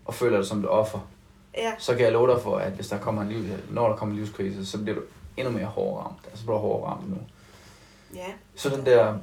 og 0.05 0.14
føler 0.14 0.37
dig 0.37 0.46
som 0.46 0.59
et 0.59 0.68
offer, 0.68 1.09
ja. 1.57 1.72
så 1.79 1.94
kan 1.94 2.05
jeg 2.05 2.12
love 2.12 2.33
dig 2.33 2.42
for, 2.42 2.57
at 2.57 2.72
hvis 2.72 2.88
der 2.88 2.98
kommer 2.98 3.22
en 3.22 3.29
liv, 3.29 3.57
når 3.70 3.88
der 3.88 3.96
kommer 3.96 4.14
en 4.14 4.20
livskrise, 4.20 4.66
så 4.66 4.83
bliver 4.83 4.94
du 4.94 5.03
endnu 5.37 5.53
mere 5.53 5.66
hårdt 5.66 6.07
ramt. 6.07 6.27
Altså, 6.31 6.44
bliver 6.44 6.59
du 6.59 6.62
hårdere 6.62 6.90
ramt 6.90 7.11
nu. 7.11 7.16
Ja. 8.14 8.27
Så 8.55 8.68
den 8.68 8.87
der 8.87 9.18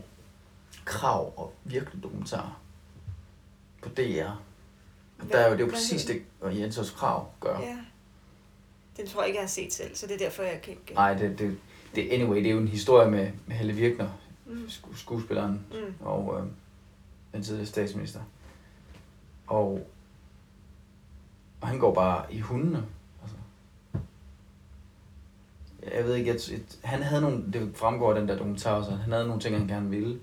Krav 0.85 1.33
og 1.37 1.53
virkelig 1.63 2.03
dokumentar 2.03 2.57
på 3.81 3.89
DR. 3.89 4.01
Der 5.31 5.37
er 5.37 5.47
jo, 5.47 5.53
det 5.53 5.61
er 5.61 5.65
jo 5.65 5.71
præcis 5.71 6.05
det, 6.05 6.21
og 6.41 6.59
Jens 6.59 6.93
Krav 6.97 7.27
gør. 7.39 7.59
Ja. 7.59 7.77
Den 8.97 9.07
tror 9.07 9.21
jeg 9.21 9.27
ikke, 9.27 9.37
jeg 9.37 9.43
har 9.43 9.49
set 9.49 9.73
selv, 9.73 9.95
så 9.95 10.07
det 10.07 10.13
er 10.13 10.17
derfor, 10.17 10.43
jeg 10.43 10.61
kan 10.63 10.71
ikke... 10.73 10.93
Nej, 10.93 11.13
det, 11.13 11.39
det, 11.39 11.57
det, 11.95 12.11
anyway, 12.11 12.37
det 12.37 12.47
er 12.47 12.51
jo 12.51 12.57
en 12.57 12.67
historie 12.67 13.11
med, 13.11 13.31
med 13.45 13.55
Helle 13.55 13.73
Virkner, 13.73 14.09
mm. 14.45 14.69
skuespilleren, 14.95 15.65
mm. 15.71 16.05
og 16.05 16.39
øh, 16.39 16.45
den 17.33 17.43
tidligere 17.43 17.65
statsminister. 17.65 18.19
Og, 19.47 19.87
og 21.61 21.67
han 21.67 21.79
går 21.79 21.93
bare 21.93 22.33
i 22.33 22.39
hundene. 22.39 22.83
Altså. 23.21 23.35
Jeg 25.95 26.05
ved 26.05 26.15
ikke, 26.15 26.31
at, 26.31 26.49
et, 26.49 26.79
han 26.83 27.03
havde 27.03 27.21
nogle, 27.21 27.43
det 27.53 27.71
fremgår 27.75 28.13
den 28.13 28.27
der 28.27 28.37
dokumentar 28.37 28.83
så 28.83 28.91
han 28.91 29.11
havde 29.11 29.27
nogle 29.27 29.41
ting, 29.41 29.57
han 29.57 29.67
gerne 29.67 29.89
ville. 29.89 30.19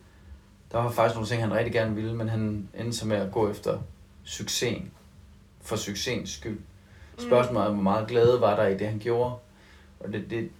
Der 0.72 0.78
var 0.78 0.90
faktisk 0.90 1.14
nogle 1.14 1.28
ting, 1.28 1.42
han 1.42 1.54
rigtig 1.54 1.72
gerne 1.72 1.94
ville, 1.94 2.14
men 2.14 2.28
han 2.28 2.68
endte 2.74 2.98
så 2.98 3.06
med 3.06 3.16
at 3.16 3.32
gå 3.32 3.50
efter 3.50 3.78
succesen. 4.24 4.90
For 5.60 5.76
succesens 5.76 6.30
skyld. 6.30 6.58
Mm. 6.58 7.24
Spørgsmålet 7.26 7.66
er, 7.66 7.72
hvor 7.72 7.82
meget 7.82 8.08
glæde 8.08 8.40
var 8.40 8.56
der 8.56 8.66
i 8.66 8.78
det, 8.78 8.88
han 8.88 8.98
gjorde. 8.98 9.34
Og 10.00 10.12
det, 10.12 10.30
det, 10.30 10.50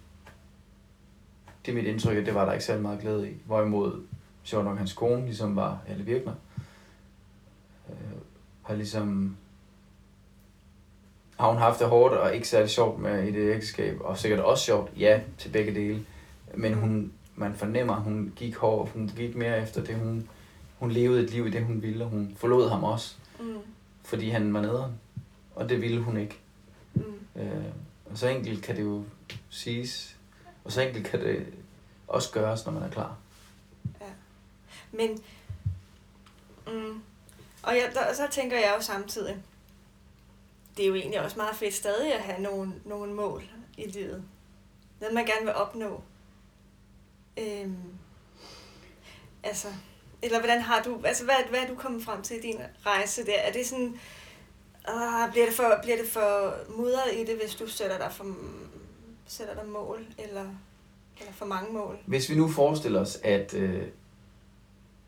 det 1.65 1.71
er 1.71 1.75
mit 1.75 1.85
indtryk, 1.85 2.17
at 2.17 2.25
det 2.25 2.35
var 2.35 2.45
der 2.45 2.53
ikke 2.53 2.65
særlig 2.65 2.81
meget 2.81 2.99
glæde 2.99 3.31
i. 3.31 3.33
Hvorimod, 3.45 4.01
sjovt 4.47 4.65
nok, 4.65 4.77
hans 4.77 4.93
kone 4.93 5.25
ligesom 5.25 5.55
var 5.55 5.79
alle 5.87 6.03
virkner. 6.03 6.33
Øh, 7.89 7.95
har 8.63 8.75
ligesom 8.75 9.37
har 11.39 11.49
hun 11.49 11.57
haft 11.57 11.79
det 11.79 11.87
hårdt 11.87 12.13
og 12.13 12.35
ikke 12.35 12.47
særlig 12.47 12.69
sjovt 12.69 12.99
med 12.99 13.27
i 13.27 13.31
det 13.31 13.55
ægteskab, 13.55 13.97
og 14.01 14.17
sikkert 14.17 14.39
også 14.39 14.63
sjovt, 14.63 14.91
ja, 14.99 15.21
til 15.37 15.49
begge 15.49 15.75
dele. 15.75 16.05
Men 16.55 16.73
hun, 16.73 17.13
man 17.35 17.53
fornemmer, 17.53 17.95
at 17.95 18.01
hun 18.01 18.33
gik 18.35 18.55
hårdt, 18.55 18.91
hun 18.91 19.11
gik 19.15 19.35
mere 19.35 19.61
efter 19.61 19.83
det, 19.83 19.95
hun, 19.95 20.29
hun 20.79 20.91
levede 20.91 21.23
et 21.23 21.29
liv 21.29 21.47
i 21.47 21.49
det, 21.49 21.65
hun 21.65 21.81
ville, 21.81 22.03
og 22.03 22.09
hun 22.09 22.33
forlod 22.37 22.69
ham 22.69 22.83
også, 22.83 23.15
mm. 23.39 23.45
fordi 24.03 24.29
han 24.29 24.53
var 24.53 24.61
nederen. 24.61 24.91
Og 25.55 25.69
det 25.69 25.81
ville 25.81 26.01
hun 26.01 26.17
ikke. 26.17 26.39
Mm. 26.93 27.01
Øh, 27.35 27.65
og 28.05 28.17
så 28.17 28.27
enkelt 28.27 28.63
kan 28.63 28.75
det 28.75 28.83
jo 28.83 29.03
siges, 29.49 30.17
og 30.63 30.71
så 30.71 30.81
enkelt 30.81 31.07
kan 31.07 31.19
det 31.19 31.45
også 32.07 32.31
gøres, 32.31 32.65
når 32.65 32.73
man 32.73 32.83
er 32.83 32.89
klar. 32.89 33.17
Men, 34.91 35.23
mm, 36.67 37.01
og 37.63 37.75
jeg, 37.75 37.91
der, 37.93 38.13
så 38.13 38.27
tænker 38.31 38.57
jeg 38.57 38.73
jo 38.77 38.81
samtidig, 38.81 39.43
det 40.77 40.83
er 40.83 40.87
jo 40.87 40.95
egentlig 40.95 41.21
også 41.21 41.37
meget 41.37 41.55
fedt 41.55 41.73
stadig 41.73 42.13
at 42.13 42.21
have 42.21 42.41
nogle, 42.41 42.73
nogle 42.85 43.13
mål 43.13 43.43
i 43.77 43.87
livet. 43.87 44.23
Noget, 44.99 45.15
man 45.15 45.25
gerne 45.25 45.45
vil 45.45 45.53
opnå. 45.53 46.01
Øhm, 47.37 47.93
altså, 49.43 49.67
eller 50.21 50.39
hvordan 50.39 50.61
har 50.61 50.83
du, 50.83 51.01
altså 51.03 51.23
hvad, 51.23 51.35
hvad 51.49 51.59
er 51.59 51.67
du 51.67 51.75
kommet 51.75 52.03
frem 52.03 52.21
til 52.21 52.37
i 52.37 52.41
din 52.41 52.59
rejse 52.85 53.25
der? 53.25 53.39
Er 53.39 53.51
det 53.51 53.67
sådan, 53.67 53.99
øh, 54.89 55.31
bliver, 55.31 55.45
det 55.45 55.55
for, 55.55 55.79
bliver 55.83 55.97
det 55.97 56.07
for 56.07 56.55
mudret 56.69 57.13
i 57.13 57.25
det, 57.25 57.37
hvis 57.37 57.55
du 57.55 57.67
sætter 57.67 57.97
dig, 57.97 58.11
for, 58.11 58.35
sætter 59.27 59.53
dig 59.53 59.65
mål, 59.65 60.05
eller, 60.17 60.45
eller 61.19 61.33
for 61.33 61.45
mange 61.45 61.73
mål? 61.73 61.97
Hvis 62.05 62.29
vi 62.29 62.35
nu 62.35 62.47
forestiller 62.47 62.99
os, 62.99 63.19
at, 63.23 63.53
øh, 63.53 63.87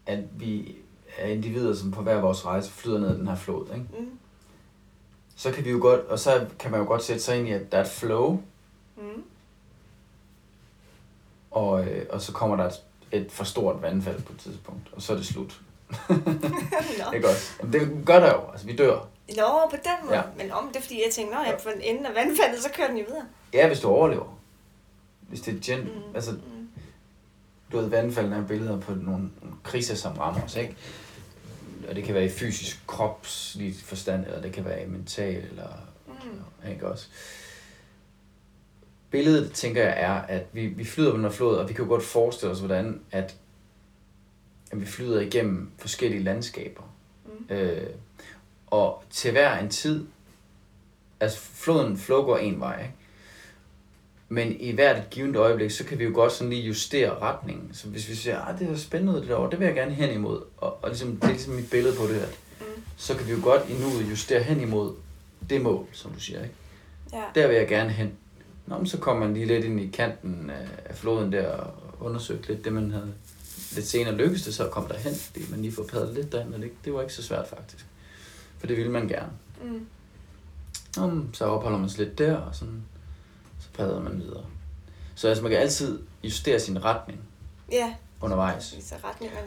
at 0.06 0.20
vi 0.40 0.76
er 1.18 1.28
individer, 1.28 1.76
som 1.76 1.92
på 1.92 2.02
hver 2.02 2.22
vores 2.22 2.46
rejse 2.46 2.72
flyder 2.72 3.00
ned 3.00 3.18
den 3.18 3.28
her 3.28 3.36
flod, 3.36 3.66
ikke? 3.74 3.86
Mm. 4.00 4.20
så 5.36 5.52
kan 5.52 5.66
vi 5.66 5.70
jo 5.70 5.80
godt, 5.82 6.02
og 6.02 6.20
så 6.20 6.46
kan 6.60 6.72
man 6.72 6.80
jo 6.80 6.86
godt 6.86 7.04
sætte 7.04 7.22
sig 7.22 7.38
ind 7.38 7.48
i, 7.48 7.52
at 7.52 7.72
der 7.72 7.78
er 7.78 7.82
et 7.82 7.90
flow, 7.90 8.42
mm. 8.98 9.24
og, 11.52 11.86
øh, 11.86 12.06
og 12.10 12.22
så 12.22 12.32
kommer 12.32 12.56
der 12.56 12.66
et, 12.66 12.82
et 13.12 13.32
for 13.32 13.44
stort 13.44 13.82
vandfald 13.82 14.22
på 14.22 14.34
et 14.34 14.40
tidspunkt, 14.40 14.90
og 14.92 15.02
så 15.02 15.14
er 15.14 15.18
det 15.18 15.26
slut. 15.26 15.62
ikke 17.16 17.30
også? 17.30 17.52
Jamen, 17.60 17.74
det 17.74 18.06
gør 18.06 18.20
der 18.20 18.34
jo, 18.34 18.52
altså 18.52 18.66
vi 18.66 18.76
dør. 18.76 19.08
Nå, 19.38 19.70
på 19.70 19.76
den 19.84 20.06
måde. 20.06 20.18
Ja. 20.18 20.24
Men 20.38 20.52
om 20.52 20.68
det 20.68 20.76
er 20.76 20.82
fordi, 20.82 21.04
jeg 21.06 21.14
tænker, 21.14 21.36
når 21.36 21.44
jeg 21.44 21.54
er 21.54 21.58
på 21.58 21.70
den 21.74 21.82
ende 21.82 22.10
af 22.10 22.16
vandfaldet, 22.16 22.64
så 22.64 22.70
kører 22.74 22.88
den 22.88 22.98
jo 22.98 23.06
videre. 23.08 23.26
Ja, 23.54 23.68
hvis 23.68 23.80
du 23.80 23.88
overlever. 23.88 24.38
Hvis 25.22 25.42
det 25.42 25.56
er 25.56 25.60
gen... 25.62 25.84
Mm. 25.84 26.16
Altså, 26.16 26.32
mm. 26.32 26.59
Du 27.72 27.78
ved, 27.78 27.90
vandfaldene 27.90 28.36
er 28.36 28.48
billeder 28.48 28.80
på 28.80 28.94
nogle 28.96 29.30
kriser, 29.64 29.96
som 29.96 30.18
rammer 30.18 30.42
os, 30.44 30.56
ikke? 30.56 30.76
Og 31.90 31.96
det 31.96 32.04
kan 32.04 32.16
være 32.16 32.26
i 32.26 32.30
fysisk, 32.30 32.88
kropslig 32.88 33.76
forstand, 33.84 34.26
eller 34.26 34.42
det 34.42 34.54
kan 34.54 34.66
være 34.66 34.84
i 34.84 34.88
mental, 34.90 35.44
eller... 35.50 35.68
Mm. 36.08 36.70
Ikke 36.72 36.88
også? 36.88 37.08
Billedet, 39.10 39.52
tænker 39.52 39.84
jeg, 39.84 39.94
er, 39.98 40.14
at 40.14 40.46
vi, 40.54 40.68
vi 40.68 40.86
flyder 40.86 41.12
på 41.12 41.18
den 41.18 41.26
her 41.26 41.32
flod, 41.32 41.58
og 41.58 41.70
vi 41.70 41.74
kan 41.74 41.84
jo 41.84 41.90
godt 41.90 42.04
forestille 42.04 42.52
os, 42.52 42.60
hvordan 42.60 43.02
at, 43.12 43.36
at 44.72 44.82
vi 44.82 44.86
flyder 44.86 45.22
igennem 45.22 45.72
forskellige 45.78 46.24
landskaber. 46.24 46.84
Mm. 47.26 47.56
Øh, 47.56 47.90
og 48.68 49.04
til 49.10 49.32
hver 49.32 49.60
en 49.60 49.70
tid, 49.70 50.08
altså 51.20 51.40
floden 51.40 52.00
går 52.08 52.38
en 52.38 52.60
vej, 52.60 52.82
ikke? 52.82 52.94
Men 54.30 54.60
i 54.60 54.72
hvert 54.72 54.98
et 54.98 55.10
givet 55.10 55.36
øjeblik, 55.36 55.72
så 55.72 55.86
kan 55.86 56.00
vi 56.00 56.04
jo 56.04 56.12
godt 56.14 56.32
sådan 56.32 56.50
lige 56.50 56.68
justere 56.68 57.20
retningen. 57.20 57.70
Så 57.74 57.88
hvis 57.88 58.10
vi 58.10 58.16
siger, 58.16 58.40
at 58.40 58.54
ah, 58.54 58.60
det 58.60 58.70
er 58.70 58.78
spændende 58.78 59.20
det 59.20 59.28
derovre, 59.28 59.52
det 59.52 59.60
vil 59.60 59.66
jeg 59.66 59.76
gerne 59.76 59.92
hen 59.92 60.14
imod. 60.14 60.42
Og, 60.58 60.84
og 60.84 60.90
ligesom, 60.90 61.16
det 61.16 61.24
er 61.24 61.28
ligesom 61.28 61.54
mit 61.54 61.70
billede 61.70 61.96
på 61.96 62.04
det, 62.04 62.20
at 62.20 62.40
mm. 62.60 62.66
så 62.98 63.16
kan 63.18 63.28
vi 63.28 63.32
jo 63.32 63.40
godt 63.44 63.62
i 63.70 63.74
nuet 63.74 64.10
justere 64.10 64.44
hen 64.44 64.62
imod 64.62 64.94
det 65.50 65.62
mål, 65.62 65.86
som 65.92 66.12
du 66.12 66.20
siger. 66.20 66.44
Ikke? 66.44 66.56
Ja. 67.14 67.24
Der 67.36 67.48
vil 67.48 67.56
jeg 67.56 67.68
gerne 67.68 67.90
hen. 67.90 68.12
Nå, 68.66 68.78
men 68.78 68.88
så 68.88 68.98
kommer 68.98 69.26
man 69.26 69.34
lige 69.34 69.46
lidt 69.46 69.66
ind 69.66 69.80
i 69.80 69.88
kanten 69.88 70.52
af 70.86 70.96
floden 70.96 71.32
der 71.32 71.48
og 71.48 71.74
undersøgte 72.00 72.48
lidt 72.48 72.66
det, 72.66 72.74
man 72.74 72.92
havde 72.92 73.14
lidt 73.76 73.88
senere 73.88 74.16
lykkedes 74.16 74.44
det 74.44 74.54
så 74.54 74.66
at 74.66 74.72
komme 74.72 74.90
derhen, 74.90 75.16
fordi 75.16 75.40
man 75.52 75.62
lige 75.62 75.72
får 75.72 75.84
padlet 75.84 76.14
lidt 76.14 76.32
derhen, 76.32 76.54
og 76.54 76.62
det, 76.62 76.72
det 76.86 76.94
var 76.94 77.02
ikke 77.02 77.14
så 77.14 77.24
svært 77.24 77.48
faktisk. 77.48 77.86
For 78.58 78.68
det 78.68 78.78
ville 78.78 78.92
man 78.92 79.08
gerne. 79.08 79.32
Mm. 79.64 79.86
Om, 80.98 81.34
så 81.34 81.46
opholder 81.46 81.78
man 81.78 81.90
sig 81.90 82.00
lidt 82.06 82.18
der, 82.18 82.36
og 82.36 82.56
sådan, 82.56 82.84
så 83.80 83.86
padler 83.86 84.02
man 84.02 84.20
videre. 84.20 84.44
Så 85.16 85.28
altså, 85.28 85.44
man 85.44 85.52
kan 85.52 85.62
altid 85.62 86.00
justere 86.24 86.60
sin 86.60 86.86
retning 86.86 87.20
ja. 87.72 87.94
undervejs. 88.22 88.64
Så, 88.64 88.96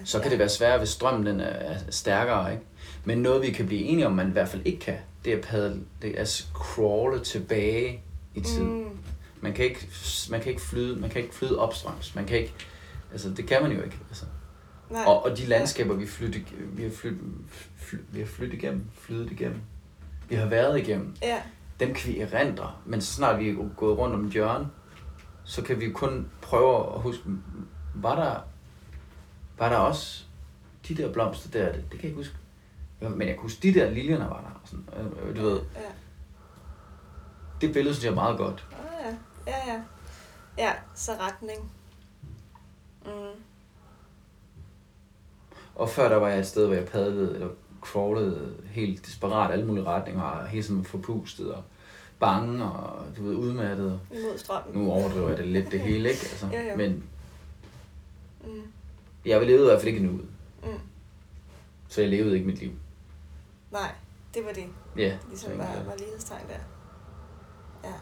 så 0.05 0.19
kan 0.19 0.25
ja. 0.25 0.31
det 0.31 0.39
være 0.39 0.49
sværere, 0.49 0.79
hvis 0.79 0.89
strømmen 0.89 1.27
den 1.27 1.41
er 1.41 1.79
stærkere. 1.91 2.53
Ikke? 2.53 2.65
Men 3.05 3.19
noget, 3.19 3.43
vi 3.43 3.51
kan 3.51 3.67
blive 3.67 3.83
enige 3.83 4.07
om, 4.07 4.13
man 4.13 4.29
i 4.29 4.33
hvert 4.33 4.49
fald 4.49 4.63
ikke 4.65 4.81
kan, 4.81 4.97
det 5.25 5.33
er 5.33 5.37
at 5.37 5.43
padle, 5.45 5.81
det 6.03 6.19
er 6.19 6.23
at 6.23 6.49
crawle 6.55 7.25
tilbage 7.25 8.03
i 8.35 8.41
tiden. 8.41 8.85
Mm. 8.85 8.99
Man 9.41 9.53
kan 9.53 9.65
ikke, 9.65 9.89
man 10.31 10.41
kan 10.41 10.51
ikke 10.51 10.63
flyde, 10.63 11.01
man 11.01 11.11
kan 11.11 11.23
ikke 11.23 11.35
flyde 11.35 11.59
opstrøms. 11.59 12.15
Man 12.15 12.27
kan 12.27 12.39
ikke, 12.39 12.55
altså 13.13 13.31
det 13.31 13.47
kan 13.47 13.63
man 13.63 13.73
jo 13.73 13.83
ikke. 13.83 13.97
Altså. 14.09 14.25
Nej. 14.91 15.05
Og, 15.07 15.25
og 15.25 15.39
de 15.39 15.47
landskaber, 15.47 15.95
vi, 15.95 16.07
flytte, 16.07 16.45
vi 16.73 16.83
har 16.83 16.91
flyttet 16.91 17.21
fly, 17.77 17.99
vi 18.11 18.19
har 18.21 18.27
flyttet 18.27 18.59
igennem, 18.59 18.85
flyttet 18.95 19.31
igennem, 19.31 19.61
vi 20.29 20.35
har 20.35 20.47
været 20.47 20.79
igennem, 20.79 21.17
ja. 21.23 21.43
Dem 21.87 21.95
kan 21.95 22.13
vi 22.13 22.21
erindre. 22.21 22.73
Men 22.87 23.01
så 23.01 23.15
snart 23.15 23.39
vi 23.39 23.49
er 23.49 23.69
gået 23.77 23.99
rundt 23.99 24.15
om 24.15 24.31
hjørnet, 24.31 24.69
så 25.45 25.63
kan 25.63 25.81
vi 25.81 25.91
kun 25.91 26.31
prøve 26.43 26.95
at 26.95 27.01
huske, 27.01 27.23
var 27.95 28.17
der, 28.17 28.41
var 29.59 29.69
der 29.69 29.77
også 29.77 30.25
de 30.89 30.97
der 30.97 31.13
blomster 31.13 31.51
der, 31.51 31.73
det, 31.73 31.83
det 31.83 31.91
kan 31.91 31.99
jeg 31.99 32.05
ikke 32.05 32.17
huske. 32.17 32.35
Men 33.01 33.21
jeg 33.21 33.29
kan 33.29 33.43
huske, 33.43 33.63
de 33.63 33.75
der 33.75 33.91
liljerne 33.91 34.25
var 34.25 34.41
der. 34.41 34.61
Sådan, 34.65 34.85
øh, 35.23 35.37
du 35.37 35.43
ved. 35.43 35.61
Ja. 35.75 35.81
Det 37.61 37.73
billede 37.73 37.95
synes 37.95 38.05
jeg 38.05 38.11
er 38.11 38.15
meget 38.15 38.39
godt. 38.39 38.67
Ja, 39.05 39.17
ja, 39.47 39.73
ja. 39.73 39.83
Ja, 40.59 40.73
så 40.95 41.13
retning. 41.21 41.73
Mm. 43.05 43.43
Og 45.75 45.89
før 45.89 46.09
der 46.09 46.17
var 46.17 46.29
jeg 46.29 46.39
et 46.39 46.47
sted, 46.47 46.67
hvor 46.67 46.75
jeg 46.75 46.89
padlede, 46.89 47.35
eller 47.35 47.49
crawlede 47.83 48.55
helt 48.65 49.07
desperat 49.07 49.53
alle 49.53 49.67
mulige 49.67 49.85
retninger, 49.85 50.23
og 50.23 50.47
helt 50.47 50.65
sådan 50.65 50.85
forpustet 50.85 51.53
og 51.53 51.63
bange 52.21 52.65
og 52.65 53.05
du 53.17 53.23
ved, 53.23 53.35
udmattet. 53.35 54.01
Imod 54.11 54.39
strømmen. 54.39 54.83
Nu 54.83 54.93
overdriver 54.93 55.29
jeg 55.29 55.39
det 55.39 55.47
lidt 55.47 55.73
det 55.73 55.81
hele, 55.81 56.09
ikke? 56.09 56.21
Altså, 56.21 56.47
jo, 56.47 56.71
jo. 56.71 56.77
Men 56.77 57.05
mm. 58.45 58.63
jeg 59.25 59.47
levede 59.47 59.65
i 59.65 59.69
hvert 59.69 59.81
fald 59.81 59.95
ikke 59.95 60.07
nu. 60.07 60.13
Mm. 60.63 60.79
Så 61.89 62.01
jeg 62.01 62.11
levede 62.11 62.35
ikke 62.35 62.47
mit 62.47 62.59
liv. 62.59 62.73
Nej, 63.71 63.95
det 64.35 64.45
var 64.45 64.53
det. 64.53 64.67
Ja. 64.97 65.19
Ligesom 65.29 65.59
var, 65.59 65.83
var 65.87 65.97
lighedstegn 65.99 66.47
der. 66.49 66.59
Ja. 67.89 67.95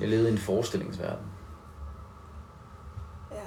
Jeg 0.00 0.08
levede 0.08 0.28
i 0.28 0.32
en 0.32 0.38
forestillingsverden. 0.38 1.26
Ja. 3.32 3.46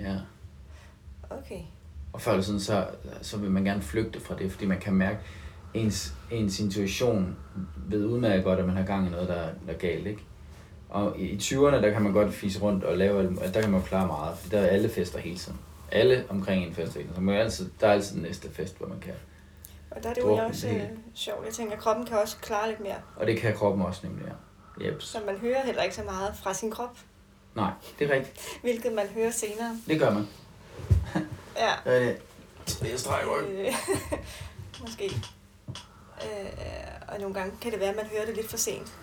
Ja. 0.00 0.20
Okay. 1.30 1.62
Og 2.12 2.20
før 2.20 2.32
eller 2.32 2.44
siden, 2.44 2.60
så, 2.60 2.86
så 3.22 3.36
vil 3.36 3.50
man 3.50 3.64
gerne 3.64 3.82
flygte 3.82 4.20
fra 4.20 4.34
det, 4.38 4.52
fordi 4.52 4.66
man 4.66 4.80
kan 4.80 4.92
mærke, 4.92 5.18
ens, 5.74 6.14
ens 6.30 6.60
intuition 6.60 7.36
ved 7.76 8.06
udmærket 8.06 8.44
godt, 8.44 8.58
at 8.58 8.66
man 8.66 8.76
har 8.76 8.84
gang 8.84 9.06
i 9.06 9.10
noget, 9.10 9.28
der, 9.28 9.42
der 9.66 9.72
er 9.72 9.78
galt, 9.78 10.06
ikke? 10.06 10.22
Og 10.88 11.18
i, 11.18 11.22
i 11.22 11.36
20'erne, 11.36 11.76
der 11.76 11.90
kan 11.90 12.02
man 12.02 12.12
godt 12.12 12.34
fise 12.34 12.60
rundt 12.60 12.84
og 12.84 12.98
lave, 12.98 13.36
der 13.54 13.60
kan 13.60 13.70
man 13.70 13.82
klare 13.82 14.06
meget, 14.06 14.38
for 14.38 14.50
der 14.50 14.58
er 14.60 14.66
alle 14.66 14.88
fester 14.88 15.18
hele 15.18 15.38
tiden. 15.38 15.58
Alle 15.92 16.24
omkring 16.28 16.64
en 16.64 16.74
fest 16.74 16.94
hele 16.94 17.04
tiden. 17.04 17.14
Så 17.14 17.20
man 17.20 17.34
altid, 17.34 17.70
der 17.80 17.86
er 17.86 17.92
altid 17.92 18.14
den 18.14 18.22
næste 18.22 18.50
fest, 18.50 18.78
hvor 18.78 18.86
man 18.86 19.00
kan. 19.00 19.14
Og 19.90 20.02
der 20.02 20.10
er 20.10 20.14
det 20.14 20.22
jo 20.22 20.34
også 20.34 20.68
øh, 20.68 20.82
sjovt. 21.14 21.46
Jeg 21.46 21.54
tænker, 21.54 21.72
at 21.72 21.78
kroppen 21.78 22.06
kan 22.06 22.18
også 22.18 22.36
klare 22.36 22.68
lidt 22.68 22.80
mere. 22.80 22.96
Og 23.16 23.26
det 23.26 23.38
kan 23.38 23.54
kroppen 23.54 23.82
også 23.86 24.00
nemlig, 24.06 24.24
ja. 24.26 24.32
Yep. 24.86 25.02
Så 25.02 25.18
man 25.26 25.36
hører 25.36 25.64
heller 25.64 25.82
ikke 25.82 25.94
så 25.94 26.02
meget 26.02 26.34
fra 26.42 26.54
sin 26.54 26.70
krop. 26.70 26.98
Nej, 27.54 27.70
det 27.98 28.10
er 28.10 28.14
rigtigt. 28.14 28.40
Hvilket 28.62 28.92
man 28.92 29.06
hører 29.06 29.30
senere. 29.30 29.76
Det 29.88 29.98
gør 29.98 30.10
man. 30.14 30.26
Ja. 31.56 31.72
Ja, 31.86 32.08
det 32.08 32.22
det 32.82 33.00
strækker 33.00 33.32
øh, 33.48 33.74
Måske. 34.80 35.04
Øh, 36.22 36.52
og 37.08 37.20
nogle 37.20 37.34
gange 37.34 37.56
kan 37.60 37.72
det 37.72 37.80
være, 37.80 37.88
at 37.88 37.96
man 37.96 38.06
hører 38.06 38.26
det 38.26 38.36
lidt 38.36 38.50
for 38.50 38.56
sent. 38.56 38.98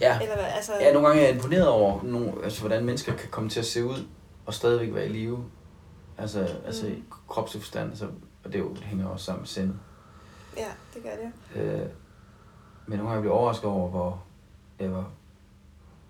Ja. 0.00 0.20
Eller 0.20 0.34
hvad, 0.34 0.44
altså... 0.44 0.72
ja, 0.80 0.92
nogle 0.92 1.08
gange 1.08 1.22
er 1.22 1.26
jeg 1.26 1.34
imponeret 1.34 1.68
over, 1.68 2.02
nogle, 2.02 2.32
altså, 2.44 2.60
hvordan 2.60 2.84
mennesker 2.84 3.16
kan 3.16 3.28
komme 3.30 3.50
til 3.50 3.60
at 3.60 3.66
se 3.66 3.84
ud 3.84 4.06
og 4.46 4.54
stadigvæk 4.54 4.94
være 4.94 5.06
i 5.06 5.08
live. 5.08 5.44
Altså, 6.18 6.40
mm. 6.40 6.66
altså 6.66 6.86
i 6.86 7.02
kropsforstand, 7.28 7.90
altså, 7.90 8.06
og 8.44 8.52
det, 8.52 8.58
jo, 8.58 8.68
det 8.74 8.82
hænger 8.82 9.06
også 9.06 9.24
sammen 9.24 9.40
med 9.40 9.48
sindet. 9.48 9.78
Ja, 10.56 10.68
det 10.94 11.02
gør 11.02 11.10
det. 11.10 11.60
Øh, 11.62 11.88
men 12.86 12.98
nogle 12.98 13.10
gange 13.10 13.20
bliver 13.20 13.34
jeg 13.34 13.40
overrasket 13.40 13.70
over, 13.70 13.88
hvor, 13.88 14.24
ja, 14.80 14.86
hvor, 14.86 15.10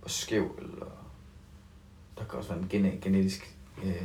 hvor 0.01 0.09
skæv, 0.09 0.59
eller 0.59 0.87
der 2.19 2.25
kan 2.25 2.39
også 2.39 2.49
være 2.49 2.59
en 2.59 2.69
gene, 2.69 2.99
genetisk 3.03 3.57
øh, 3.85 4.03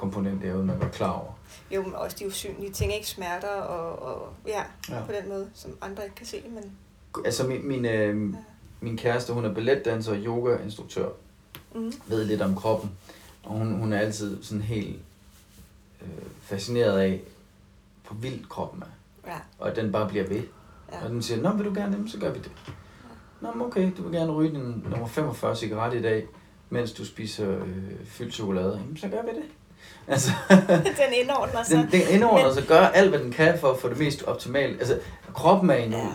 komponent 0.00 0.42
derude, 0.42 0.64
man 0.64 0.80
var 0.80 0.88
klar 0.88 1.12
over. 1.12 1.32
Jo, 1.70 1.82
men 1.82 1.94
også 1.94 2.16
de 2.20 2.26
usynlige 2.26 2.72
ting, 2.72 2.94
ikke 2.94 3.08
smerter 3.08 3.48
og, 3.48 4.02
og 4.02 4.28
ja, 4.46 4.62
ja, 4.88 5.04
på 5.06 5.12
den 5.12 5.28
måde, 5.28 5.50
som 5.54 5.76
andre 5.80 6.04
ikke 6.04 6.16
kan 6.16 6.26
se, 6.26 6.42
men... 6.48 6.72
Altså 7.24 7.46
min, 7.46 7.68
min, 7.68 7.84
øh, 7.84 8.32
ja. 8.32 8.38
min 8.80 8.96
kæreste, 8.96 9.32
hun 9.32 9.44
er 9.44 9.54
balletdanser 9.54 10.12
og 10.12 10.18
yogainstruktør, 10.18 11.08
mm. 11.74 11.92
ved 12.06 12.24
lidt 12.24 12.42
om 12.42 12.54
kroppen, 12.54 12.90
og 13.42 13.50
hun, 13.50 13.72
hun 13.78 13.92
er 13.92 13.98
altid 13.98 14.42
sådan 14.42 14.62
helt 14.62 15.00
øh, 16.02 16.08
fascineret 16.40 16.98
af, 16.98 17.20
hvor 18.08 18.16
vild 18.16 18.44
kroppen 18.44 18.82
er. 18.82 19.30
Ja. 19.30 19.38
Og 19.58 19.70
at 19.70 19.76
den 19.76 19.92
bare 19.92 20.08
bliver 20.08 20.26
ved. 20.26 20.42
Ja. 20.92 21.04
Og 21.04 21.10
den 21.10 21.22
siger, 21.22 21.42
nå, 21.42 21.52
vil 21.52 21.66
du 21.66 21.74
gerne 21.74 21.98
det, 21.98 22.10
så 22.10 22.18
gør 22.18 22.32
vi 22.32 22.38
det. 22.38 22.52
Ja. 22.66 22.72
Nå, 23.40 23.52
men 23.52 23.66
okay, 23.66 23.90
du 23.96 24.02
vil 24.02 24.12
gerne 24.12 24.32
ryge 24.32 24.50
din 24.50 24.84
nummer 24.90 25.06
45 25.06 25.56
cigaret 25.56 25.94
i 25.94 26.02
dag, 26.02 26.26
mens 26.70 26.92
du 26.92 27.04
spiser 27.04 27.50
øh, 27.50 28.06
fyldt 28.06 28.34
chokolade. 28.34 28.78
Jamen, 28.78 28.96
så 28.96 29.08
gør 29.08 29.22
vi 29.22 29.28
det. 29.28 29.44
Altså, 30.08 30.30
den 31.04 31.12
indordner 31.12 31.62
sig. 31.62 31.76
Den, 31.76 31.90
den 31.90 32.08
indordner 32.10 32.44
men... 32.44 32.54
sig, 32.54 32.64
gør 32.64 32.80
alt, 32.80 33.10
hvad 33.10 33.18
den 33.18 33.32
kan 33.32 33.58
for 33.58 33.70
at 33.72 33.80
få 33.80 33.88
det 33.88 33.98
mest 33.98 34.22
optimale. 34.22 34.78
Altså, 34.78 34.98
kroppen 35.34 35.70
er 35.70 35.74
endnu. 35.74 35.98
Ja. 35.98 36.06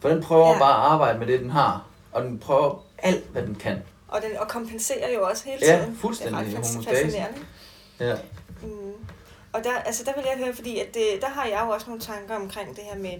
For 0.00 0.08
den 0.08 0.22
prøver 0.22 0.52
ja. 0.52 0.58
bare 0.58 0.84
at 0.84 0.92
arbejde 0.92 1.18
med 1.18 1.26
det, 1.26 1.40
den 1.40 1.50
har. 1.50 1.86
Og 2.12 2.22
den 2.22 2.38
prøver 2.38 2.84
alt, 2.98 3.24
hvad 3.24 3.42
den 3.42 3.54
kan. 3.54 3.82
Og 4.08 4.22
den 4.22 4.38
og 4.38 4.48
kompenserer 4.48 5.12
jo 5.14 5.22
også 5.22 5.44
hele 5.44 5.60
tiden. 5.60 5.90
Ja, 5.90 6.00
fuldstændig. 6.00 6.46
Det 6.46 6.54
er 6.54 6.58
ret 6.58 6.84
fascinerende. 6.84 7.38
Ja. 8.00 8.14
Mm. 8.62 8.92
Og 9.52 9.64
der, 9.64 9.78
altså 9.78 10.04
der 10.04 10.12
vil 10.14 10.24
jeg 10.30 10.44
høre, 10.44 10.54
fordi 10.54 10.78
at 10.78 10.94
det, 10.94 11.06
der 11.20 11.28
har 11.28 11.44
jeg 11.44 11.62
jo 11.66 11.70
også 11.70 11.86
nogle 11.86 12.02
tanker 12.02 12.36
omkring 12.36 12.76
det 12.76 12.84
her 12.84 12.98
med, 12.98 13.18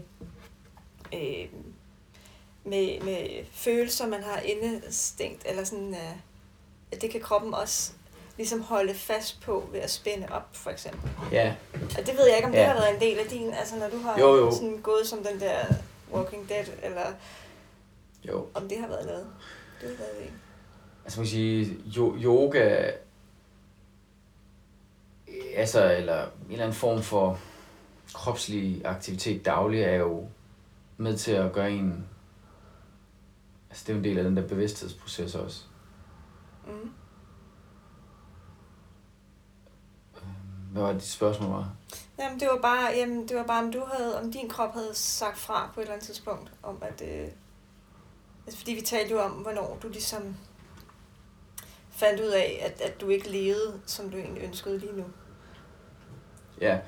øh, 1.15 1.49
med, 2.65 3.01
med 3.01 3.45
følelser, 3.53 4.07
man 4.07 4.23
har 4.23 4.41
indestængt, 4.41 5.43
eller 5.47 5.65
sådan, 5.65 5.95
øh, 5.95 7.01
det 7.01 7.11
kan 7.11 7.21
kroppen 7.21 7.55
også 7.55 7.93
ligesom 8.41 8.63
holde 8.63 8.95
fast 8.95 9.41
på 9.41 9.69
ved 9.73 9.81
at 9.81 9.91
spænde 9.91 10.27
op, 10.31 10.49
for 10.53 10.71
eksempel. 10.71 11.11
Ja. 11.33 11.55
Og 11.99 12.07
det 12.07 12.17
ved 12.17 12.27
jeg 12.27 12.37
ikke, 12.37 12.47
om 12.47 12.53
det 12.53 12.59
ja. 12.59 12.67
har 12.67 12.75
været 12.75 12.95
en 12.95 13.01
del 13.01 13.19
af 13.19 13.27
din, 13.27 13.53
altså 13.53 13.77
når 13.77 13.89
du 13.89 13.99
har 13.99 14.19
jo, 14.19 14.37
jo. 14.37 14.51
Sådan 14.51 14.81
gået 14.83 15.07
som 15.07 15.19
den 15.19 15.41
der 15.41 15.57
Walking 16.13 16.49
Dead, 16.49 16.65
eller 16.83 17.07
jo. 18.25 18.47
om 18.55 18.69
det 18.69 18.79
har 18.81 18.89
været 18.89 19.07
noget. 19.07 19.27
Det 19.81 19.89
har 19.89 19.97
været 19.97 20.17
det. 20.19 20.33
Altså 21.05 21.21
man 21.21 21.27
kan 21.27 21.31
sige, 21.31 21.77
jo, 21.85 22.17
yoga, 22.17 22.91
altså, 25.57 25.93
eller 25.93 26.23
en 26.23 26.31
eller 26.51 26.65
anden 26.65 26.77
form 26.77 27.03
for 27.03 27.39
kropslig 28.15 28.83
aktivitet 28.85 29.45
daglig, 29.45 29.83
er 29.83 29.97
jo 29.97 30.27
med 30.97 31.17
til 31.17 31.33
at 31.33 31.53
gøre 31.53 31.71
en, 31.71 32.07
altså 33.71 33.85
det 33.87 33.93
er 33.93 33.95
jo 33.95 33.99
en 33.99 34.05
del 34.05 34.19
af 34.19 34.25
den 34.25 34.37
der 34.37 34.49
bevidsthedsproces 34.49 35.35
også. 35.35 35.63
Mm. 36.67 36.91
Hvad 40.73 40.83
var 40.83 40.93
dit 40.93 41.03
spørgsmål 41.03 41.51
var? 41.51 41.71
Jamen, 42.19 42.41
det 42.41 42.49
var 42.49 42.59
bare, 42.63 42.93
jamen, 42.97 43.29
det 43.29 43.37
var 43.37 43.43
bare 43.43 43.65
om, 43.65 43.73
du 43.73 43.85
havde, 43.93 44.21
om 44.21 44.33
din 44.33 44.49
krop 44.49 44.75
havde 44.75 44.95
sagt 44.95 45.39
fra 45.39 45.71
på 45.75 45.81
et 45.81 45.85
eller 45.85 45.95
andet 45.95 46.07
tidspunkt, 46.07 46.53
om 46.63 46.79
at, 46.83 47.03
øh, 47.03 47.29
altså 48.47 48.59
fordi 48.59 48.73
vi 48.73 48.81
talte 48.81 49.11
jo 49.11 49.21
om, 49.21 49.31
hvornår 49.31 49.79
du 49.83 49.89
ligesom 49.89 50.37
fandt 51.91 52.21
ud 52.21 52.29
af, 52.29 52.63
at, 52.63 52.81
at 52.81 53.01
du 53.01 53.09
ikke 53.09 53.31
levede, 53.31 53.81
som 53.87 54.11
du 54.11 54.17
egentlig 54.17 54.43
ønskede 54.45 54.79
lige 54.79 54.97
nu. 54.97 55.05
Ja. 56.61 56.75
Øh. 56.75 56.81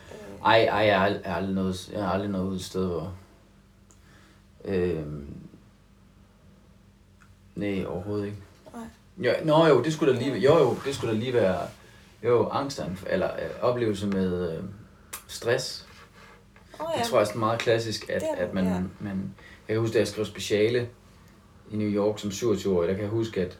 Ej, 0.44 0.64
ej, 0.64 0.86
jeg 0.86 1.00
har, 1.00 1.06
jeg 1.06 1.20
har 1.24 1.36
aldrig 1.36 1.54
noget, 1.54 1.90
jeg 1.92 2.04
har 2.04 2.12
aldrig 2.12 2.30
noget 2.30 2.48
ud 2.48 2.56
et 2.56 2.64
sted, 2.64 2.86
hvor... 2.86 3.14
Øh, 4.64 5.06
nej, 7.54 7.84
overhovedet 7.84 8.26
ikke. 8.26 8.38
Nej. 8.74 8.84
Jo, 9.18 9.32
nå 9.44 9.66
jo, 9.66 9.82
det 9.82 9.92
skulle 9.92 10.14
da 10.14 10.18
lige, 10.18 10.36
jo, 10.36 10.58
jo, 10.58 10.76
det 10.84 10.94
skulle 10.94 11.14
da 11.14 11.18
lige 11.18 11.32
være 11.32 11.68
jo, 12.24 12.48
angsten, 12.48 12.98
eller 13.10 13.32
øh, 13.32 13.50
oplevelse 13.60 14.06
med 14.06 14.56
øh, 14.56 14.64
stress. 15.26 15.88
Oh, 16.80 16.86
ja. 16.94 17.00
Det 17.02 17.10
tror 17.10 17.20
jeg 17.20 17.28
er 17.34 17.38
meget 17.38 17.60
klassisk, 17.60 18.10
at, 18.10 18.20
det, 18.20 18.28
at 18.38 18.54
man, 18.54 18.64
ja. 18.64 18.80
man... 19.00 19.34
Jeg 19.68 19.74
kan 19.74 19.80
huske, 19.80 19.94
da 19.94 19.98
jeg 19.98 20.08
skrev 20.08 20.24
speciale 20.24 20.88
i 21.70 21.76
New 21.76 21.88
York 21.88 22.18
som 22.18 22.30
27-årig, 22.30 22.88
der 22.88 22.94
kan 22.94 23.02
jeg 23.02 23.10
huske, 23.10 23.40
at, 23.40 23.58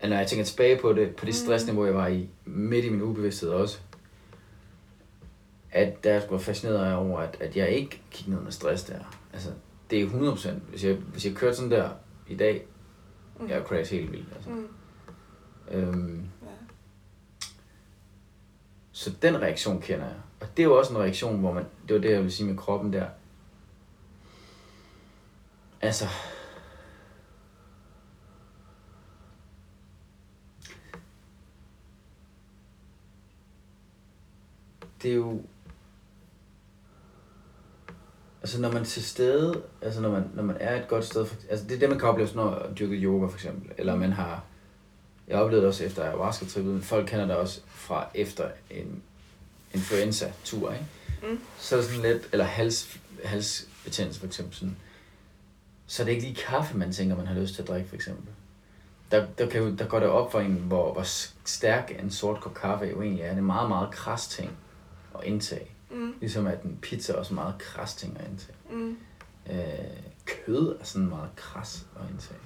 at 0.00 0.10
når 0.10 0.16
jeg 0.16 0.26
tænker 0.26 0.44
tilbage 0.44 0.78
på 0.80 0.92
det, 0.92 1.16
på 1.16 1.24
det 1.24 1.34
mm. 1.34 1.46
stressniveau, 1.46 1.84
jeg 1.84 1.94
var 1.94 2.06
i, 2.06 2.28
midt 2.44 2.84
i 2.84 2.88
min 2.88 3.02
ubevidsthed 3.02 3.50
også, 3.50 3.78
at 5.70 6.04
der 6.04 6.12
jeg 6.12 6.22
være 6.30 6.40
fascineret 6.40 6.94
over, 6.94 7.20
at, 7.20 7.36
at 7.40 7.56
jeg 7.56 7.70
ikke 7.70 8.02
gik 8.10 8.28
ned 8.28 8.40
med 8.40 8.52
stress 8.52 8.84
der. 8.84 8.98
Altså, 9.32 9.50
det 9.90 10.02
er 10.02 10.06
100%. 10.06 10.50
Hvis 10.68 10.84
jeg, 10.84 10.94
hvis 10.94 11.26
jeg 11.26 11.34
kørte 11.34 11.56
sådan 11.56 11.70
der 11.70 11.90
i 12.28 12.36
dag, 12.36 12.66
mm. 13.40 13.48
jeg 13.48 13.58
er 13.58 13.64
crash 13.64 13.92
helt 13.92 14.12
vildt. 14.12 14.28
Altså. 14.34 14.50
Mm. 14.50 14.68
Øhm, 15.70 16.24
så 18.94 19.12
den 19.22 19.42
reaktion 19.42 19.80
kender 19.80 20.06
jeg. 20.06 20.16
Og 20.40 20.46
det 20.56 20.62
er 20.62 20.66
jo 20.66 20.78
også 20.78 20.92
en 20.92 21.00
reaktion, 21.00 21.40
hvor 21.40 21.52
man, 21.52 21.64
det 21.88 21.94
var 21.94 22.00
det, 22.00 22.10
jeg 22.10 22.22
vil 22.22 22.32
sige 22.32 22.46
med 22.46 22.56
kroppen 22.56 22.92
der. 22.92 23.06
Altså, 25.80 26.04
det 35.02 35.10
er 35.10 35.14
jo, 35.14 35.42
altså 38.40 38.60
når 38.60 38.72
man 38.72 38.80
er 38.80 38.84
til 38.84 39.04
stede, 39.04 39.62
altså 39.82 40.00
når 40.00 40.10
man, 40.10 40.30
når 40.34 40.42
man 40.42 40.56
er 40.60 40.82
et 40.82 40.88
godt 40.88 41.04
sted, 41.04 41.26
for, 41.26 41.36
altså 41.50 41.66
det 41.66 41.74
er 41.74 41.78
det, 41.78 41.88
man 41.88 41.98
kan 41.98 42.08
opleve, 42.08 42.28
når 42.34 42.50
man 42.50 42.76
dyrker 42.78 42.96
yoga 42.98 43.26
for 43.26 43.36
eksempel, 43.36 43.72
eller 43.78 43.96
man 43.96 44.12
har 44.12 44.44
jeg 45.28 45.38
oplevede 45.38 45.62
det 45.62 45.68
også 45.68 45.84
efter 45.84 46.02
ayahuasca-trippet, 46.04 46.72
men 46.72 46.82
folk 46.82 47.08
kender 47.08 47.26
det 47.26 47.36
også 47.36 47.60
fra 47.66 48.08
efter 48.14 48.50
en 48.70 49.02
influenza-tur, 49.72 50.72
ikke? 50.72 50.86
Mm. 51.22 51.40
Så 51.58 51.76
er 51.76 51.80
det 51.80 51.90
sådan 51.90 52.12
lidt, 52.12 52.28
eller 52.32 52.44
hals, 52.44 52.98
halsbetændelse 53.24 54.20
for 54.20 54.26
eksempel, 54.26 54.54
sådan, 54.54 54.76
så 55.86 56.02
er 56.02 56.04
det 56.04 56.12
ikke 56.12 56.24
lige 56.24 56.34
kaffe, 56.34 56.76
man 56.76 56.92
tænker, 56.92 57.16
man 57.16 57.26
har 57.26 57.34
lyst 57.34 57.54
til 57.54 57.62
at 57.62 57.68
drikke, 57.68 57.88
for 57.88 57.96
eksempel. 57.96 58.34
Der, 59.10 59.26
der, 59.38 59.48
kan, 59.48 59.78
der 59.78 59.86
går 59.86 60.00
det 60.00 60.08
op 60.08 60.32
for 60.32 60.40
en, 60.40 60.52
hvor, 60.52 60.92
hvor 60.92 61.02
stærk 61.44 61.92
en 61.98 62.10
sort 62.10 62.40
kop 62.40 62.54
kaffe 62.54 62.84
jo 62.84 63.02
egentlig 63.02 63.22
er. 63.22 63.28
Det 63.28 63.34
er 63.34 63.38
en 63.38 63.44
meget, 63.44 63.68
meget 63.68 63.90
kras 63.90 64.28
ting 64.28 64.50
at 65.18 65.24
indtage. 65.24 65.70
Mm. 65.90 66.14
Ligesom 66.20 66.46
at 66.46 66.62
en 66.62 66.78
pizza 66.82 67.12
er 67.12 67.16
også 67.16 67.30
en 67.30 67.34
meget 67.34 67.58
kras 67.58 67.94
ting 67.94 68.20
at 68.20 68.28
indtage. 68.28 68.56
Mm. 68.70 68.96
Øh, 69.50 69.58
kød 70.24 70.76
er 70.80 70.84
sådan 70.84 71.08
meget 71.08 71.30
kras 71.36 71.86
at 71.96 72.10
indtage, 72.10 72.40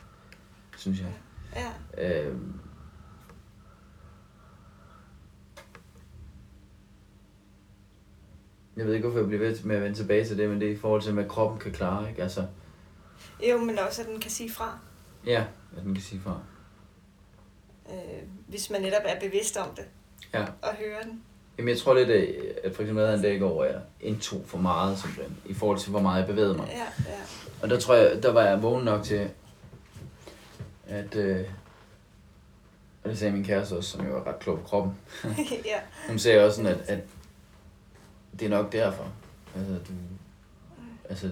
synes 0.77 1.01
jeg. 1.01 1.13
Ja. 1.57 2.23
Øh, 2.23 2.37
jeg 8.79 8.87
ved 8.87 8.95
ikke, 8.95 9.09
hvorfor 9.09 9.21
jeg 9.21 9.29
bliver 9.29 9.49
ved 9.49 9.65
med 9.65 9.77
at 9.77 9.83
vende 9.83 9.97
tilbage 9.97 10.25
til 10.25 10.39
det, 10.39 10.51
men 10.51 10.61
det 10.61 10.69
er 10.69 10.73
i 10.73 10.77
forhold 10.77 11.03
til, 11.03 11.13
hvad 11.13 11.25
kroppen 11.25 11.61
kan 11.61 11.73
klare, 11.73 12.09
ikke? 12.09 12.23
Altså, 12.23 12.47
jo, 13.51 13.59
men 13.59 13.79
også, 13.79 14.03
at 14.03 14.09
den 14.09 14.21
kan 14.21 14.31
sige 14.31 14.51
fra. 14.51 14.79
Ja, 15.27 15.45
at 15.77 15.83
den 15.85 15.95
kan 15.95 16.03
sige 16.03 16.21
fra. 16.21 16.41
Øh, 17.91 18.23
hvis 18.47 18.71
man 18.71 18.83
netop 18.83 19.03
er 19.05 19.21
bevidst 19.21 19.57
om 19.57 19.69
det. 19.77 19.85
Ja. 20.35 20.43
Og 20.63 20.75
hører 20.75 21.03
den. 21.03 21.23
Jamen, 21.59 21.69
jeg 21.69 21.79
tror 21.79 21.95
lidt, 21.95 22.11
at 22.65 22.75
for 22.75 22.83
eksempel 22.83 23.15
en 23.15 23.23
dag 23.23 23.35
i 23.35 23.39
går, 23.39 23.53
hvor 23.53 23.65
jeg 23.65 23.81
indtog 24.01 24.43
for 24.47 24.59
meget, 24.59 24.99
simpelthen, 24.99 25.37
i 25.47 25.55
forhold 25.55 25.79
til, 25.79 25.91
hvor 25.91 26.01
meget 26.01 26.19
jeg 26.21 26.27
bevægede 26.27 26.55
mig. 26.55 26.69
Ja, 26.71 27.11
ja. 27.13 27.19
Og 27.63 27.71
der 27.71 27.81
tror 27.81 27.95
jeg, 27.95 28.23
der 28.23 28.33
var 28.33 28.43
jeg 28.43 28.63
vågen 28.63 28.85
nok 28.85 29.05
til, 29.05 29.31
at, 30.87 31.17
øh, 31.17 31.45
og 33.05 33.11
det 33.11 33.19
sagde 33.19 33.33
min 33.33 33.45
kæreste 33.45 33.73
også, 33.77 33.91
som 33.91 34.07
jo 34.07 34.13
var 34.13 34.27
ret 34.27 34.39
klog 34.39 34.59
på 34.59 34.65
kroppen. 34.65 34.99
ja. 35.73 35.79
Hun 36.09 36.19
sagde 36.19 36.45
også 36.45 36.57
sådan, 36.57 36.73
at, 36.73 36.89
at 36.89 36.99
det 38.33 38.47
er 38.47 38.49
nok 38.49 38.73
derfor. 38.73 39.13
Altså, 39.57 39.73
du, 39.73 39.93
altså 41.09 41.31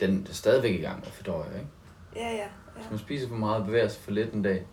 den 0.00 0.26
er 0.30 0.34
stadigvæk 0.34 0.74
i 0.74 0.82
gang 0.82 1.00
med 1.00 1.08
fordøje, 1.08 1.58
ikke? 1.58 1.70
Ja, 2.16 2.30
ja. 2.30 2.36
ja. 2.36 2.48
Hvis 2.76 2.90
man 2.90 2.98
spiser 2.98 3.28
for 3.28 3.36
meget 3.36 3.60
og 3.60 3.66
bevæger 3.66 3.88
sig 3.88 4.02
for 4.02 4.10
lidt 4.10 4.32
en 4.32 4.42
dag, 4.42 4.66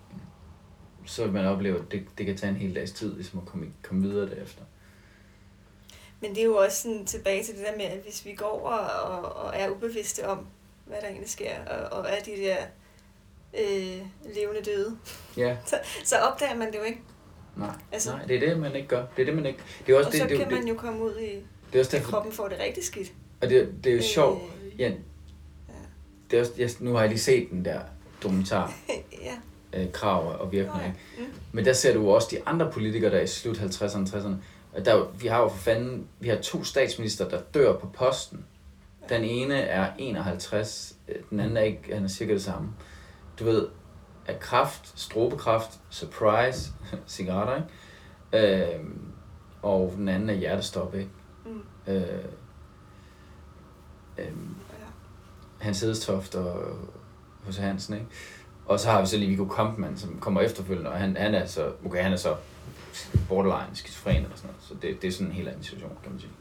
så 1.05 1.23
vil 1.23 1.33
man 1.33 1.45
opleve, 1.45 1.79
at 1.79 1.91
det, 1.91 2.05
det 2.17 2.25
kan 2.25 2.37
tage 2.37 2.49
en 2.49 2.55
hel 2.55 2.75
dags 2.75 2.91
tid, 2.91 3.15
ligesom 3.15 3.39
at 3.39 3.45
komme, 3.45 3.67
komme 3.83 4.01
videre 4.01 4.29
derefter. 4.29 4.61
Men 6.21 6.31
det 6.31 6.39
er 6.39 6.45
jo 6.45 6.55
også 6.55 6.81
sådan 6.81 7.05
tilbage 7.05 7.43
til 7.43 7.55
det 7.55 7.65
der 7.65 7.77
med, 7.77 7.85
at 7.85 7.99
hvis 8.03 8.25
vi 8.25 8.33
går 8.33 8.69
og, 8.69 9.11
og, 9.11 9.33
og 9.33 9.53
er 9.55 9.69
ubevidste 9.69 10.27
om, 10.27 10.47
hvad 10.85 10.97
der 11.01 11.07
egentlig 11.07 11.29
sker, 11.29 11.65
og, 11.65 11.99
og 11.99 12.09
er 12.09 12.19
de 12.19 12.31
der 12.31 12.57
øh, 13.53 14.05
levende 14.35 14.61
døde, 14.65 14.97
ja. 15.37 15.57
så, 15.65 15.75
så 16.03 16.17
opdager 16.17 16.55
man 16.55 16.67
det 16.67 16.77
jo 16.77 16.83
ikke. 16.83 17.01
Nej, 17.55 17.69
altså, 17.91 18.11
nej, 18.11 18.25
det 18.25 18.35
er 18.35 18.49
det, 18.49 18.59
man 18.59 18.75
ikke 18.75 18.87
gør. 18.87 19.05
Det 19.15 19.21
er 19.21 19.25
det, 19.25 19.35
man 19.35 19.45
ikke... 19.45 19.59
Det 19.87 19.93
er 19.93 19.97
også 19.97 20.07
og 20.07 20.13
det, 20.13 20.21
så 20.21 20.27
det, 20.27 20.37
kan 20.37 20.49
det, 20.49 20.57
man 20.57 20.67
jo 20.67 20.73
komme 20.73 21.03
ud 21.03 21.17
i, 21.19 21.43
det 21.73 21.79
er 21.79 21.79
også 21.79 21.97
at 21.97 22.03
kroppen 22.03 22.31
får 22.31 22.47
det 22.47 22.57
rigtig 22.59 22.83
skidt. 22.83 23.11
Og 23.41 23.49
det, 23.49 23.69
det 23.83 23.89
er 23.89 23.93
jo 23.93 23.97
øh, 23.97 24.03
sjovt. 24.03 24.41
Ja, 24.77 24.91
det 26.31 26.37
er 26.37 26.41
også, 26.41 26.53
jeg, 26.57 26.69
nu 26.79 26.93
har 26.93 26.99
jeg 26.99 27.09
lige 27.09 27.19
set 27.19 27.49
den 27.51 27.65
der 27.65 27.79
dokumentar. 28.23 28.73
ja. 29.27 29.35
Øh, 29.73 29.91
krav 29.91 30.39
og 30.39 30.51
virkning. 30.51 30.75
Oh, 30.75 30.83
ja. 30.83 31.23
mm. 31.23 31.33
Men 31.51 31.65
der 31.65 31.73
ser 31.73 31.93
du 31.93 32.09
også 32.09 32.27
de 32.31 32.37
andre 32.45 32.71
politikere, 32.71 33.11
der 33.11 33.17
er 33.17 33.21
i 33.21 33.27
slut 33.27 33.57
50'erne 33.57 34.09
60'erne. 34.09 34.35
Der, 34.85 35.11
vi 35.19 35.27
har 35.27 35.41
jo 35.41 35.47
for 35.47 35.57
fanden, 35.57 36.07
vi 36.19 36.29
har 36.29 36.35
to 36.35 36.63
statsminister, 36.63 37.29
der 37.29 37.41
dør 37.53 37.77
på 37.77 37.87
posten. 37.87 38.45
Den 39.09 39.23
ene 39.23 39.55
er 39.55 39.91
51, 39.97 40.95
øh, 41.07 41.15
den 41.29 41.39
anden 41.39 41.57
er 41.57 41.61
ikke, 41.61 41.93
han 41.93 42.03
er 42.03 42.07
cirka 42.07 42.33
det 42.33 42.43
samme. 42.43 42.69
Du 43.39 43.43
ved, 43.43 43.67
at 44.29 44.39
kraft, 44.39 44.99
strobekraft, 44.99 45.79
surprise, 45.89 46.71
cigaretter, 47.07 47.55
ikke? 47.55 48.73
Øh, 48.73 48.79
og 49.61 49.93
den 49.97 50.07
anden 50.07 50.29
er 50.29 50.33
hjertestop, 50.33 50.95
ikke? 50.95 51.09
Mm. 51.45 51.61
Øh, 51.87 52.23
øh, 54.17 54.31
Hans 55.59 55.81
Hedstoft 55.81 56.35
og 56.35 56.77
hos 57.45 57.57
Hansen, 57.57 57.93
ikke? 57.93 58.07
Og 58.65 58.79
så 58.79 58.89
har 58.89 59.01
vi 59.01 59.07
så 59.07 59.17
lige 59.17 59.29
Viggo 59.29 59.45
Kampmann, 59.45 59.97
som 59.97 60.19
kommer 60.19 60.41
efterfølgende, 60.41 60.89
og 60.89 60.97
han, 60.97 61.17
han 61.17 61.35
er 61.35 61.45
så, 61.45 61.71
okay, 61.85 62.03
han 62.03 62.13
er 62.13 62.17
så 62.17 62.35
borderline 63.29 63.75
skizofren 63.75 64.15
eller 64.15 64.35
sådan 64.35 64.49
noget, 64.49 64.63
så 64.63 64.73
det, 64.81 65.01
det 65.01 65.07
er 65.07 65.11
sådan 65.11 65.27
en 65.27 65.33
helt 65.33 65.47
anden 65.47 65.63
situation, 65.63 65.97
kan 66.03 66.11
man 66.11 66.19
sige. 66.19 66.31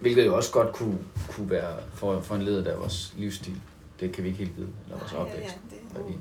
Hvilket 0.00 0.26
jo 0.26 0.36
også 0.36 0.52
godt 0.52 0.72
kunne, 0.72 0.98
kunne 1.28 1.50
være 1.50 1.76
for, 1.94 2.20
for 2.20 2.34
en 2.34 2.42
leder 2.42 2.72
af 2.72 2.78
vores 2.78 3.14
livsstil. 3.16 3.60
Det 4.00 4.12
kan 4.12 4.24
vi 4.24 4.28
ikke 4.28 4.38
helt 4.38 4.56
vide, 4.56 4.68
eller 4.84 4.98
vores 4.98 5.12
opvækst. 5.12 5.58
Ja, 5.70 5.76
ja, 5.98 6.02
det, 6.08 6.18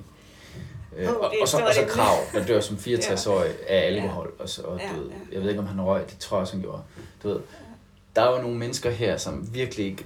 Øh, 0.98 1.10
oh, 1.10 1.16
og, 1.16 1.34
og, 1.42 1.48
så, 1.48 1.58
og 1.58 1.74
så 1.74 1.86
Krav, 1.88 2.16
der 2.34 2.46
dør 2.46 2.60
som 2.60 2.78
64-årig 2.78 3.52
af 3.68 3.88
alkohol. 3.88 4.34
Og, 4.40 4.50
så, 4.50 4.62
og 4.62 4.80
ja, 4.80 4.90
du 4.96 5.02
ved, 5.02 5.12
jeg 5.32 5.42
ved 5.42 5.50
ikke, 5.50 5.62
om 5.62 5.68
han 5.68 5.82
røg, 5.82 6.10
det 6.10 6.18
tror 6.18 6.38
jeg 6.38 6.42
også, 6.42 6.54
han 6.54 6.62
gjorde. 6.62 6.82
Du 7.24 7.28
ved, 7.28 7.40
der 8.16 8.22
er 8.22 8.36
jo 8.36 8.42
nogle 8.42 8.58
mennesker 8.58 8.90
her, 8.90 9.18
som 9.18 9.54
virkelig 9.54 9.86
ikke 9.86 10.06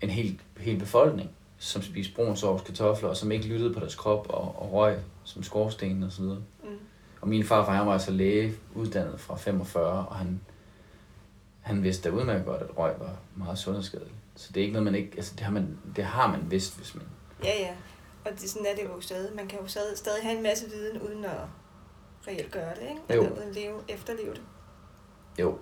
en 0.00 0.10
hel, 0.10 0.40
hel 0.58 0.78
befolkning, 0.78 1.30
som 1.58 1.82
spiste 1.82 2.14
brun 2.14 2.36
sovs, 2.36 2.62
kartofler, 2.62 3.08
og 3.08 3.16
som 3.16 3.32
ikke 3.32 3.46
lyttede 3.46 3.74
på 3.74 3.80
deres 3.80 3.94
krop 3.94 4.26
og, 4.30 4.54
og 4.58 4.72
røg 4.72 4.96
som 5.24 5.42
skorsten 5.42 6.02
og 6.02 6.12
så 6.12 6.22
videre. 6.22 6.38
Mm. 6.62 6.68
Og 7.20 7.28
min 7.28 7.44
far, 7.44 7.70
han 7.70 7.86
var 7.86 7.92
altså 7.92 8.10
læge, 8.10 8.54
uddannet 8.74 9.20
fra 9.20 9.36
45, 9.36 10.06
og 10.08 10.16
han, 10.16 10.40
han 11.60 11.82
vidste 11.82 12.10
da 12.10 12.14
udmærket 12.14 12.46
godt, 12.46 12.62
at 12.62 12.78
røg 12.78 12.92
var 12.98 13.16
meget 13.34 13.58
sundhedsskadeligt. 13.58 14.14
Så 14.36 14.48
det 14.54 14.60
er 14.60 14.62
ikke 14.64 14.72
noget, 14.72 14.84
man 14.84 14.94
ikke, 14.94 15.12
altså 15.16 15.32
det 15.34 15.40
har 15.40 15.52
man, 15.52 15.78
det 15.96 16.04
har 16.04 16.28
man 16.30 16.40
vidst, 16.50 16.76
hvis 16.76 16.94
man... 16.94 17.04
Ja, 17.44 17.60
ja. 17.60 17.74
Og 18.24 18.32
det, 18.32 18.50
sådan 18.50 18.66
er 18.66 18.74
det 18.74 18.84
jo 18.84 19.00
stadig. 19.00 19.36
Man 19.36 19.48
kan 19.48 19.58
jo 19.60 19.66
stadig, 19.66 19.98
stadig 19.98 20.22
have 20.22 20.36
en 20.36 20.42
masse 20.42 20.70
viden, 20.70 21.00
uden 21.00 21.24
at 21.24 21.38
reelt 22.28 22.50
gøre 22.50 22.74
det, 22.74 22.82
ikke? 22.82 23.00
Jo. 23.14 23.22
Eller 23.22 23.36
uden 23.36 23.54
leve, 23.54 23.80
efterleve 23.88 24.34
det. 24.34 24.42
Jo. 25.38 25.58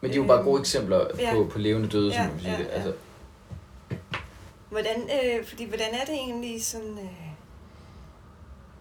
Men 0.00 0.10
de 0.10 0.16
er 0.16 0.20
jo 0.20 0.26
bare 0.26 0.42
gode 0.42 0.54
øhm, 0.54 0.60
eksempler 0.60 1.06
ja. 1.18 1.34
på, 1.34 1.48
på 1.52 1.58
levende 1.58 1.88
døde, 1.88 2.12
som 2.12 2.22
ja, 2.22 2.28
man 2.28 2.40
sige 2.40 2.52
ja, 2.52 2.58
det. 2.58 2.68
Altså. 2.70 2.94
Hvordan, 4.70 5.00
øh, 5.02 5.44
fordi 5.44 5.64
hvordan 5.64 5.94
er 5.94 6.04
det 6.04 6.14
egentlig 6.14 6.64
sådan... 6.64 6.98
Øh, 6.98 7.32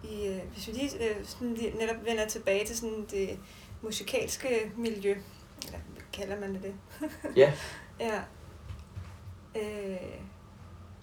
i, 0.03 0.27
øh, 0.27 0.39
hvis 0.53 0.67
vi 0.67 0.71
lige, 0.71 1.09
øh, 1.09 1.15
sådan 1.25 1.53
lige 1.53 1.77
netop 1.77 2.05
vender 2.05 2.27
tilbage 2.27 2.65
til 2.65 2.77
sådan 2.77 3.07
det 3.11 3.39
musikalske 3.81 4.71
miljø, 4.77 5.15
eller 5.65 5.79
kalder 6.13 6.39
man 6.39 6.53
det 6.53 6.63
det? 6.63 6.73
ja. 7.35 7.53
ja. 7.99 8.21
Øh, 9.55 9.97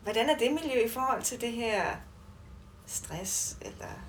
hvordan 0.08 0.30
er 0.30 0.38
det 0.38 0.52
miljø 0.52 0.84
i 0.84 0.88
forhold 0.88 1.22
til 1.22 1.40
det 1.40 1.52
her 1.52 1.82
stress, 2.86 3.56
eller 3.60 4.04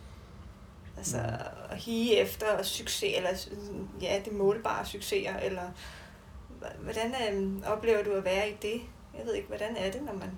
altså 0.97 1.17
mm. 1.17 1.69
at 1.69 1.77
hige 1.77 2.17
efter 2.17 2.63
succes, 2.63 3.17
eller 3.17 3.29
ja, 4.01 4.21
det 4.25 4.33
målbare 4.33 4.85
succeser, 4.85 5.37
eller 5.37 5.61
hvordan 6.79 7.13
øh, 7.33 7.71
oplever 7.71 8.03
du 8.03 8.11
at 8.11 8.25
være 8.25 8.49
i 8.49 8.53
det? 8.61 8.81
Jeg 9.17 9.25
ved 9.25 9.33
ikke, 9.33 9.47
hvordan 9.47 9.75
er 9.77 9.91
det, 9.91 10.01
når 10.01 10.13
man... 10.13 10.29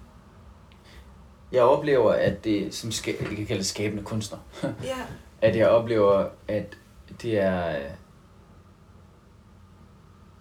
Jeg 1.51 1.64
oplever, 1.64 2.12
at 2.12 2.43
det, 2.43 2.74
som 2.74 2.91
skal, 2.91 3.20
det 3.20 3.38
kan 3.38 3.45
kaldes 3.45 3.68
skabende 3.68 4.03
kunstner, 4.03 4.39
ja. 4.84 4.97
at 5.41 5.55
jeg 5.55 5.70
oplever, 5.70 6.30
at 6.47 6.78
det 7.22 7.39
er... 7.39 7.80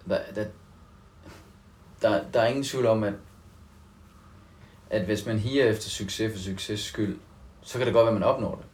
Der, 0.09 0.19
der, 0.35 0.45
der, 2.01 2.23
der 2.33 2.41
er 2.41 2.47
ingen 2.47 2.63
tvivl 2.63 2.85
om, 2.85 3.03
at 3.03 3.13
at 4.91 5.05
hvis 5.05 5.25
man 5.25 5.39
higer 5.39 5.65
efter 5.65 5.89
succes 5.89 6.33
for 6.33 6.39
succes 6.39 6.79
skyld, 6.79 7.19
så 7.61 7.77
kan 7.77 7.87
det 7.87 7.93
godt 7.93 8.05
være, 8.05 8.15
at 8.15 8.21
man 8.21 8.29
opnår 8.29 8.55
det. 8.55 8.65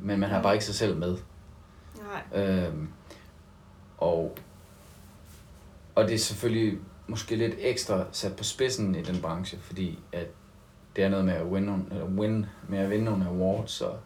Men 0.00 0.20
man 0.20 0.30
har 0.30 0.42
bare 0.42 0.54
ikke 0.54 0.64
sig 0.64 0.74
selv 0.74 0.96
med. 0.96 1.18
Nej. 2.32 2.44
Øhm, 2.44 2.88
og, 3.98 4.38
og 5.94 6.04
det 6.04 6.14
er 6.14 6.18
selvfølgelig 6.18 6.78
måske 7.06 7.36
lidt 7.36 7.54
ekstra 7.58 8.04
sat 8.12 8.36
på 8.36 8.44
spidsen 8.44 8.94
i 8.94 9.02
den 9.02 9.20
branche, 9.20 9.58
fordi 9.58 9.98
at 10.12 10.26
det 10.96 11.04
er 11.04 11.08
noget 11.08 11.24
med 11.24 11.34
at 11.34 11.46
win, 11.46 11.68
eller 11.90 12.04
win 12.04 12.46
med 12.68 12.78
at 12.78 12.90
vinde 12.90 13.04
nogle 13.04 13.26
awards 13.26 13.80
og, 13.80 13.98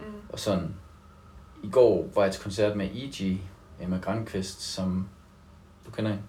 mm. 0.00 0.06
og 0.28 0.38
sådan. 0.38 0.74
I 1.62 1.70
går 1.70 2.08
var 2.14 2.22
jeg 2.22 2.32
til 2.32 2.42
koncert 2.42 2.76
med 2.76 2.86
E.G. 2.86 3.40
Emma 3.80 3.98
Grandqvist, 3.98 4.60
som 4.62 5.08
du 5.86 5.90
kender 5.90 6.10
hende? 6.10 6.24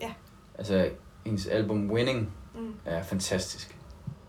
Ja. 0.00 0.12
Altså, 0.58 0.90
hendes 1.24 1.46
album 1.46 1.90
Winning 1.90 2.32
mm. 2.58 2.74
er 2.84 3.02
fantastisk. 3.02 3.78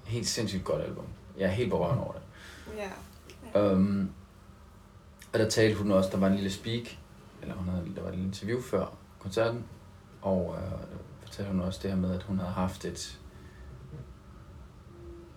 Helt 0.05 0.27
sindssygt 0.27 0.63
godt 0.63 0.81
album. 0.81 1.05
Jeg 1.37 1.45
er 1.45 1.51
helt 1.51 1.69
berørt 1.69 1.97
over 1.97 2.13
det. 2.13 2.21
Ja. 2.77 2.89
ja. 3.59 3.71
Um, 3.73 4.11
og 5.33 5.39
der 5.39 5.49
talte 5.49 5.77
hun 5.77 5.91
også, 5.91 6.09
der 6.11 6.17
var 6.17 6.27
en 6.27 6.35
lille 6.35 6.51
speak, 6.51 6.97
eller 7.41 7.55
hun 7.55 7.67
havde, 7.67 7.85
der 7.95 8.01
var 8.01 8.09
et 8.09 8.15
lille 8.15 8.27
interview 8.27 8.61
før 8.61 8.85
koncerten, 9.19 9.63
og 10.21 10.57
øh, 10.57 10.71
fortalte 11.23 11.51
hun 11.51 11.61
også 11.61 11.79
det 11.83 11.91
her 11.91 11.97
med, 11.97 12.15
at 12.15 12.23
hun 12.23 12.39
havde 12.39 12.51
haft 12.51 12.85
et... 12.85 13.19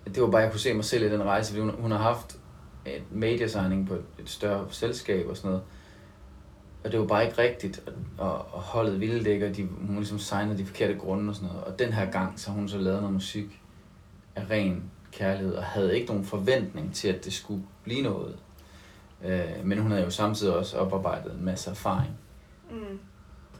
Det 0.05 0.23
var 0.23 0.29
bare, 0.29 0.41
jeg 0.41 0.51
kunne 0.51 0.59
se 0.59 0.73
mig 0.73 0.85
selv 0.85 1.05
i 1.05 1.09
den 1.09 1.23
rejse, 1.23 1.51
fordi 1.51 1.61
hun, 1.61 1.81
hun 1.81 1.91
har 1.91 1.97
haft 1.97 2.39
et 2.85 3.11
media 3.11 3.47
på 3.87 3.93
et, 3.93 4.03
et 4.19 4.29
større 4.29 4.67
selskab 4.69 5.27
og 5.29 5.37
sådan 5.37 5.51
noget, 5.51 5.63
og 6.83 6.91
det 6.91 6.99
var 6.99 7.05
bare 7.05 7.25
ikke 7.25 7.37
rigtigt, 7.37 7.83
og, 8.17 8.31
og 8.31 8.61
holdet 8.61 8.99
ville 8.99 9.23
det 9.23 9.27
ikke, 9.27 9.45
og 9.45 9.55
de, 9.55 9.63
hun 9.63 9.95
ligesom 9.95 10.19
signede 10.19 10.57
de 10.57 10.65
forkerte 10.65 10.93
grunde 10.93 11.29
og 11.29 11.35
sådan 11.35 11.49
noget. 11.49 11.63
Og 11.63 11.79
den 11.79 11.93
her 11.93 12.11
gang, 12.11 12.39
så 12.39 12.51
hun 12.51 12.69
så 12.69 12.77
lavet 12.77 12.99
noget 12.99 13.13
musik 13.13 13.61
af 14.35 14.49
ren 14.49 14.83
kærlighed, 15.11 15.53
og 15.53 15.63
havde 15.63 15.95
ikke 15.95 16.07
nogen 16.07 16.25
forventning 16.25 16.93
til, 16.93 17.07
at 17.07 17.25
det 17.25 17.33
skulle 17.33 17.63
blive 17.83 18.01
noget. 18.01 18.35
Øh, 19.25 19.65
men 19.65 19.77
hun 19.77 19.91
havde 19.91 20.03
jo 20.03 20.09
samtidig 20.09 20.55
også 20.55 20.77
oparbejdet 20.77 21.33
en 21.33 21.45
masse 21.45 21.69
erfaring. 21.69 22.11
Mm. 22.71 22.99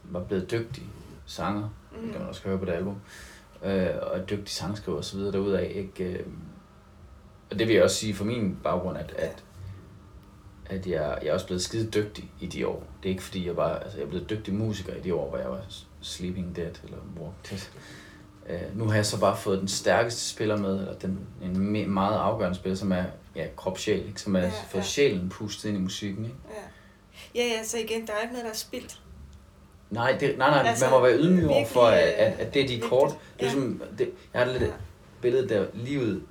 Var 0.04 0.24
blevet 0.24 0.52
dygtig 0.52 0.84
sanger, 1.26 1.70
mm. 1.92 2.02
det 2.02 2.12
kan 2.12 2.20
man 2.20 2.30
også 2.30 2.42
høre 2.48 2.58
på 2.58 2.66
det 2.66 2.72
album, 2.72 2.96
øh, 3.64 3.88
og 4.02 4.30
dygtig 4.30 4.50
sangskriver 4.50 4.98
og 4.98 5.06
så 5.06 5.18
videre 5.18 5.32
derudaf. 5.32 5.72
Ikke? 5.76 6.14
Øh, 6.14 6.26
og 7.52 7.60
det 7.60 7.68
vil 7.68 7.74
jeg 7.74 7.84
også 7.84 7.96
sige 7.96 8.14
for 8.14 8.26
min 8.26 8.58
baggrund, 8.64 8.98
at, 8.98 9.14
at 9.18 9.44
at 10.74 10.88
jeg, 10.88 11.18
jeg 11.22 11.30
er 11.30 11.34
også 11.34 11.46
blevet 11.46 11.62
skide 11.62 11.90
dygtig 11.92 12.32
i 12.40 12.46
de 12.46 12.68
år. 12.68 12.84
Det 13.04 13.10
er 13.10 13.14
ikke 13.14 13.24
fordi, 13.24 13.48
jeg 13.48 13.56
bare, 13.56 13.84
altså 13.84 13.98
jeg 13.98 14.06
er 14.06 14.10
blevet 14.10 14.30
dygtig 14.30 14.54
musiker 14.54 14.94
i 14.94 15.00
de 15.00 15.16
år, 15.16 15.30
hvor 15.30 15.38
jeg 15.38 15.50
var 15.50 15.62
Sleeping 16.02 16.56
Dead 16.56 16.72
eller 16.84 16.98
Walk 17.22 17.50
Dead. 17.50 17.62
Uh, 18.50 18.78
nu 18.78 18.86
har 18.86 18.96
jeg 18.96 19.06
så 19.06 19.20
bare 19.20 19.38
fået 19.38 19.60
den 19.60 19.68
stærkeste 19.68 20.22
spiller 20.22 20.58
med, 20.58 20.80
eller 20.80 20.94
den, 20.94 21.20
en 21.44 21.90
meget 21.90 22.18
afgørende 22.18 22.58
spiller, 22.58 22.76
som 22.76 22.92
er 22.92 23.04
ja, 23.36 23.46
krop-sjæl, 23.56 24.08
ikke? 24.08 24.22
som 24.22 24.36
er 24.36 24.40
ja, 24.40 24.52
for 24.70 24.78
ja. 24.78 24.84
sjælen 24.84 25.30
pustet 25.30 25.70
ind 25.70 25.78
i 25.78 25.82
musikken. 25.82 26.26
Ikke? 26.26 26.38
Ja. 27.36 27.42
ja, 27.42 27.48
ja, 27.48 27.64
så 27.64 27.78
igen, 27.78 28.08
der 28.08 28.14
er 28.14 28.22
ikke 28.22 28.34
noget, 28.34 28.46
der 28.46 28.52
er 28.52 28.56
spildt. 28.56 29.00
Nej, 29.90 30.18
det, 30.20 30.38
nej, 30.38 30.50
nej, 30.50 30.70
altså, 30.70 30.86
man 30.86 30.92
må 30.92 31.02
være 31.02 31.18
ydmyg 31.18 31.48
over 31.48 31.66
for, 31.66 31.82
at, 31.82 31.98
at, 31.98 32.40
at 32.40 32.54
det 32.54 32.62
er 32.64 32.68
de 32.68 32.80
kort. 32.80 33.10
Det 33.10 33.16
er 33.16 33.20
ja. 33.40 33.54
ligesom, 33.54 33.82
det, 33.98 34.12
jeg 34.34 34.42
har 34.42 34.52
lidt 34.52 34.64
ja. 34.64 34.70
billede 35.22 35.50
der, 35.50 35.66
livet 35.74 36.24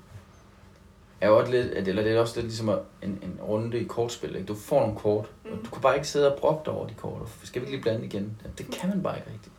er 1.22 1.28
jo 1.28 1.38
også 1.38 1.52
lidt, 1.52 1.88
eller 1.88 2.02
det 2.02 2.12
er 2.12 2.20
også 2.20 2.36
lidt 2.36 2.46
ligesom 2.46 2.68
en, 2.68 2.78
en 3.02 3.38
runde 3.42 3.80
i 3.80 3.84
kortspil. 3.84 4.34
Ikke? 4.36 4.46
Du 4.46 4.54
får 4.54 4.80
nogle 4.80 4.96
kort, 4.96 5.30
mm. 5.44 5.52
og 5.52 5.58
du 5.64 5.70
kan 5.70 5.82
bare 5.82 5.94
ikke 5.94 6.08
sidde 6.08 6.32
og 6.34 6.40
brokke 6.40 6.70
over 6.70 6.86
de 6.86 6.94
kort. 6.94 7.28
Skal 7.44 7.62
vi 7.62 7.66
ikke 7.66 7.76
lige 7.76 7.82
blande 7.82 8.06
igen? 8.06 8.36
Det 8.58 8.70
kan 8.70 8.88
man 8.88 9.02
bare 9.02 9.16
ikke 9.16 9.30
rigtigt. 9.30 9.54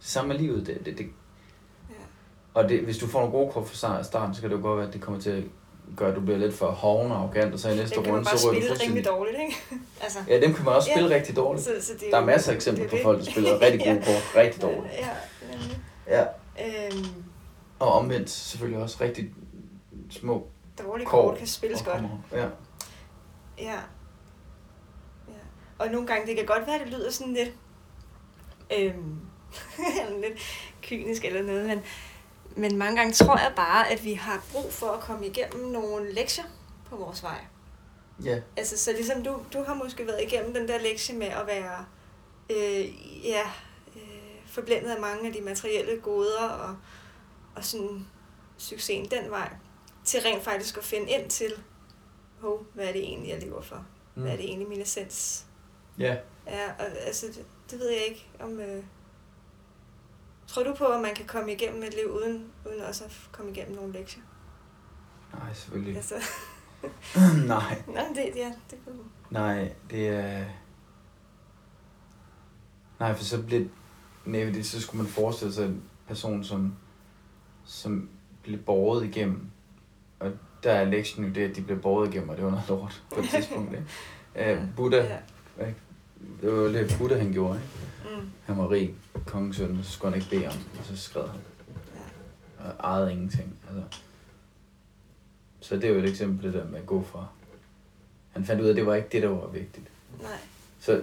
Det 0.00 0.08
samme 0.08 0.28
med 0.28 0.38
livet. 0.38 0.66
Det, 0.66 0.86
det, 0.86 0.98
det. 0.98 1.06
Ja. 1.90 1.94
Og 2.54 2.68
det, 2.68 2.80
hvis 2.80 2.98
du 2.98 3.06
får 3.06 3.18
nogle 3.20 3.32
gode 3.32 3.52
kort 3.52 3.66
fra 3.66 4.02
starten, 4.02 4.34
så 4.34 4.40
kan 4.40 4.50
det 4.50 4.56
jo 4.56 4.62
godt 4.62 4.78
være, 4.78 4.86
at 4.86 4.92
det 4.92 5.00
kommer 5.00 5.20
til 5.20 5.30
at 5.30 5.42
gøre, 5.96 6.08
at 6.08 6.16
du 6.16 6.20
bliver 6.20 6.38
lidt 6.38 6.54
for 6.54 6.66
hoven 6.66 7.12
og 7.12 7.18
arrogant, 7.18 7.52
og 7.52 7.58
så 7.58 7.68
i 7.68 7.76
næste 7.76 7.98
runde, 7.98 8.24
så 8.24 8.50
ryger 8.50 8.60
du 8.60 8.66
fuldstændig... 8.66 8.82
rimelig 8.82 9.04
dårligt, 9.04 9.36
ikke? 9.40 9.56
altså. 10.02 10.18
Ja, 10.28 10.40
dem 10.40 10.54
kan 10.54 10.64
man 10.64 10.74
også 10.74 10.90
spille 10.90 11.08
ja. 11.08 11.14
rigtig 11.14 11.36
dårligt. 11.36 11.64
Så, 11.64 11.70
så 11.80 11.92
det 12.00 12.06
er 12.06 12.10
der 12.10 12.18
er 12.18 12.24
masser 12.24 12.52
af 12.52 12.56
eksempler 12.56 12.88
på 12.88 12.96
folk, 13.02 13.18
der 13.18 13.24
spiller 13.24 13.60
rigtig 13.60 13.80
gode 13.80 13.90
ja. 13.96 14.04
kort, 14.04 14.36
rigtig 14.36 14.62
dårligt. 14.62 14.94
Ja, 16.08 16.18
ja. 16.18 16.24
Øhm. 16.64 17.06
Og 17.78 17.92
omvendt 17.92 18.30
selvfølgelig 18.30 18.82
også 18.82 18.96
rigtig 19.00 19.30
små 20.10 20.46
dårlige 20.78 21.06
kort, 21.06 21.24
kort 21.24 21.38
kan 21.38 21.46
spilles 21.46 21.82
godt. 21.82 22.02
Ja. 22.32 22.38
ja. 23.58 23.80
Ja. 25.28 25.42
Og 25.78 25.88
nogle 25.88 26.06
gange, 26.06 26.26
det 26.26 26.36
kan 26.36 26.46
godt 26.46 26.66
være, 26.66 26.74
at 26.74 26.80
det 26.80 26.88
lyder 26.88 27.10
sådan 27.10 27.34
lidt, 27.34 27.52
øhm, 28.78 29.20
lidt 30.24 30.40
kynisk 30.82 31.24
eller 31.24 31.42
noget, 31.42 31.66
men, 31.66 31.82
men 32.56 32.78
mange 32.78 32.96
gange 32.96 33.12
tror 33.12 33.38
jeg 33.38 33.52
bare, 33.56 33.90
at 33.90 34.04
vi 34.04 34.14
har 34.14 34.44
brug 34.52 34.72
for 34.72 34.86
at 34.86 35.00
komme 35.00 35.26
igennem 35.26 35.66
nogle 35.66 36.12
lektier 36.12 36.44
på 36.90 36.96
vores 36.96 37.22
vej. 37.22 37.38
Ja. 38.24 38.40
Altså, 38.56 38.78
så 38.78 38.92
ligesom 38.92 39.22
du, 39.22 39.40
du 39.52 39.62
har 39.62 39.74
måske 39.74 40.06
været 40.06 40.22
igennem 40.22 40.54
den 40.54 40.68
der 40.68 40.78
lektie 40.78 41.16
med 41.16 41.26
at 41.26 41.46
være 41.46 41.84
øh, 42.50 42.86
ja, 43.24 43.42
øh, 43.96 44.02
forblændet 44.46 44.90
af 44.90 45.00
mange 45.00 45.26
af 45.26 45.32
de 45.32 45.40
materielle 45.40 46.00
goder 46.00 46.48
og, 46.48 46.76
og 47.54 47.64
sådan 47.64 48.06
succesen 48.58 49.10
den 49.10 49.30
vej, 49.30 49.50
til 50.06 50.20
rent 50.20 50.44
faktisk 50.44 50.76
at 50.76 50.84
finde 50.84 51.10
ind 51.10 51.30
til, 51.30 51.52
hov, 52.40 52.66
hvad 52.74 52.88
er 52.88 52.92
det 52.92 53.04
egentlig, 53.04 53.30
jeg 53.30 53.42
lever 53.42 53.62
for? 53.62 53.86
Mm. 54.14 54.22
Hvad 54.22 54.32
er 54.32 54.36
det 54.36 54.44
egentlig, 54.44 54.68
min 54.68 54.80
essens? 54.80 55.46
Ja. 55.98 56.16
Ja, 56.46 56.70
og, 56.78 56.84
altså, 57.06 57.26
det, 57.26 57.46
det 57.70 57.78
ved 57.78 57.90
jeg 57.90 58.04
ikke, 58.08 58.26
om... 58.40 58.60
Øh, 58.60 58.84
tror 60.46 60.62
du 60.62 60.74
på, 60.74 60.84
at 60.84 61.02
man 61.02 61.14
kan 61.14 61.26
komme 61.26 61.52
igennem 61.52 61.82
et 61.82 61.94
liv 61.94 62.10
uden, 62.10 62.52
uden 62.66 62.80
også 62.80 63.04
at 63.04 63.28
komme 63.32 63.50
igennem 63.50 63.76
nogle 63.76 63.92
lektier? 63.92 64.22
Nej, 65.32 65.54
selvfølgelig. 65.54 65.96
Altså. 65.96 66.14
Nej. 67.46 67.82
Nej, 67.88 68.08
det, 68.14 68.32
ja, 68.36 68.52
det 68.70 68.78
kunne 68.84 68.98
Nej, 69.30 69.74
det 69.90 70.08
er... 70.08 70.44
Nej, 73.00 73.14
for 73.14 73.24
så 73.24 73.42
bliver... 73.42 73.64
Nej, 74.24 74.44
det, 74.44 74.66
så 74.66 74.80
skulle 74.80 75.02
man 75.02 75.12
forestille 75.12 75.52
sig 75.52 75.66
en 75.66 75.82
person, 76.08 76.44
som, 76.44 76.74
som 77.64 78.08
bliver 78.42 78.62
båret 78.62 79.04
igennem. 79.04 79.50
Og 80.18 80.32
der 80.62 80.72
er 80.72 80.84
lektionen 80.84 81.30
jo 81.30 81.34
det, 81.34 81.50
at 81.50 81.56
de 81.56 81.62
bliver 81.62 81.80
båret 81.80 82.08
igennem, 82.08 82.28
og 82.28 82.36
det 82.36 82.44
var 82.44 82.50
noget 82.50 82.68
lort 82.68 83.02
på 83.14 83.20
et 83.20 83.28
tidspunkt. 83.28 83.72
Ikke? 83.72 83.86
Uh, 84.40 84.58
Buddha, 84.76 85.18
ja. 85.58 85.66
det 86.40 86.52
var 86.52 86.68
det, 86.68 86.94
Buddha 86.98 87.18
han 87.18 87.32
gjorde. 87.32 87.60
Ikke? 88.04 88.20
Mm. 88.20 88.30
Han 88.44 88.58
var 88.58 88.70
rig, 88.70 88.94
kongesøn, 89.26 89.80
så 89.82 89.90
skulle 89.90 90.12
han 90.12 90.22
ikke 90.22 90.30
bede 90.30 90.46
om, 90.46 90.54
og 90.78 90.84
så 90.84 90.96
skrev 90.96 91.28
han. 91.28 91.40
Ja. 91.94 92.68
Og 92.68 92.74
ejede 92.80 93.12
ingenting. 93.12 93.58
Altså. 93.68 94.00
Så 95.60 95.76
det 95.76 95.84
er 95.84 95.88
jo 95.88 95.98
et 95.98 96.08
eksempel 96.08 96.46
det 96.46 96.54
der 96.54 96.68
med 96.68 96.78
at 96.78 96.86
gå 96.86 97.02
fra. 97.02 97.26
Han 98.30 98.44
fandt 98.44 98.62
ud 98.62 98.66
af, 98.66 98.70
at 98.70 98.76
det 98.76 98.86
var 98.86 98.94
ikke 98.94 99.08
det, 99.12 99.22
der 99.22 99.28
var 99.28 99.46
vigtigt. 99.46 99.86
Nej. 100.20 100.38
Så 100.80 101.02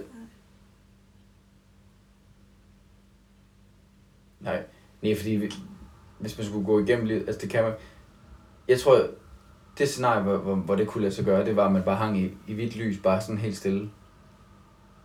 Nej, 4.44 4.62
nej, 5.02 5.16
fordi 5.16 5.30
vi, 5.30 5.52
hvis 6.18 6.38
man 6.38 6.46
skulle 6.46 6.66
gå 6.66 6.80
igennem 6.80 7.06
livet, 7.06 7.26
altså 7.26 7.40
det 7.40 7.50
kan 7.50 7.62
man, 7.62 7.72
jeg 8.68 8.80
tror, 8.80 9.06
det 9.78 9.88
scenarie, 9.88 10.22
hvor, 10.22 10.36
hvor, 10.36 10.54
hvor 10.54 10.76
det 10.76 10.88
kunne 10.88 11.02
lade 11.02 11.14
sig 11.14 11.24
gøre, 11.24 11.44
det 11.44 11.56
var, 11.56 11.66
at 11.66 11.72
man 11.72 11.82
bare 11.82 11.96
hang 11.96 12.18
i, 12.18 12.30
i 12.46 12.54
hvidt 12.54 12.76
lys, 12.76 12.98
bare 12.98 13.20
sådan 13.20 13.38
helt 13.38 13.56
stille. 13.56 13.90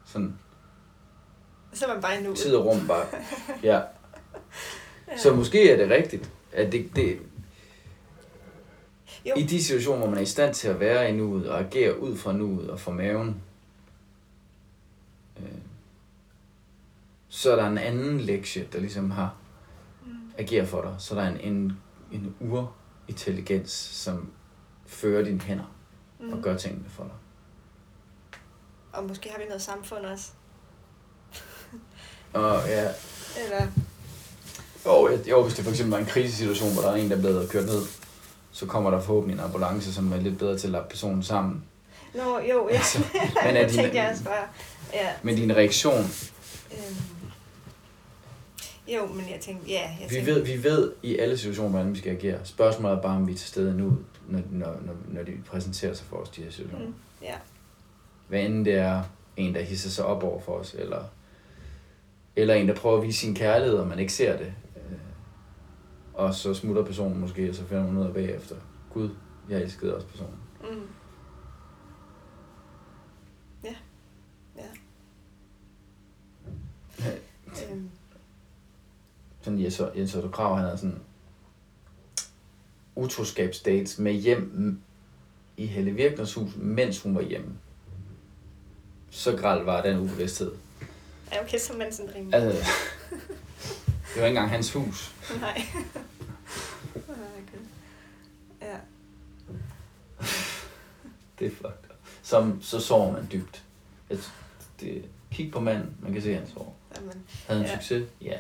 Sådan. 0.06 0.40
Så 1.74 1.86
man 1.88 2.02
bare 2.02 2.22
nu. 2.22 2.36
Tid 2.36 2.56
og 2.56 2.66
rum 2.66 2.88
bare. 2.88 3.06
Ja. 3.64 3.82
ja. 5.08 5.18
Så 5.18 5.34
måske 5.34 5.72
er 5.72 5.78
det 5.78 5.90
rigtigt, 5.90 6.32
at 6.52 6.72
det, 6.72 6.96
det 6.96 7.20
jo. 9.26 9.36
i 9.38 9.44
de 9.44 9.64
situationer, 9.64 10.00
hvor 10.00 10.10
man 10.10 10.18
er 10.18 10.22
i 10.22 10.26
stand 10.26 10.54
til 10.54 10.68
at 10.68 10.80
være 10.80 11.10
i 11.10 11.16
nuet 11.16 11.50
og 11.50 11.60
agere 11.60 12.00
ud 12.00 12.18
fra 12.18 12.34
nuet 12.34 12.70
og 12.70 12.80
fra 12.80 12.92
maven, 12.92 13.42
øh, 15.40 15.46
så 17.30 17.52
er 17.52 17.56
der 17.56 17.68
en 17.68 17.78
anden 17.78 18.20
lektie, 18.20 18.68
der 18.74 18.80
ligesom 18.80 19.12
har 19.12 19.36
mm. 20.06 20.12
agerer 20.38 20.66
for 20.66 20.82
dig. 20.82 20.96
Så 20.98 21.16
der 21.16 21.22
er 21.22 21.30
en, 21.30 21.40
en, 21.42 21.78
en 22.12 22.36
urintelligens, 23.10 23.72
som 23.94 24.30
fører 24.88 25.24
dine 25.24 25.42
hænder 25.42 25.76
mm. 26.20 26.34
og 26.34 26.40
gør 26.44 26.58
tingene 26.58 26.86
for 26.90 27.04
dig. 27.04 27.14
Og 28.94 29.04
måske 29.08 29.30
har 29.30 29.38
vi 29.38 29.46
noget 29.46 29.62
samfund 29.62 30.06
også. 30.06 30.32
og 32.34 32.68
ja. 32.68 32.88
Eller... 33.44 33.68
Jo, 34.86 35.10
jo, 35.30 35.44
hvis 35.44 35.56
det 35.56 35.64
for 35.64 35.72
eksempel 35.72 35.92
var 35.92 35.98
en 35.98 36.06
krisesituation, 36.06 36.74
hvor 36.74 36.82
der 36.82 36.90
er 36.90 36.96
en, 36.96 37.10
der 37.10 37.16
er 37.16 37.20
blevet 37.20 37.50
kørt 37.50 37.66
ned, 37.66 37.82
så 38.52 38.66
kommer 38.66 38.92
der 38.92 39.02
forhåbentlig 39.02 39.38
en 39.40 39.44
ambulance, 39.44 39.94
som 39.94 40.14
er 40.14 40.18
lidt 40.18 40.40
bedre 40.40 40.58
til 40.58 40.68
at 40.68 40.72
lade 40.72 40.86
personen 40.90 41.24
sammen. 41.24 41.64
Nå, 42.16 42.40
jo, 42.40 42.70
ja. 42.70 42.76
Altså, 42.76 43.04
men 43.46 43.58
er 43.58 43.68
din, 43.72 43.80
jeg 43.80 44.18
ja. 44.94 45.10
Men 45.24 45.36
din 45.36 45.56
reaktion, 45.56 46.06
øhm 46.72 47.19
jo, 48.98 49.06
men 49.08 49.30
jeg 49.30 49.40
tænkte, 49.42 49.70
ja. 49.70 49.98
Jeg 50.02 50.10
tænkte... 50.10 50.26
vi, 50.26 50.32
ved, 50.32 50.46
vi 50.46 50.64
ved 50.64 50.94
i 51.04 51.18
alle 51.18 51.38
situationer, 51.38 51.70
hvordan 51.70 51.94
vi 51.94 51.98
skal 51.98 52.12
agere. 52.12 52.46
Spørgsmålet 52.46 52.98
er 52.98 53.02
bare, 53.02 53.16
om 53.16 53.28
vi 53.28 53.32
er 53.32 53.38
til 53.38 53.48
stede 53.48 53.78
nu, 53.78 53.98
når, 54.28 54.42
når, 54.52 54.78
når, 54.86 54.96
når 55.08 55.24
de 55.24 55.32
præsenterer 55.46 55.94
sig 55.94 56.08
for 56.08 56.16
os, 56.16 56.30
de 56.30 56.44
her 56.44 56.52
situationer. 56.52 56.88
Mm, 56.88 56.94
ja. 57.22 57.36
Hvad 58.28 58.44
end 58.44 58.66
det 58.66 58.74
er 58.74 59.04
en, 59.38 59.56
der 59.56 59.62
hisser 59.62 59.90
sig 59.90 60.06
op 60.06 60.24
over 60.24 60.40
for 60.40 60.52
os, 60.52 60.76
eller, 60.80 61.04
eller 62.36 62.54
en, 62.54 62.68
der 62.68 62.76
prøver 62.76 62.98
at 62.98 63.04
vise 63.04 63.20
sin 63.20 63.36
kærlighed, 63.36 63.78
og 63.78 63.88
man 63.88 64.00
ikke 64.00 64.14
ser 64.14 64.38
det. 64.38 64.54
Øh, 64.76 64.98
og 66.14 66.34
så 66.34 66.54
smutter 66.54 66.84
personen 66.86 67.20
måske, 67.20 67.50
og 67.50 67.56
så 67.56 67.66
finder 67.66 67.86
man 67.86 67.98
ud 67.98 68.06
af 68.06 68.14
bagefter. 68.14 68.56
Gud, 68.94 69.10
jeg 69.50 69.62
elskede 69.62 69.96
også 69.96 70.08
personen. 70.08 70.36
Mm. 70.62 70.88
Ja. 73.64 73.76
Ja. 74.58 74.64
øhm 77.72 77.90
sådan 79.42 79.60
Jens, 79.60 79.82
Jens 79.96 80.16
Otto 80.16 80.30
Krav, 80.30 80.56
han 80.56 80.66
havde 80.66 80.78
sådan 80.78 81.00
utroskabsdates 82.96 84.00
med 84.00 84.14
hjem 84.14 84.82
i 85.58 85.66
Helle 85.66 85.92
Virkners 85.92 86.34
hus, 86.34 86.52
mens 86.56 87.02
hun 87.02 87.16
var 87.16 87.22
hjemme. 87.22 87.58
Så 89.10 89.38
græld 89.38 89.66
var 89.66 89.82
den 89.82 90.00
ubevidsthed. 90.00 90.52
Ja, 91.32 91.44
okay, 91.44 91.58
så 91.58 91.74
man 91.74 91.94
sådan 91.94 92.16
rimelig. 92.16 92.34
Altså, 92.34 92.72
det 94.14 94.22
var 94.22 94.26
ikke 94.26 94.28
engang 94.28 94.50
hans 94.50 94.74
hus. 94.74 95.16
Nej. 95.40 95.62
ja. 98.62 98.78
det 101.40 101.48
er 101.48 101.52
fucked 101.52 101.90
up. 101.90 101.96
Som, 102.22 102.62
så 102.62 102.80
sover 102.80 103.12
man 103.12 103.28
dybt. 103.32 103.64
Et, 104.10 104.32
det, 104.80 105.06
kig 105.32 105.52
på 105.52 105.60
manden, 105.60 105.98
man 106.00 106.14
kan 106.14 106.22
se, 106.22 106.30
at 106.30 106.40
han 106.40 106.48
sover. 106.54 106.72
Jamen, 106.96 107.26
Havde 107.48 107.60
han 107.62 107.70
ja. 107.70 107.76
succes? 107.76 108.08
Ja. 108.22 108.40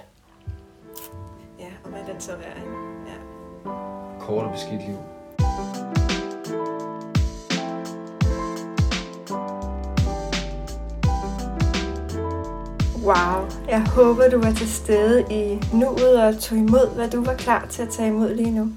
Ja, 1.59 1.69
og 1.83 1.89
hvad 1.89 1.99
den 2.13 2.21
så 2.21 2.31
værd, 2.31 2.57
ikke? 2.57 2.71
Ja. 3.07 3.17
Kort 4.19 4.45
og 4.45 4.51
beskidt 4.51 4.81
liv. 4.87 4.97
Wow, 13.03 13.47
jeg 13.69 13.81
håber, 13.87 14.29
du 14.29 14.41
var 14.41 14.53
til 14.53 14.73
stede 14.73 15.25
i 15.31 15.61
nuet 15.73 16.23
og 16.23 16.39
tog 16.39 16.57
imod, 16.57 16.95
hvad 16.95 17.09
du 17.09 17.23
var 17.23 17.35
klar 17.35 17.65
til 17.69 17.81
at 17.81 17.89
tage 17.89 18.07
imod 18.07 18.35
lige 18.35 18.51
nu. 18.51 18.71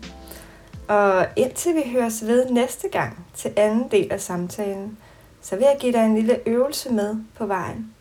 Og 0.88 1.26
indtil 1.36 1.74
vi 1.74 1.90
høres 1.92 2.26
ved 2.26 2.50
næste 2.50 2.88
gang 2.88 3.26
til 3.34 3.52
anden 3.56 3.88
del 3.90 4.12
af 4.12 4.20
samtalen, 4.20 4.98
så 5.42 5.56
vil 5.56 5.62
jeg 5.62 5.76
give 5.80 5.92
dig 5.92 6.04
en 6.04 6.14
lille 6.14 6.48
øvelse 6.48 6.92
med 6.92 7.16
på 7.38 7.46
vejen. 7.46 7.94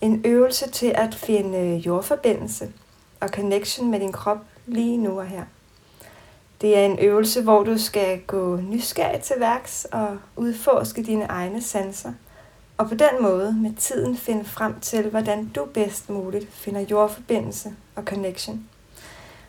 En 0.00 0.22
øvelse 0.24 0.70
til 0.70 0.92
at 0.94 1.14
finde 1.14 1.76
jordforbindelse 1.76 2.72
og 3.20 3.28
connection 3.28 3.90
med 3.90 4.00
din 4.00 4.12
krop 4.12 4.38
lige 4.66 4.96
nu 4.96 5.18
og 5.18 5.26
her. 5.26 5.42
Det 6.60 6.78
er 6.78 6.84
en 6.84 6.98
øvelse, 6.98 7.42
hvor 7.42 7.62
du 7.62 7.78
skal 7.78 8.20
gå 8.26 8.56
nysgerrig 8.56 9.20
til 9.20 9.36
værks 9.38 9.86
og 9.92 10.18
udforske 10.36 11.02
dine 11.02 11.24
egne 11.24 11.62
sanser, 11.62 12.12
og 12.78 12.88
på 12.88 12.94
den 12.94 13.22
måde 13.22 13.52
med 13.52 13.72
tiden 13.76 14.16
finde 14.16 14.44
frem 14.44 14.80
til, 14.80 15.10
hvordan 15.10 15.48
du 15.48 15.64
bedst 15.64 16.10
muligt 16.10 16.52
finder 16.52 16.80
jordforbindelse 16.80 17.74
og 17.96 18.02
connection. 18.02 18.68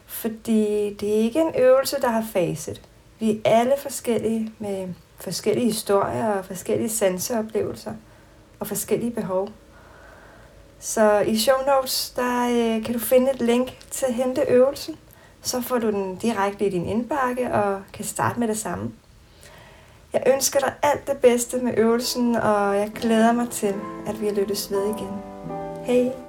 Fordi 0.05 0.93
det 0.93 1.09
er 1.09 1.17
ikke 1.23 1.41
en 1.41 1.61
øvelse, 1.61 2.01
der 2.01 2.09
har 2.09 2.25
facet. 2.33 2.81
Vi 3.19 3.31
er 3.31 3.59
alle 3.59 3.73
forskellige 3.81 4.53
med 4.59 4.87
forskellige 5.17 5.65
historier 5.65 6.27
og 6.27 6.45
forskellige 6.45 6.89
sanseoplevelser 6.89 7.93
og 8.59 8.67
forskellige 8.67 9.11
behov. 9.11 9.49
Så 10.79 11.19
i 11.19 11.37
show 11.37 11.55
notes, 11.67 12.09
der 12.15 12.47
øh, 12.49 12.85
kan 12.85 12.93
du 12.93 12.99
finde 12.99 13.31
et 13.31 13.41
link 13.41 13.77
til 13.91 14.05
at 14.05 14.13
hente 14.13 14.41
øvelsen. 14.47 14.95
Så 15.41 15.61
får 15.61 15.77
du 15.77 15.91
den 15.91 16.15
direkte 16.15 16.65
i 16.65 16.69
din 16.69 16.85
indbakke 16.85 17.53
og 17.53 17.81
kan 17.93 18.05
starte 18.05 18.39
med 18.39 18.47
det 18.47 18.57
samme. 18.57 18.91
Jeg 20.13 20.23
ønsker 20.33 20.59
dig 20.59 20.73
alt 20.83 21.07
det 21.07 21.17
bedste 21.17 21.57
med 21.57 21.73
øvelsen, 21.77 22.35
og 22.35 22.75
jeg 22.75 22.91
glæder 22.95 23.31
mig 23.31 23.49
til, 23.49 23.75
at 24.07 24.21
vi 24.21 24.29
lyttes 24.29 24.71
ved 24.71 24.83
igen. 24.83 25.21
Hej! 25.85 26.26